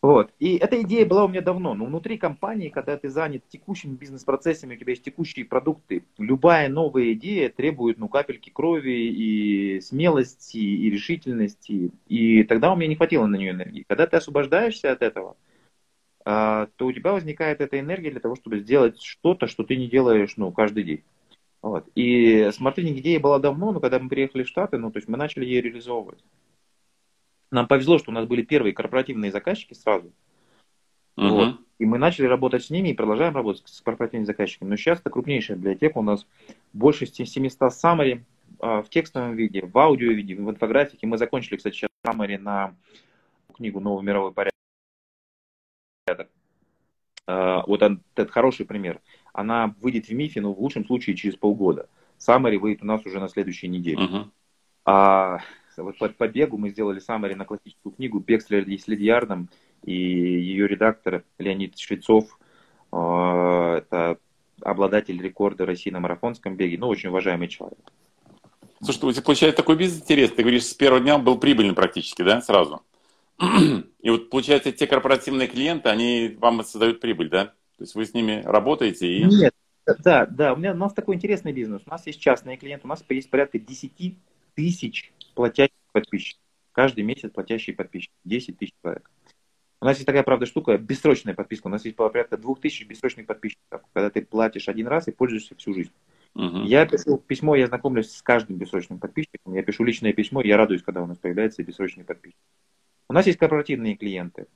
Вот. 0.00 0.32
И 0.38 0.56
эта 0.56 0.80
идея 0.82 1.04
была 1.04 1.24
у 1.24 1.28
меня 1.28 1.40
давно. 1.40 1.74
Но 1.74 1.84
внутри 1.86 2.18
компании, 2.18 2.68
когда 2.68 2.96
ты 2.96 3.08
занят 3.08 3.42
текущими 3.48 3.96
бизнес-процессами, 3.96 4.76
у 4.76 4.78
тебя 4.78 4.92
есть 4.92 5.02
текущие 5.02 5.44
продукты, 5.44 6.04
любая 6.18 6.68
новая 6.68 7.12
идея 7.14 7.48
требует 7.48 7.98
ну, 7.98 8.08
капельки 8.08 8.50
крови 8.50 8.92
и 8.92 9.80
смелости, 9.80 10.58
и 10.58 10.88
решительности. 10.88 11.90
И 12.06 12.44
тогда 12.44 12.72
у 12.72 12.76
меня 12.76 12.88
не 12.88 12.96
хватило 12.96 13.26
на 13.26 13.36
нее 13.36 13.50
энергии. 13.50 13.84
Когда 13.88 14.06
ты 14.06 14.16
освобождаешься 14.16 14.92
от 14.92 15.02
этого, 15.02 15.36
а, 16.24 16.68
то 16.76 16.86
у 16.86 16.92
тебя 16.92 17.12
возникает 17.12 17.60
эта 17.60 17.80
энергия 17.80 18.10
для 18.12 18.20
того, 18.20 18.36
чтобы 18.36 18.60
сделать 18.60 19.02
что-то, 19.02 19.48
что 19.48 19.64
ты 19.64 19.76
не 19.76 19.88
делаешь 19.88 20.34
ну, 20.36 20.52
каждый 20.52 20.84
день. 20.84 21.02
Вот. 21.60 21.88
И 21.96 22.50
Smart 22.52 22.71
Reading 22.71 22.98
идея 22.98 23.18
была 23.18 23.40
давно, 23.40 23.72
но 23.72 23.80
когда 23.80 23.98
мы 23.98 24.08
приехали 24.08 24.44
в 24.44 24.48
Штаты, 24.48 24.78
ну, 24.78 24.92
то 24.92 24.98
есть 24.98 25.08
мы 25.08 25.16
начали 25.16 25.44
ее 25.44 25.60
реализовывать. 25.60 26.22
Нам 27.50 27.66
повезло, 27.66 27.98
что 27.98 28.10
у 28.10 28.14
нас 28.14 28.26
были 28.26 28.42
первые 28.42 28.72
корпоративные 28.72 29.32
заказчики 29.32 29.74
сразу. 29.74 30.12
Uh-huh. 31.16 31.28
Вот. 31.28 31.60
И 31.78 31.86
мы 31.86 31.98
начали 31.98 32.26
работать 32.26 32.64
с 32.64 32.70
ними 32.70 32.88
и 32.88 32.94
продолжаем 32.94 33.34
работать 33.34 33.62
с 33.66 33.80
корпоративными 33.80 34.26
заказчиками. 34.26 34.68
Но 34.68 34.76
сейчас 34.76 35.00
это 35.00 35.10
крупнейшая 35.10 35.56
библиотека. 35.56 35.98
У 35.98 36.02
нас 36.02 36.26
больше 36.72 37.06
700 37.06 37.72
summary 37.72 38.22
а, 38.60 38.82
в 38.82 38.88
текстовом 38.88 39.34
виде, 39.36 39.62
в 39.62 39.76
аудио 39.78 40.10
виде, 40.10 40.34
в 40.34 40.50
инфографике. 40.50 41.06
Мы 41.06 41.18
закончили, 41.18 41.56
кстати, 41.56 41.74
сейчас 41.76 41.90
summary 42.06 42.38
на 42.38 42.74
книгу 43.54 43.80
«Новый 43.80 44.04
мировой 44.04 44.32
порядок». 44.32 44.54
А, 47.26 47.62
вот 47.66 47.82
этот 47.82 48.30
хороший 48.30 48.66
пример. 48.66 49.00
Она 49.32 49.74
выйдет 49.80 50.06
в 50.06 50.12
МИФе, 50.12 50.40
но 50.40 50.52
в 50.52 50.60
лучшем 50.60 50.84
случае 50.84 51.14
через 51.16 51.36
полгода. 51.36 51.88
Summary 52.18 52.58
выйдет 52.58 52.82
у 52.82 52.86
нас 52.86 53.06
уже 53.06 53.20
на 53.20 53.28
следующей 53.28 53.68
неделе. 53.68 54.30
Uh-huh. 54.84 55.40
А 55.78 55.82
вот 55.82 55.98
по, 55.98 56.08
по 56.08 56.28
бегу 56.28 56.58
мы 56.58 56.70
сделали 56.70 56.98
саммари 56.98 57.34
на 57.34 57.44
классическую 57.44 57.92
книгу 57.92 58.18
«Бег 58.18 58.42
с 58.42 58.50
Лидиардом», 58.50 59.48
и 59.84 59.92
ее 59.92 60.66
редактор 60.66 61.24
Леонид 61.38 61.78
Швецов, 61.78 62.38
э, 62.92 62.96
это 63.78 64.18
обладатель 64.62 65.20
рекорда 65.22 65.66
России 65.66 65.90
на 65.90 66.00
марафонском 66.00 66.56
беге, 66.56 66.78
ну, 66.78 66.88
очень 66.88 67.10
уважаемый 67.10 67.48
человек. 67.48 67.78
Слушай, 68.82 69.04
у 69.04 69.12
тебя 69.12 69.22
получается 69.22 69.56
такой 69.56 69.76
бизнес 69.76 70.02
интересный. 70.02 70.36
Ты 70.36 70.42
говоришь, 70.42 70.64
с 70.64 70.74
первого 70.74 71.00
дня 71.00 71.18
был 71.18 71.38
прибыльный 71.38 71.74
практически, 71.74 72.22
да, 72.22 72.40
сразу? 72.40 72.82
И 74.00 74.10
вот, 74.10 74.30
получается, 74.30 74.72
те 74.72 74.86
корпоративные 74.86 75.48
клиенты, 75.48 75.88
они 75.88 76.36
вам 76.38 76.64
создают 76.64 77.00
прибыль, 77.00 77.28
да? 77.28 77.46
То 77.76 77.84
есть 77.84 77.94
вы 77.94 78.04
с 78.04 78.14
ними 78.14 78.42
работаете 78.44 79.06
и... 79.06 79.24
Нет, 79.24 79.54
да, 80.00 80.26
да, 80.26 80.52
у, 80.52 80.56
меня, 80.56 80.72
у 80.72 80.76
нас 80.76 80.92
такой 80.92 81.14
интересный 81.14 81.52
бизнес. 81.52 81.82
У 81.86 81.90
нас 81.90 82.04
есть 82.06 82.20
частные 82.20 82.56
клиенты, 82.56 82.86
у 82.86 82.88
нас 82.88 83.04
есть 83.08 83.30
порядка 83.30 83.60
10 83.60 84.16
тысяч 84.56 85.12
платящих 85.38 85.76
подписчиков. 85.92 86.42
Каждый 86.72 87.04
месяц 87.04 87.30
платящие 87.30 87.76
подписчики. 87.76 88.12
10 88.24 88.58
тысяч 88.58 88.72
человек. 88.82 89.08
У 89.80 89.84
нас 89.84 89.98
есть 89.98 90.06
такая, 90.06 90.24
правда, 90.24 90.46
штука, 90.46 90.76
бессрочная 90.76 91.32
подписка. 91.32 91.68
У 91.68 91.70
нас 91.70 91.84
есть 91.84 91.96
порядка 91.96 92.36
2000 92.36 92.82
бессрочных 92.82 93.26
подписчиков, 93.26 93.82
когда 93.92 94.10
ты 94.10 94.22
платишь 94.22 94.68
один 94.68 94.88
раз 94.88 95.06
и 95.06 95.12
пользуешься 95.12 95.54
всю 95.54 95.74
жизнь. 95.74 95.92
Uh-huh. 96.34 96.64
Я 96.64 96.86
пишу 96.86 97.18
письмо, 97.18 97.54
я 97.54 97.68
знакомлюсь 97.68 98.10
с 98.10 98.20
каждым 98.20 98.56
бессрочным 98.56 98.98
подписчиком. 98.98 99.54
Я 99.54 99.62
пишу 99.62 99.84
личное 99.84 100.12
письмо, 100.12 100.42
я 100.42 100.56
радуюсь, 100.56 100.82
когда 100.82 101.02
у 101.02 101.06
нас 101.06 101.18
появляется 101.18 101.62
бессрочный 101.62 102.02
подписчик. 102.02 102.40
У 103.08 103.12
нас 103.12 103.24
есть 103.26 103.38
корпоративные 103.38 103.94
клиенты, 103.94 104.48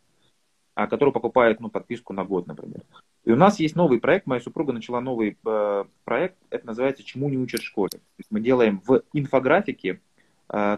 а, 0.75 0.89
которые 0.89 1.13
покупают 1.13 1.61
ну, 1.61 1.71
подписку 1.71 2.13
на 2.13 2.25
год, 2.25 2.49
например. 2.49 2.83
И 3.25 3.31
у 3.31 3.37
нас 3.37 3.61
есть 3.61 3.77
новый 3.77 4.01
проект, 4.01 4.27
моя 4.27 4.41
супруга 4.41 4.73
начала 4.73 5.01
новый 5.01 5.39
э, 5.47 5.85
проект, 6.03 6.39
это 6.51 6.67
называется 6.67 7.05
«Чему 7.05 7.29
не 7.29 7.39
учат 7.39 7.61
в 7.61 7.65
школе». 7.65 7.91
То 7.91 8.19
есть 8.19 8.31
мы 8.33 8.41
делаем 8.41 8.83
в 8.85 9.03
инфографике 9.13 10.01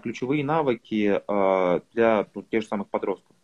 ключевые 0.02 0.44
навыки 0.44 1.20
э, 1.26 1.80
для 1.92 2.26
ну, 2.34 2.42
тех 2.42 2.62
же 2.62 2.68
самых 2.68 2.88
подростков. 2.88 3.34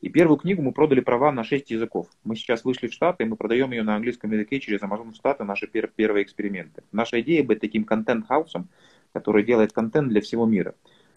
И 0.00 0.08
первую 0.08 0.38
книгу 0.38 0.62
мы 0.62 0.72
продали 0.72 1.00
права 1.00 1.32
на 1.32 1.42
6 1.42 1.70
языков. 1.70 2.06
Мы 2.24 2.36
сейчас 2.36 2.64
вышли 2.64 2.86
в 2.88 2.92
Штаты, 2.92 3.24
и 3.24 3.26
мы 3.26 3.36
продаем 3.36 3.72
ее 3.72 3.82
на 3.82 3.96
английском 3.96 4.30
языке 4.30 4.60
через 4.60 4.80
Amazon 4.82 5.14
Штаты, 5.14 5.44
наши 5.44 5.66
пер 5.66 5.90
первые 5.94 6.22
эксперименты. 6.22 6.82
Наша 6.92 7.20
идея 7.20 7.42
быть 7.42 7.60
таким 7.60 7.84
контент-хаусом, 7.84 8.68
который 9.12 9.42
делает 9.42 9.72
контент 9.72 10.08
для 10.08 10.20
всего 10.20 10.46
мира. 10.46 10.74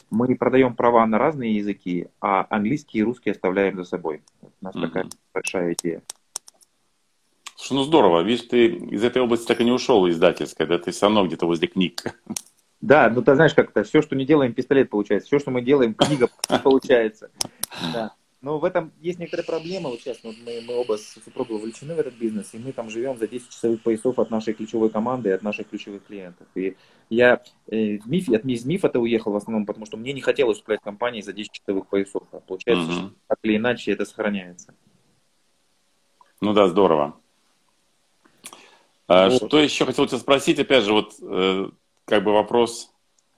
Мы 0.10 0.36
продаем 0.36 0.76
права 0.76 1.06
на 1.06 1.18
разные 1.18 1.58
языки, 1.58 2.08
а 2.20 2.48
английский 2.50 3.00
и 3.00 3.04
русский 3.04 3.30
оставляем 3.30 3.76
за 3.78 3.84
собой. 3.84 4.24
У 4.42 4.66
нас 4.66 4.76
mm-hmm. 4.76 4.82
такая 4.82 5.06
большая 5.34 5.74
идея. 5.74 6.02
Слушай, 7.56 7.74
ну 7.74 7.84
здорово. 7.84 8.22
Видишь, 8.22 8.48
ты 8.48 8.68
из 8.68 9.04
этой 9.04 9.22
области 9.22 9.46
так 9.46 9.60
и 9.60 9.66
не 9.66 9.72
ушел 9.72 10.10
издательской, 10.10 10.66
да? 10.66 10.80
Ты 10.80 10.92
все 10.92 11.06
равно 11.06 11.28
где-то 11.28 11.46
возле 11.46 11.68
книг. 11.68 12.04
Да, 12.82 13.10
ну 13.10 13.22
ты 13.22 13.36
знаешь, 13.36 13.54
как 13.54 13.72
это, 13.72 13.84
все, 13.84 14.02
что 14.02 14.16
не 14.16 14.26
делаем, 14.26 14.54
пистолет 14.54 14.90
получается. 14.90 15.28
Все, 15.28 15.40
что 15.40 15.52
мы 15.52 15.62
делаем, 15.62 15.94
книга 15.94 16.30
получается. 16.64 17.30
Да. 17.94 18.14
Но 18.42 18.58
в 18.58 18.64
этом 18.64 18.94
есть 19.02 19.20
некоторые 19.20 19.46
проблемы. 19.46 19.90
Вот 19.90 20.00
сейчас 20.00 20.20
вот 20.24 20.36
мы, 20.46 20.62
мы 20.66 20.76
оба 20.76 20.98
с 20.98 21.20
супругой 21.26 21.58
вовлечены 21.58 21.94
в 21.94 22.00
этот 22.00 22.14
бизнес, 22.14 22.54
и 22.54 22.58
мы 22.58 22.72
там 22.72 22.90
живем 22.90 23.18
за 23.18 23.28
10 23.28 23.50
часовых 23.50 23.82
поясов 23.82 24.18
от 24.18 24.32
нашей 24.32 24.54
ключевой 24.54 24.90
команды 24.90 25.30
и 25.30 25.34
от 25.34 25.44
наших 25.44 25.68
ключевых 25.68 26.06
клиентов. 26.06 26.48
И 26.56 26.78
я 27.10 27.42
э, 27.68 27.98
в 27.98 28.10
миф, 28.10 28.30
от 28.30 28.46
из 28.46 28.64
мифа-то 28.64 29.02
уехал 29.02 29.34
в 29.34 29.36
основном, 29.36 29.66
потому 29.66 29.86
что 29.86 29.98
мне 29.98 30.14
не 30.14 30.22
хотелось 30.22 30.62
управлять 30.62 30.82
компанией 30.82 31.22
за 31.22 31.34
10 31.34 31.52
часовых 31.52 31.88
поясов. 31.88 32.24
А 32.32 32.40
получается, 32.40 32.86
угу. 32.86 32.94
что 32.94 33.12
так 33.28 33.40
или 33.44 33.58
иначе 33.58 33.92
это 33.92 34.06
сохраняется. 34.06 34.74
Ну 36.40 36.54
да, 36.54 36.68
здорово. 36.68 37.20
А, 39.10 39.30
вот. 39.30 39.48
Что 39.48 39.60
еще 39.60 39.86
хотел 39.86 40.08
тебя 40.08 40.20
спросить? 40.20 40.60
Опять 40.60 40.86
же, 40.86 40.94
вот 40.94 41.14
э, 41.22 41.66
как 42.10 42.24
бы 42.24 42.34
вопрос 42.34 42.92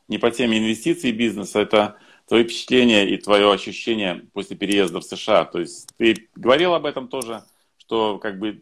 не 0.08 0.18
по 0.18 0.32
теме 0.32 0.58
инвестиций 0.58 1.10
и 1.10 1.14
бизнеса, 1.14 1.60
это 1.60 1.98
твои 2.28 2.44
впечатления 2.44 3.08
и 3.08 3.18
твое 3.18 3.52
ощущение 3.52 4.26
после 4.34 4.56
переезда 4.56 5.02
в 5.02 5.04
США. 5.04 5.46
То 5.46 5.60
есть 5.60 5.90
ты 5.98 6.30
говорил 6.36 6.74
об 6.74 6.86
этом 6.86 7.10
тоже, 7.10 7.44
что 7.78 8.18
как 8.18 8.40
бы 8.40 8.62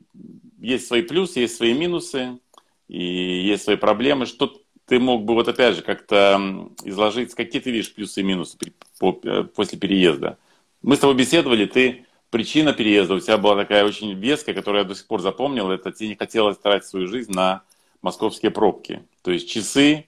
есть 0.60 0.88
свои 0.88 1.04
плюсы, 1.04 1.42
есть 1.42 1.56
свои 1.56 1.74
минусы 1.74 2.40
и 2.88 3.04
есть 3.04 3.64
свои 3.64 3.76
проблемы. 3.76 4.26
Что 4.26 4.60
ты 4.86 5.00
мог 5.00 5.24
бы 5.24 5.36
вот 5.36 5.48
опять 5.48 5.76
же 5.76 5.84
как-то 5.84 6.70
изложить, 6.84 7.36
какие 7.36 7.62
ты 7.62 7.70
видишь 7.70 7.94
плюсы 7.94 8.22
и 8.22 8.24
минусы 8.24 8.58
э, 9.02 9.44
после 9.56 9.78
переезда? 9.78 10.40
Мы 10.82 10.96
с 10.96 11.00
тобой 11.00 11.16
беседовали, 11.16 11.68
ты 11.68 12.08
причина 12.32 12.74
переезда 12.74 13.14
у 13.14 13.20
тебя 13.20 13.38
была 13.38 13.56
такая 13.56 13.86
очень 13.86 14.14
веская, 14.14 14.56
которую 14.56 14.82
я 14.82 14.88
до 14.88 14.96
сих 14.96 15.06
пор 15.06 15.22
запомнил, 15.22 15.70
это 15.70 15.92
тебе 15.92 16.10
не 16.10 16.16
хотелось 16.16 16.58
тратить 16.58 16.88
свою 16.88 17.08
жизнь 17.08 17.32
на 17.32 17.64
московские 18.02 18.52
пробки. 18.52 19.04
То 19.22 19.32
есть 19.32 19.50
часы, 19.50 20.08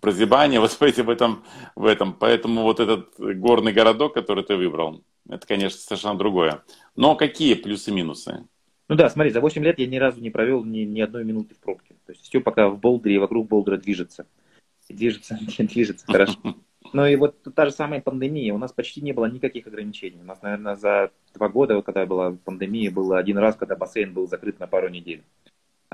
прозябание 0.00 0.60
вот 0.60 0.72
в 0.72 0.82
этом, 0.82 1.44
в 1.74 1.84
этом. 1.84 2.12
Поэтому 2.14 2.62
вот 2.62 2.80
этот 2.80 3.14
горный 3.18 3.72
городок, 3.72 4.14
который 4.14 4.44
ты 4.44 4.56
выбрал, 4.56 5.02
это, 5.28 5.46
конечно, 5.46 5.78
совершенно 5.78 6.18
другое. 6.18 6.62
Но 6.94 7.16
какие 7.16 7.54
плюсы-минусы? 7.54 8.46
Ну 8.88 8.94
да, 8.94 9.10
смотри, 9.10 9.32
за 9.32 9.40
8 9.40 9.64
лет 9.64 9.78
я 9.78 9.86
ни 9.86 9.96
разу 9.96 10.20
не 10.20 10.30
провел 10.30 10.64
ни, 10.64 10.80
ни 10.80 11.00
одной 11.00 11.24
минуты 11.24 11.54
в 11.54 11.58
пробке. 11.58 11.96
То 12.06 12.12
есть 12.12 12.24
все 12.24 12.40
пока 12.40 12.68
в 12.68 12.78
Болдере 12.78 13.16
и 13.16 13.18
вокруг 13.18 13.48
Болдера 13.48 13.76
движется. 13.76 14.26
Движется, 14.88 15.38
движется 15.58 16.06
хорошо. 16.06 16.38
Ну 16.92 17.04
и 17.04 17.16
вот 17.16 17.42
та 17.56 17.66
же 17.66 17.72
самая 17.72 18.00
пандемия. 18.00 18.54
У 18.54 18.58
нас 18.58 18.72
почти 18.72 19.00
не 19.00 19.10
было 19.10 19.26
никаких 19.26 19.66
ограничений. 19.66 20.20
У 20.20 20.24
нас, 20.24 20.40
наверное, 20.40 20.76
за 20.76 21.10
два 21.34 21.48
года, 21.48 21.82
когда 21.82 22.06
была 22.06 22.36
пандемия, 22.44 22.92
было 22.92 23.18
один 23.18 23.38
раз, 23.38 23.56
когда 23.56 23.74
бассейн 23.74 24.12
был 24.12 24.28
закрыт 24.28 24.60
на 24.60 24.68
пару 24.68 24.88
недель. 24.88 25.24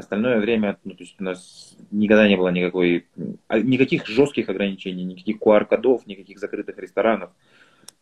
Остальное 0.03 0.41
время, 0.41 0.79
ну, 0.83 0.95
то 0.95 1.05
есть 1.05 1.15
у 1.21 1.25
нас 1.25 1.77
никогда 1.93 2.27
не 2.27 2.37
было 2.37 2.49
никакой, 2.49 3.07
а, 3.47 3.61
никаких 3.61 4.07
жестких 4.07 4.49
ограничений, 4.49 5.05
никаких 5.05 5.37
QR-кодов, 5.41 6.07
никаких 6.07 6.41
закрытых 6.41 6.77
ресторанов. 6.79 7.31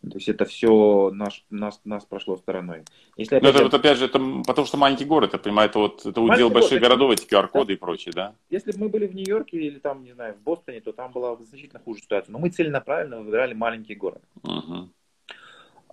То 0.01 0.15
есть 0.15 0.27
это 0.29 0.45
все 0.45 1.11
наш, 1.13 1.45
нас, 1.51 1.79
нас 1.85 2.05
прошло 2.05 2.35
стороной. 2.37 2.85
Если 3.17 3.35
опять, 3.35 3.53
это, 3.53 3.63
вот 3.63 3.73
опять 3.75 3.99
же, 3.99 4.05
это 4.05 4.19
потому 4.47 4.65
что 4.65 4.77
маленький 4.77 5.05
город, 5.05 5.33
я 5.33 5.39
понимаю, 5.39 5.69
это, 5.69 5.77
вот, 5.77 6.03
это 6.03 6.19
удел 6.21 6.49
больших 6.49 6.79
город, 6.79 6.83
городов, 6.83 7.11
эти 7.11 7.27
QR-коды 7.27 7.67
да. 7.67 7.73
и 7.73 7.75
прочее, 7.75 8.11
да? 8.15 8.33
Если 8.49 8.71
бы 8.71 8.79
мы 8.79 8.89
были 8.89 9.05
в 9.05 9.13
Нью-Йорке 9.13 9.57
или 9.57 9.77
там, 9.77 10.03
не 10.03 10.13
знаю, 10.13 10.33
в 10.33 10.41
Бостоне, 10.41 10.81
то 10.81 10.91
там 10.91 11.11
была 11.11 11.35
значительно 11.35 11.79
хуже 11.79 12.01
ситуация. 12.01 12.33
Но 12.33 12.39
мы 12.39 12.49
целенаправленно 12.49 13.21
выбирали 13.21 13.53
маленький 13.53 13.93
город. 13.93 14.23
Угу. 14.41 14.89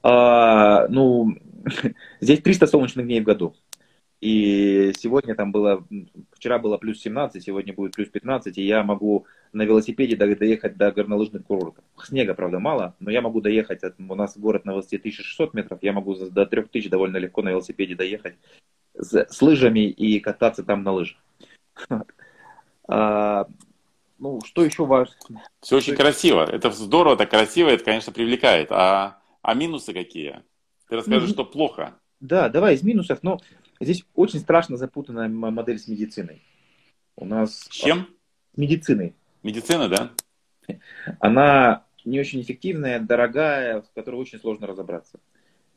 А, 0.05 0.89
ну, 0.89 1.37
здесь 2.21 2.41
300 2.41 2.67
солнечных 2.67 3.05
дней 3.05 3.21
в 3.21 3.25
году. 3.25 3.55
И 4.21 4.93
сегодня 4.99 5.37
там 5.37 5.53
было, 5.53 5.87
вчера 6.33 6.59
было 6.59 6.77
плюс 6.77 7.01
17, 7.01 7.43
сегодня 7.43 7.73
будет 7.73 7.95
плюс 7.95 8.09
15, 8.09 8.59
и 8.59 8.67
я 8.67 8.83
могу 8.83 9.27
на 9.53 9.63
велосипеде 9.63 10.17
доехать 10.17 10.77
до 10.77 10.91
горнолыжных 10.91 11.45
курортов. 11.45 11.85
Снега, 12.03 12.35
правда, 12.35 12.59
мало, 12.59 12.97
но 12.99 13.11
я 13.11 13.23
могу 13.23 13.41
доехать, 13.41 13.85
от, 13.85 13.95
у 13.99 14.15
нас 14.17 14.37
город 14.37 14.65
на 14.65 14.75
высоте 14.75 14.97
1600 14.97 15.55
метров, 15.55 15.79
я 15.83 15.93
могу 15.93 16.17
до 16.17 16.47
3000 16.47 16.89
довольно 16.89 17.19
легко 17.19 17.43
на 17.43 17.51
велосипеде 17.51 17.95
доехать 17.95 18.35
с, 18.95 19.27
с 19.31 19.41
лыжами 19.43 19.89
и 19.89 20.19
кататься 20.19 20.65
там 20.65 20.83
на 20.83 20.93
лыжах. 20.93 21.19
А, 22.91 23.47
ну, 24.19 24.41
что 24.45 24.65
еще 24.65 24.87
важно? 24.87 25.15
Все 25.61 25.77
очень 25.77 25.95
красиво. 25.95 26.43
Это 26.43 26.71
здорово, 26.71 27.15
это 27.15 27.27
красиво, 27.27 27.69
это, 27.69 27.85
конечно, 27.85 28.13
привлекает. 28.13 28.73
А, 28.73 29.19
а 29.43 29.55
минусы 29.55 29.93
какие? 29.93 30.43
Ты 30.89 30.97
расскажешь, 30.97 31.31
что 31.31 31.45
плохо. 31.45 31.95
Да, 32.21 32.49
давай 32.49 32.75
из 32.75 32.83
минусов. 32.83 33.23
Но 33.23 33.41
Здесь 33.81 34.05
очень 34.15 34.41
страшно 34.41 34.77
запутанная 34.77 35.29
модель 35.29 35.79
с 35.79 35.89
медициной. 35.89 36.43
У 37.17 37.25
нас... 37.25 37.61
С 37.61 37.69
чем? 37.69 38.09
С 38.55 38.59
медициной. 38.59 39.15
Медицина, 39.43 39.89
да? 39.89 40.11
Она 41.21 41.85
не 42.05 42.19
очень 42.19 42.41
эффективная, 42.41 43.01
дорогая, 43.01 43.83
в 43.83 43.91
которой 43.95 44.17
очень 44.17 44.39
сложно 44.39 44.67
разобраться. 44.67 45.21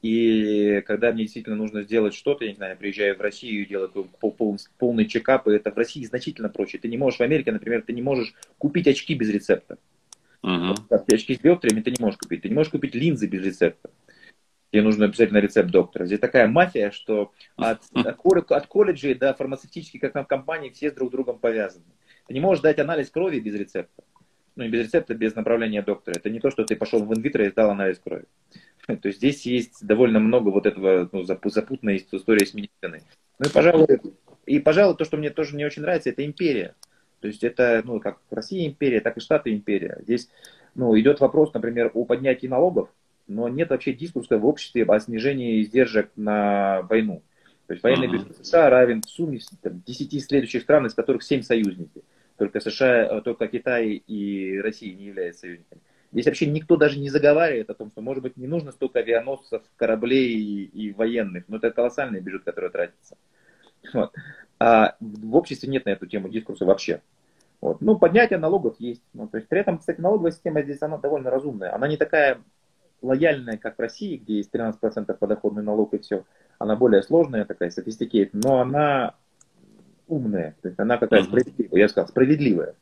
И 0.02 0.82
когда 0.88 1.12
мне 1.12 1.24
действительно 1.24 1.56
нужно 1.56 1.84
сделать 1.84 2.16
что-то, 2.16 2.44
я 2.44 2.52
не 2.52 2.56
знаю, 2.56 2.72
я 2.72 2.76
приезжаю 2.76 3.16
в 3.16 3.22
Россию 3.22 3.62
и 3.62 3.68
делаю 3.68 4.10
полный 4.80 5.06
чекап, 5.06 5.48
и 5.48 5.52
это 5.52 5.72
в 5.72 5.78
России 5.78 6.04
значительно 6.04 6.50
проще. 6.50 6.80
Ты 6.80 6.88
не 6.88 6.98
можешь 6.98 7.20
в 7.20 7.24
Америке, 7.24 7.52
например, 7.52 7.84
ты 7.84 7.94
не 7.94 8.02
можешь 8.02 8.34
купить 8.58 8.88
очки 8.88 9.14
без 9.14 9.30
рецепта. 9.30 9.78
Uh-huh. 10.44 10.76
очки 10.90 11.36
с 11.36 11.40
диоптриями 11.40 11.82
ты 11.82 11.92
не 11.92 11.98
можешь 12.00 12.18
купить. 12.18 12.42
Ты 12.42 12.50
не 12.50 12.56
можешь 12.56 12.72
купить 12.72 12.96
линзы 12.96 13.28
без 13.28 13.46
рецепта 13.46 13.92
где 14.72 14.82
нужно 14.82 15.06
обязательно 15.06 15.40
рецепт 15.40 15.70
доктора. 15.70 16.06
Здесь 16.06 16.20
такая 16.20 16.48
мафия, 16.48 16.92
что 16.92 17.32
от, 17.58 17.82
от, 17.94 18.52
от 18.52 18.68
колледжей 18.68 19.14
до 19.14 19.34
фармацевтических 19.34 20.12
компаний 20.28 20.70
все 20.70 20.92
с 20.92 20.94
друг 20.94 21.12
другом 21.12 21.40
повязаны. 21.40 21.86
Ты 22.28 22.34
не 22.34 22.40
можешь 22.40 22.62
дать 22.62 22.80
анализ 22.80 23.10
крови 23.10 23.40
без 23.40 23.56
рецепта. 23.56 24.04
Ну, 24.56 24.64
не 24.64 24.70
без 24.70 24.86
рецепта, 24.86 25.14
без 25.14 25.36
направления 25.36 25.82
доктора. 25.82 26.16
Это 26.18 26.30
не 26.30 26.40
то, 26.40 26.50
что 26.50 26.64
ты 26.64 26.76
пошел 26.76 27.04
в 27.04 27.14
инвитро 27.14 27.46
и 27.46 27.50
сдал 27.50 27.72
анализ 27.72 28.00
крови. 28.00 28.26
То 28.88 29.08
есть 29.08 29.18
здесь 29.18 29.46
есть 29.46 29.86
довольно 29.86 30.20
много 30.20 30.50
вот 30.50 30.66
этого 30.66 31.10
ну, 31.12 31.24
запутанной 31.24 31.98
истории 31.98 32.46
с 32.46 32.54
медициной. 32.54 33.04
Ну 33.40 33.50
и, 33.50 33.52
пожалуй, 33.52 33.88
и, 34.46 34.60
пожалуй, 34.60 34.96
то, 34.96 35.06
что 35.06 35.18
мне 35.18 35.30
тоже 35.30 35.56
не 35.56 35.66
очень 35.66 35.82
нравится, 35.82 36.10
это 36.10 36.26
империя. 36.26 36.76
То 37.20 37.28
есть 37.28 37.44
это, 37.44 37.82
ну, 37.86 38.00
как 38.00 38.20
Россия 38.30 38.68
империя, 38.68 39.00
так 39.00 39.18
и 39.18 39.22
Штаты 39.22 39.54
империя. 39.54 40.00
Здесь, 40.02 40.30
ну, 40.76 40.98
идет 41.00 41.20
вопрос, 41.20 41.54
например, 41.54 41.92
о 41.94 42.06
поднятии 42.06 42.48
налогов 42.48 42.90
но 43.28 43.48
нет 43.50 43.70
вообще 43.70 43.94
дискурса 43.94 44.38
в 44.38 44.46
обществе 44.46 44.84
о 44.84 45.00
снижении 45.00 45.62
издержек 45.62 46.12
на 46.16 46.82
войну. 46.84 47.24
То 47.68 47.74
есть 47.74 47.84
военный 47.84 48.08
бюджет 48.08 48.36
США 48.38 48.70
равен 48.70 49.02
в 49.02 49.10
сумме 49.10 49.40
там, 49.62 49.82
10 49.86 50.24
следующих 50.26 50.64
стран, 50.64 50.88
из 50.88 50.94
которых 50.94 51.24
7 51.24 51.42
союзники. 51.42 52.04
Только 52.38 52.60
США, 52.60 53.18
э, 53.18 53.22
только 53.22 53.48
Китай 53.48 53.92
и 53.92 54.60
Россия 54.60 54.94
не 54.94 55.06
являются 55.06 55.42
союзниками. 55.42 55.82
Здесь 56.12 56.26
вообще 56.26 56.48
никто 56.48 56.76
даже 56.76 57.00
не 57.00 57.10
заговаривает 57.10 57.70
о 57.70 57.74
том, 57.74 57.90
что, 57.92 58.02
может 58.02 58.24
быть, 58.24 58.36
не 58.36 58.48
нужно 58.48 58.72
столько 58.72 59.00
авианосцев, 59.00 59.62
кораблей 59.78 60.34
и, 60.34 60.64
и 60.66 60.92
военных, 60.92 61.46
но 61.48 61.58
это 61.58 61.72
колоссальный 61.72 62.20
бюджет, 62.20 62.44
который 62.44 62.70
тратится. 62.70 63.18
Вот. 63.94 64.14
А 64.60 64.96
в 65.00 65.36
обществе 65.36 65.70
нет 65.70 65.86
на 65.86 65.92
эту 65.92 66.06
тему 66.08 66.30
дискурса 66.30 66.66
вообще. 66.66 67.02
Вот. 67.62 67.80
Ну, 67.80 67.98
поднятие 67.98 68.40
налогов 68.40 68.76
есть. 68.80 69.04
Ну, 69.14 69.28
то 69.28 69.38
есть, 69.38 69.48
при 69.48 69.60
этом, 69.60 69.78
кстати, 69.78 70.02
налоговая 70.02 70.32
система 70.32 70.62
здесь, 70.64 70.82
она 70.82 70.98
довольно 70.98 71.30
разумная. 71.30 71.74
Она 71.74 71.88
не 71.88 71.98
такая 71.98 72.42
лояльная, 73.02 73.58
как 73.58 73.78
в 73.78 73.82
России, 73.82 74.18
где 74.18 74.38
есть 74.38 74.54
13% 74.54 75.14
подоходный 75.14 75.64
налог 75.64 75.94
и 75.94 76.00
все. 76.00 76.24
Она 76.60 76.76
более 76.76 77.04
сложная 77.04 77.46
такая, 77.46 77.72
софистикейт, 77.72 78.34
но 78.34 78.62
она 78.62 79.16
умная. 80.08 80.56
То 80.62 80.68
есть 80.70 80.80
она 80.80 80.98
какая 80.98 81.24
справедливая, 81.24 81.80
я 81.80 81.90
сказал, 81.90 82.08
справедливая. 82.08 82.76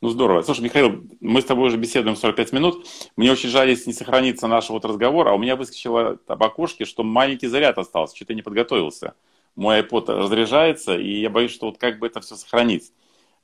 Ну, 0.00 0.08
здорово. 0.08 0.42
Слушай, 0.42 0.62
Михаил, 0.62 1.04
мы 1.20 1.40
с 1.42 1.44
тобой 1.44 1.68
уже 1.68 1.76
беседуем 1.76 2.16
45 2.16 2.52
минут. 2.52 2.86
Мне 3.16 3.30
очень 3.30 3.48
жаль, 3.48 3.70
если 3.70 3.90
не 3.90 3.94
сохранится 3.94 4.48
наш 4.48 4.68
вот 4.68 4.84
разговор, 4.84 5.28
а 5.28 5.34
у 5.34 5.38
меня 5.38 5.54
выскочило 5.54 6.18
об 6.26 6.42
окошке, 6.42 6.84
что 6.84 7.04
маленький 7.04 7.46
заряд 7.46 7.78
остался, 7.78 8.16
что-то 8.16 8.34
не 8.34 8.42
подготовился. 8.42 9.14
Мой 9.54 9.80
iPod 9.80 10.06
разряжается, 10.06 10.96
и 10.96 11.20
я 11.20 11.30
боюсь, 11.30 11.52
что 11.52 11.66
вот 11.66 11.78
как 11.78 12.00
бы 12.00 12.08
это 12.08 12.20
все 12.20 12.34
сохранить. 12.34 12.92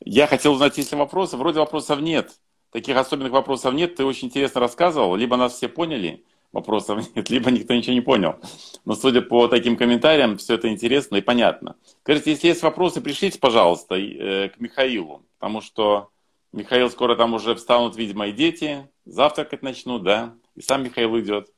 Я 0.00 0.26
хотел 0.26 0.52
узнать, 0.52 0.76
есть 0.78 0.90
ли 0.90 0.98
вопросы. 0.98 1.36
Вроде 1.36 1.60
вопросов 1.60 2.00
нет 2.00 2.32
таких 2.72 2.96
особенных 2.96 3.32
вопросов 3.32 3.74
нет. 3.74 3.96
Ты 3.96 4.04
очень 4.04 4.28
интересно 4.28 4.60
рассказывал. 4.60 5.16
Либо 5.16 5.36
нас 5.36 5.54
все 5.54 5.68
поняли, 5.68 6.24
вопросов 6.52 7.04
нет, 7.14 7.30
либо 7.30 7.50
никто 7.50 7.74
ничего 7.74 7.94
не 7.94 8.00
понял. 8.00 8.36
Но 8.84 8.94
судя 8.94 9.22
по 9.22 9.48
таким 9.48 9.76
комментариям, 9.76 10.36
все 10.38 10.54
это 10.54 10.68
интересно 10.68 11.16
и 11.16 11.20
понятно. 11.20 11.76
Скажите, 12.02 12.30
если 12.30 12.48
есть 12.48 12.62
вопросы, 12.62 13.00
пришлите, 13.00 13.38
пожалуйста, 13.38 13.94
э, 13.96 14.48
к 14.48 14.60
Михаилу, 14.60 15.22
потому 15.38 15.60
что 15.60 16.10
Михаил 16.52 16.90
скоро 16.90 17.14
там 17.16 17.34
уже 17.34 17.54
встанут, 17.54 17.96
видимо, 17.96 18.28
и 18.28 18.32
дети, 18.32 18.88
завтракать 19.04 19.62
начнут, 19.62 20.02
да, 20.02 20.34
и 20.54 20.62
сам 20.62 20.82
Михаил 20.82 21.18
идет. 21.18 21.48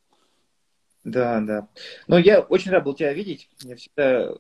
Да, 1.05 1.41
да. 1.41 1.69
Но 2.09 2.19
я 2.19 2.41
очень 2.41 2.71
рад 2.71 2.85
был 2.85 2.95
тебя 2.95 3.13
видеть. 3.15 3.49
Я 3.63 3.77
всегда 3.77 4.35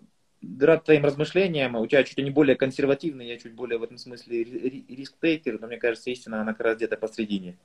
рад 0.60 0.84
твоим 0.84 1.04
размышлениям. 1.04 1.76
У 1.76 1.86
тебя 1.86 2.02
чуть 2.04 2.18
не 2.18 2.30
более 2.30 2.56
консервативный, 2.56 3.26
я 3.26 3.38
чуть 3.38 3.54
более 3.54 3.78
в 3.78 3.82
этом 3.82 3.98
смысле 3.98 4.42
риск-тейкер, 4.42 5.60
но 5.60 5.66
мне 5.66 5.78
кажется, 5.78 6.10
истина, 6.10 6.40
она 6.40 6.52
как 6.52 6.66
раз 6.66 6.76
где-то 6.76 6.96
посредине. 6.96 7.58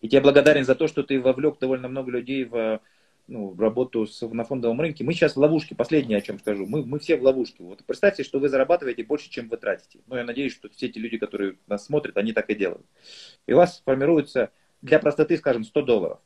И 0.00 0.08
тебе 0.08 0.20
благодарен 0.20 0.64
за 0.64 0.74
то, 0.74 0.88
что 0.88 1.02
ты 1.02 1.20
вовлек 1.20 1.58
довольно 1.58 1.88
много 1.88 2.10
людей 2.10 2.44
в, 2.44 2.80
ну, 3.28 3.50
в 3.50 3.60
работу 3.60 4.06
с, 4.06 4.20
на 4.20 4.44
фондовом 4.44 4.80
рынке. 4.80 5.04
Мы 5.04 5.12
сейчас 5.12 5.36
в 5.36 5.38
ловушке, 5.38 5.74
последнее, 5.74 6.18
о 6.18 6.22
чем 6.22 6.38
скажу. 6.38 6.66
Мы, 6.66 6.84
мы 6.84 6.98
все 6.98 7.16
в 7.16 7.22
ловушке. 7.22 7.62
Вот 7.62 7.84
представьте, 7.84 8.24
что 8.24 8.40
вы 8.40 8.48
зарабатываете 8.48 9.04
больше, 9.04 9.30
чем 9.30 9.48
вы 9.48 9.56
тратите. 9.56 10.00
Но 10.06 10.16
я 10.16 10.24
надеюсь, 10.24 10.52
что 10.52 10.68
все 10.70 10.86
эти 10.86 10.98
люди, 10.98 11.18
которые 11.18 11.56
нас 11.68 11.86
смотрят, 11.86 12.16
они 12.16 12.32
так 12.32 12.50
и 12.50 12.54
делают. 12.54 12.86
И 13.46 13.52
у 13.52 13.56
вас 13.56 13.82
формируется, 13.84 14.50
для 14.82 14.98
простоты, 14.98 15.36
скажем, 15.36 15.64
100 15.64 15.82
долларов. 15.82 16.18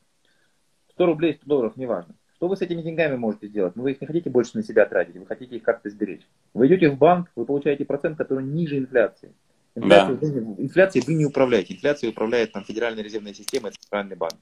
100 0.93 1.05
рублей, 1.05 1.35
100 1.35 1.45
долларов, 1.45 1.77
неважно. 1.77 2.15
Что 2.37 2.47
вы 2.47 2.55
с 2.55 2.61
этими 2.61 2.83
деньгами 2.83 3.15
можете 3.15 3.47
сделать? 3.47 3.75
Ну, 3.75 3.81
вы 3.81 3.93
их 3.93 4.01
не 4.01 4.05
хотите 4.05 4.29
больше 4.29 4.51
на 4.53 4.63
себя 4.63 4.85
тратить, 4.85 5.15
вы 5.15 5.25
хотите 5.25 5.55
их 5.55 5.63
как-то 5.63 5.89
сберечь. 5.89 6.21
Вы 6.53 6.67
идете 6.67 6.89
в 6.91 6.97
банк, 6.97 7.31
вы 7.35 7.45
получаете 7.45 7.83
процент, 7.83 8.15
который 8.15 8.45
ниже 8.45 8.77
инфляции. 8.77 9.33
Инфляцией, 9.73 10.17
да. 10.17 10.41
вы, 10.41 10.63
инфляцией 10.63 11.03
вы 11.05 11.15
не 11.15 11.25
управляете. 11.25 11.73
Инфляцией 11.73 12.11
управляет 12.11 12.51
там 12.51 12.63
Федеральная 12.63 13.03
резервная 13.03 13.33
система, 13.33 13.69
это 13.69 13.79
центральный 13.79 14.15
банк. 14.15 14.35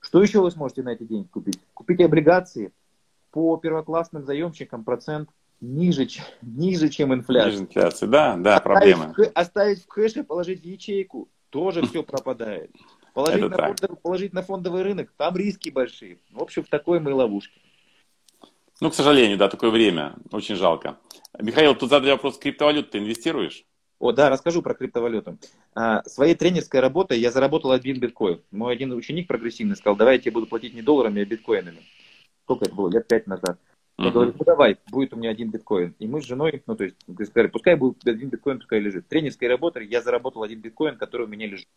Что 0.00 0.22
еще 0.22 0.40
вы 0.40 0.50
сможете 0.50 0.82
на 0.82 0.94
эти 0.94 1.02
деньги 1.02 1.26
купить? 1.26 1.60
Купить 1.74 2.00
облигации 2.00 2.72
по 3.32 3.58
первоклассным 3.58 4.24
заемщикам 4.24 4.82
процент 4.82 5.28
ниже, 5.60 6.08
ниже 6.40 6.88
чем 6.88 7.12
инфляция. 7.12 7.52
Ниже 7.52 7.62
инфляции, 7.64 8.06
да, 8.06 8.36
да, 8.36 8.60
проблема. 8.60 9.14
Оставить 9.34 9.82
в 9.82 9.86
кэше, 9.88 10.24
положить 10.24 10.62
в 10.62 10.64
ячейку, 10.64 11.28
тоже 11.50 11.84
все 11.86 12.02
пропадает. 12.02 12.70
Положить 13.12 13.42
на, 13.42 13.56
фондовый, 13.56 13.96
положить 13.96 14.32
на 14.32 14.42
фондовый 14.42 14.82
рынок, 14.82 15.12
там 15.16 15.36
риски 15.36 15.70
большие. 15.70 16.18
В 16.30 16.42
общем, 16.42 16.64
в 16.64 16.68
такой 16.68 16.98
мы 16.98 17.12
ловушке. 17.12 17.60
Ну, 18.80 18.90
к 18.90 18.94
сожалению, 18.94 19.36
да, 19.36 19.48
такое 19.48 19.70
время. 19.70 20.14
Очень 20.30 20.56
жалко. 20.56 20.98
Михаил, 21.38 21.74
тут 21.74 21.90
задали 21.90 22.12
вопрос, 22.12 22.38
криптовалют 22.38 22.90
ты 22.90 22.98
инвестируешь? 22.98 23.64
О, 24.02 24.10
да, 24.10 24.30
расскажу 24.30 24.62
про 24.62 24.74
криптовалюту. 24.74 25.38
А, 25.76 26.02
своей 26.08 26.34
тренерской 26.34 26.80
работой 26.80 27.20
я 27.20 27.30
заработал 27.30 27.70
один 27.70 28.00
биткоин. 28.00 28.42
Мой 28.50 28.72
один 28.72 28.92
ученик 28.92 29.28
прогрессивный 29.28 29.76
сказал, 29.76 29.94
давай 29.94 30.16
я 30.16 30.20
тебе 30.20 30.32
буду 30.32 30.46
платить 30.46 30.74
не 30.74 30.82
долларами, 30.82 31.22
а 31.22 31.24
биткоинами. 31.24 31.82
Сколько 32.42 32.64
это 32.64 32.74
было? 32.74 32.90
Лет 32.90 33.06
пять 33.06 33.28
назад. 33.28 33.60
Я 33.98 34.06
uh-huh. 34.06 34.10
говорю, 34.10 34.34
ну 34.36 34.44
давай, 34.44 34.78
будет 34.90 35.12
у 35.12 35.16
меня 35.16 35.30
один 35.30 35.50
биткоин. 35.50 35.94
И 36.00 36.08
мы 36.08 36.20
с 36.20 36.24
женой, 36.24 36.64
ну 36.66 36.74
то 36.74 36.82
есть, 36.82 36.96
сказали, 37.26 37.46
пускай 37.46 37.76
будет 37.76 38.04
один 38.04 38.30
биткоин, 38.30 38.58
пускай 38.58 38.80
лежит. 38.80 39.06
Тренерской 39.06 39.46
работой 39.46 39.86
я 39.86 40.02
заработал 40.02 40.42
один 40.42 40.60
биткоин, 40.60 40.96
который 40.96 41.26
у 41.26 41.30
меня 41.30 41.46
лежит. 41.46 41.68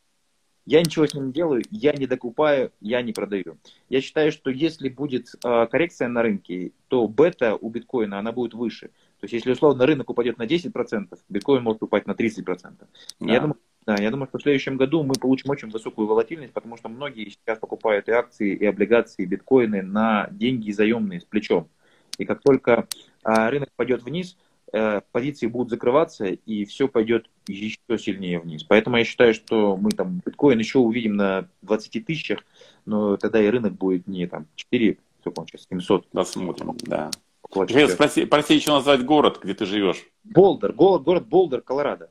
Я 0.66 0.80
ничего 0.80 1.05
с 1.05 1.13
ним 1.13 1.28
не 1.28 1.34
делаю, 1.34 1.63
я 1.70 1.93
не 1.93 2.07
докупаю, 2.07 2.72
я 2.82 3.01
не 3.01 3.13
продаю. 3.13 3.57
Я 3.89 4.01
считаю, 4.01 4.32
что 4.32 4.49
если 4.49 4.89
будет 4.89 5.28
э, 5.43 5.68
коррекция 5.68 6.07
на 6.07 6.24
рынке, 6.24 6.72
то 6.88 7.07
бета 7.07 7.55
у 7.55 7.70
биткоина, 7.70 8.18
она 8.18 8.32
будет 8.32 8.55
выше. 8.55 8.88
То 9.20 9.26
есть, 9.26 9.34
если 9.34 9.51
условно 9.51 9.86
рынок 9.86 10.09
упадет 10.09 10.38
на 10.38 10.43
10%, 10.43 11.18
биткоин 11.30 11.63
может 11.63 11.84
упасть 11.84 12.07
на 12.07 12.11
30%. 12.11 12.43
Да. 12.49 12.88
Я, 13.20 13.39
думаю, 13.39 13.57
да, 13.86 13.95
я 13.99 14.09
думаю, 14.09 14.28
что 14.28 14.39
в 14.39 14.41
следующем 14.41 14.78
году 14.78 15.03
мы 15.03 15.13
получим 15.13 15.51
очень 15.51 15.70
высокую 15.70 16.07
волатильность, 16.07 16.53
потому 16.53 16.78
что 16.78 16.89
многие 16.89 17.30
сейчас 17.30 17.59
покупают 17.59 18.07
и 18.09 18.11
акции, 18.11 18.55
и 18.55 18.66
облигации, 18.66 19.24
и 19.24 19.28
биткоины 19.28 19.84
на 19.84 20.28
деньги 20.32 20.72
заемные 20.72 21.22
с 21.22 21.26
плечом. 21.26 21.70
И 22.18 22.26
как 22.26 22.41
только 22.41 22.88
а, 23.24 23.49
рынок 23.49 23.70
пойдет 23.76 24.03
вниз, 24.03 24.38
а, 24.76 25.01
позиции 25.13 25.47
будут 25.47 25.69
закрываться, 25.69 26.26
и 26.26 26.65
все 26.65 26.89
пойдет 26.89 27.30
еще 27.47 27.78
сильнее 27.97 28.39
вниз. 28.39 28.65
Поэтому 28.65 28.97
я 28.97 29.05
считаю, 29.05 29.34
что 29.34 29.78
мы 29.78 29.91
там 29.91 30.21
биткоин 30.26 30.59
еще 30.59 30.80
увидим 30.80 31.15
на 31.15 31.47
20 31.61 32.05
тысячах, 32.05 32.43
но 32.86 33.15
тогда 33.15 33.41
и 33.41 33.47
рынок 33.47 33.73
будет 33.73 34.05
не 34.05 34.28
там 34.28 34.47
4, 34.55 34.97
сколько 35.21 35.39
он 35.39 35.47
сейчас, 35.47 35.65
700. 35.69 36.07
Посмотрим, 36.09 36.76
да. 36.82 37.09
Михаил, 37.55 37.88
спроси, 37.88 38.26
проси 38.26 38.55
еще 38.55 38.71
назвать 38.71 39.05
город, 39.05 39.39
где 39.41 39.53
ты 39.53 39.65
живешь. 39.65 40.03
Болдер, 40.26 40.73
город, 40.73 41.03
город 41.03 41.28
Болдер, 41.28 41.61
Колорадо. 41.61 42.09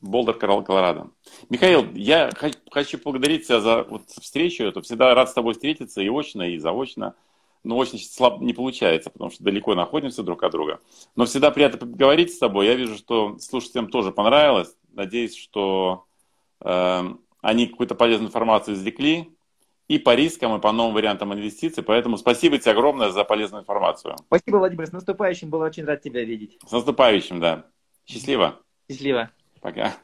Болдер, 0.00 0.34
Колорадо. 0.34 1.08
Михаил, 1.50 1.84
я 1.92 2.30
хочу 2.70 2.96
поблагодарить 2.96 3.46
тебя 3.46 3.60
за 3.60 3.82
вот 3.82 4.08
встречу. 4.08 4.64
Это 4.64 4.80
всегда 4.80 5.14
рад 5.14 5.28
с 5.28 5.34
тобой 5.34 5.52
встретиться 5.52 6.00
и 6.00 6.08
очно, 6.08 6.48
и 6.48 6.56
заочно. 6.56 7.14
Но 7.62 7.76
очень 7.76 7.98
слабо 7.98 8.42
не 8.44 8.54
получается, 8.54 9.10
потому 9.10 9.30
что 9.30 9.44
далеко 9.44 9.74
находимся 9.74 10.22
друг 10.22 10.42
от 10.42 10.52
друга. 10.52 10.80
Но 11.14 11.26
всегда 11.26 11.50
приятно 11.50 11.78
поговорить 11.78 12.32
с 12.32 12.38
тобой. 12.38 12.66
Я 12.66 12.74
вижу, 12.74 12.96
что 12.96 13.38
слушателям 13.38 13.88
тоже 13.88 14.12
понравилось. 14.12 14.74
Надеюсь, 14.92 15.36
что 15.36 16.06
э, 16.62 17.02
они 17.42 17.66
какую-то 17.66 17.94
полезную 17.94 18.28
информацию 18.28 18.74
извлекли 18.74 19.30
и 19.88 19.98
по 19.98 20.14
рискам, 20.14 20.56
и 20.56 20.60
по 20.60 20.72
новым 20.72 20.94
вариантам 20.94 21.34
инвестиций. 21.34 21.82
Поэтому 21.82 22.16
спасибо 22.16 22.58
тебе 22.58 22.72
огромное 22.72 23.10
за 23.10 23.24
полезную 23.24 23.62
информацию. 23.62 24.16
Спасибо, 24.26 24.56
Владимир. 24.56 24.86
С 24.86 24.92
наступающим. 24.92 25.50
Было 25.50 25.66
очень 25.66 25.84
рад 25.84 26.00
тебя 26.00 26.24
видеть. 26.24 26.58
С 26.66 26.72
наступающим, 26.72 27.40
да. 27.40 27.66
Счастливо. 28.06 28.60
Счастливо. 28.88 29.30
Пока. 29.60 29.94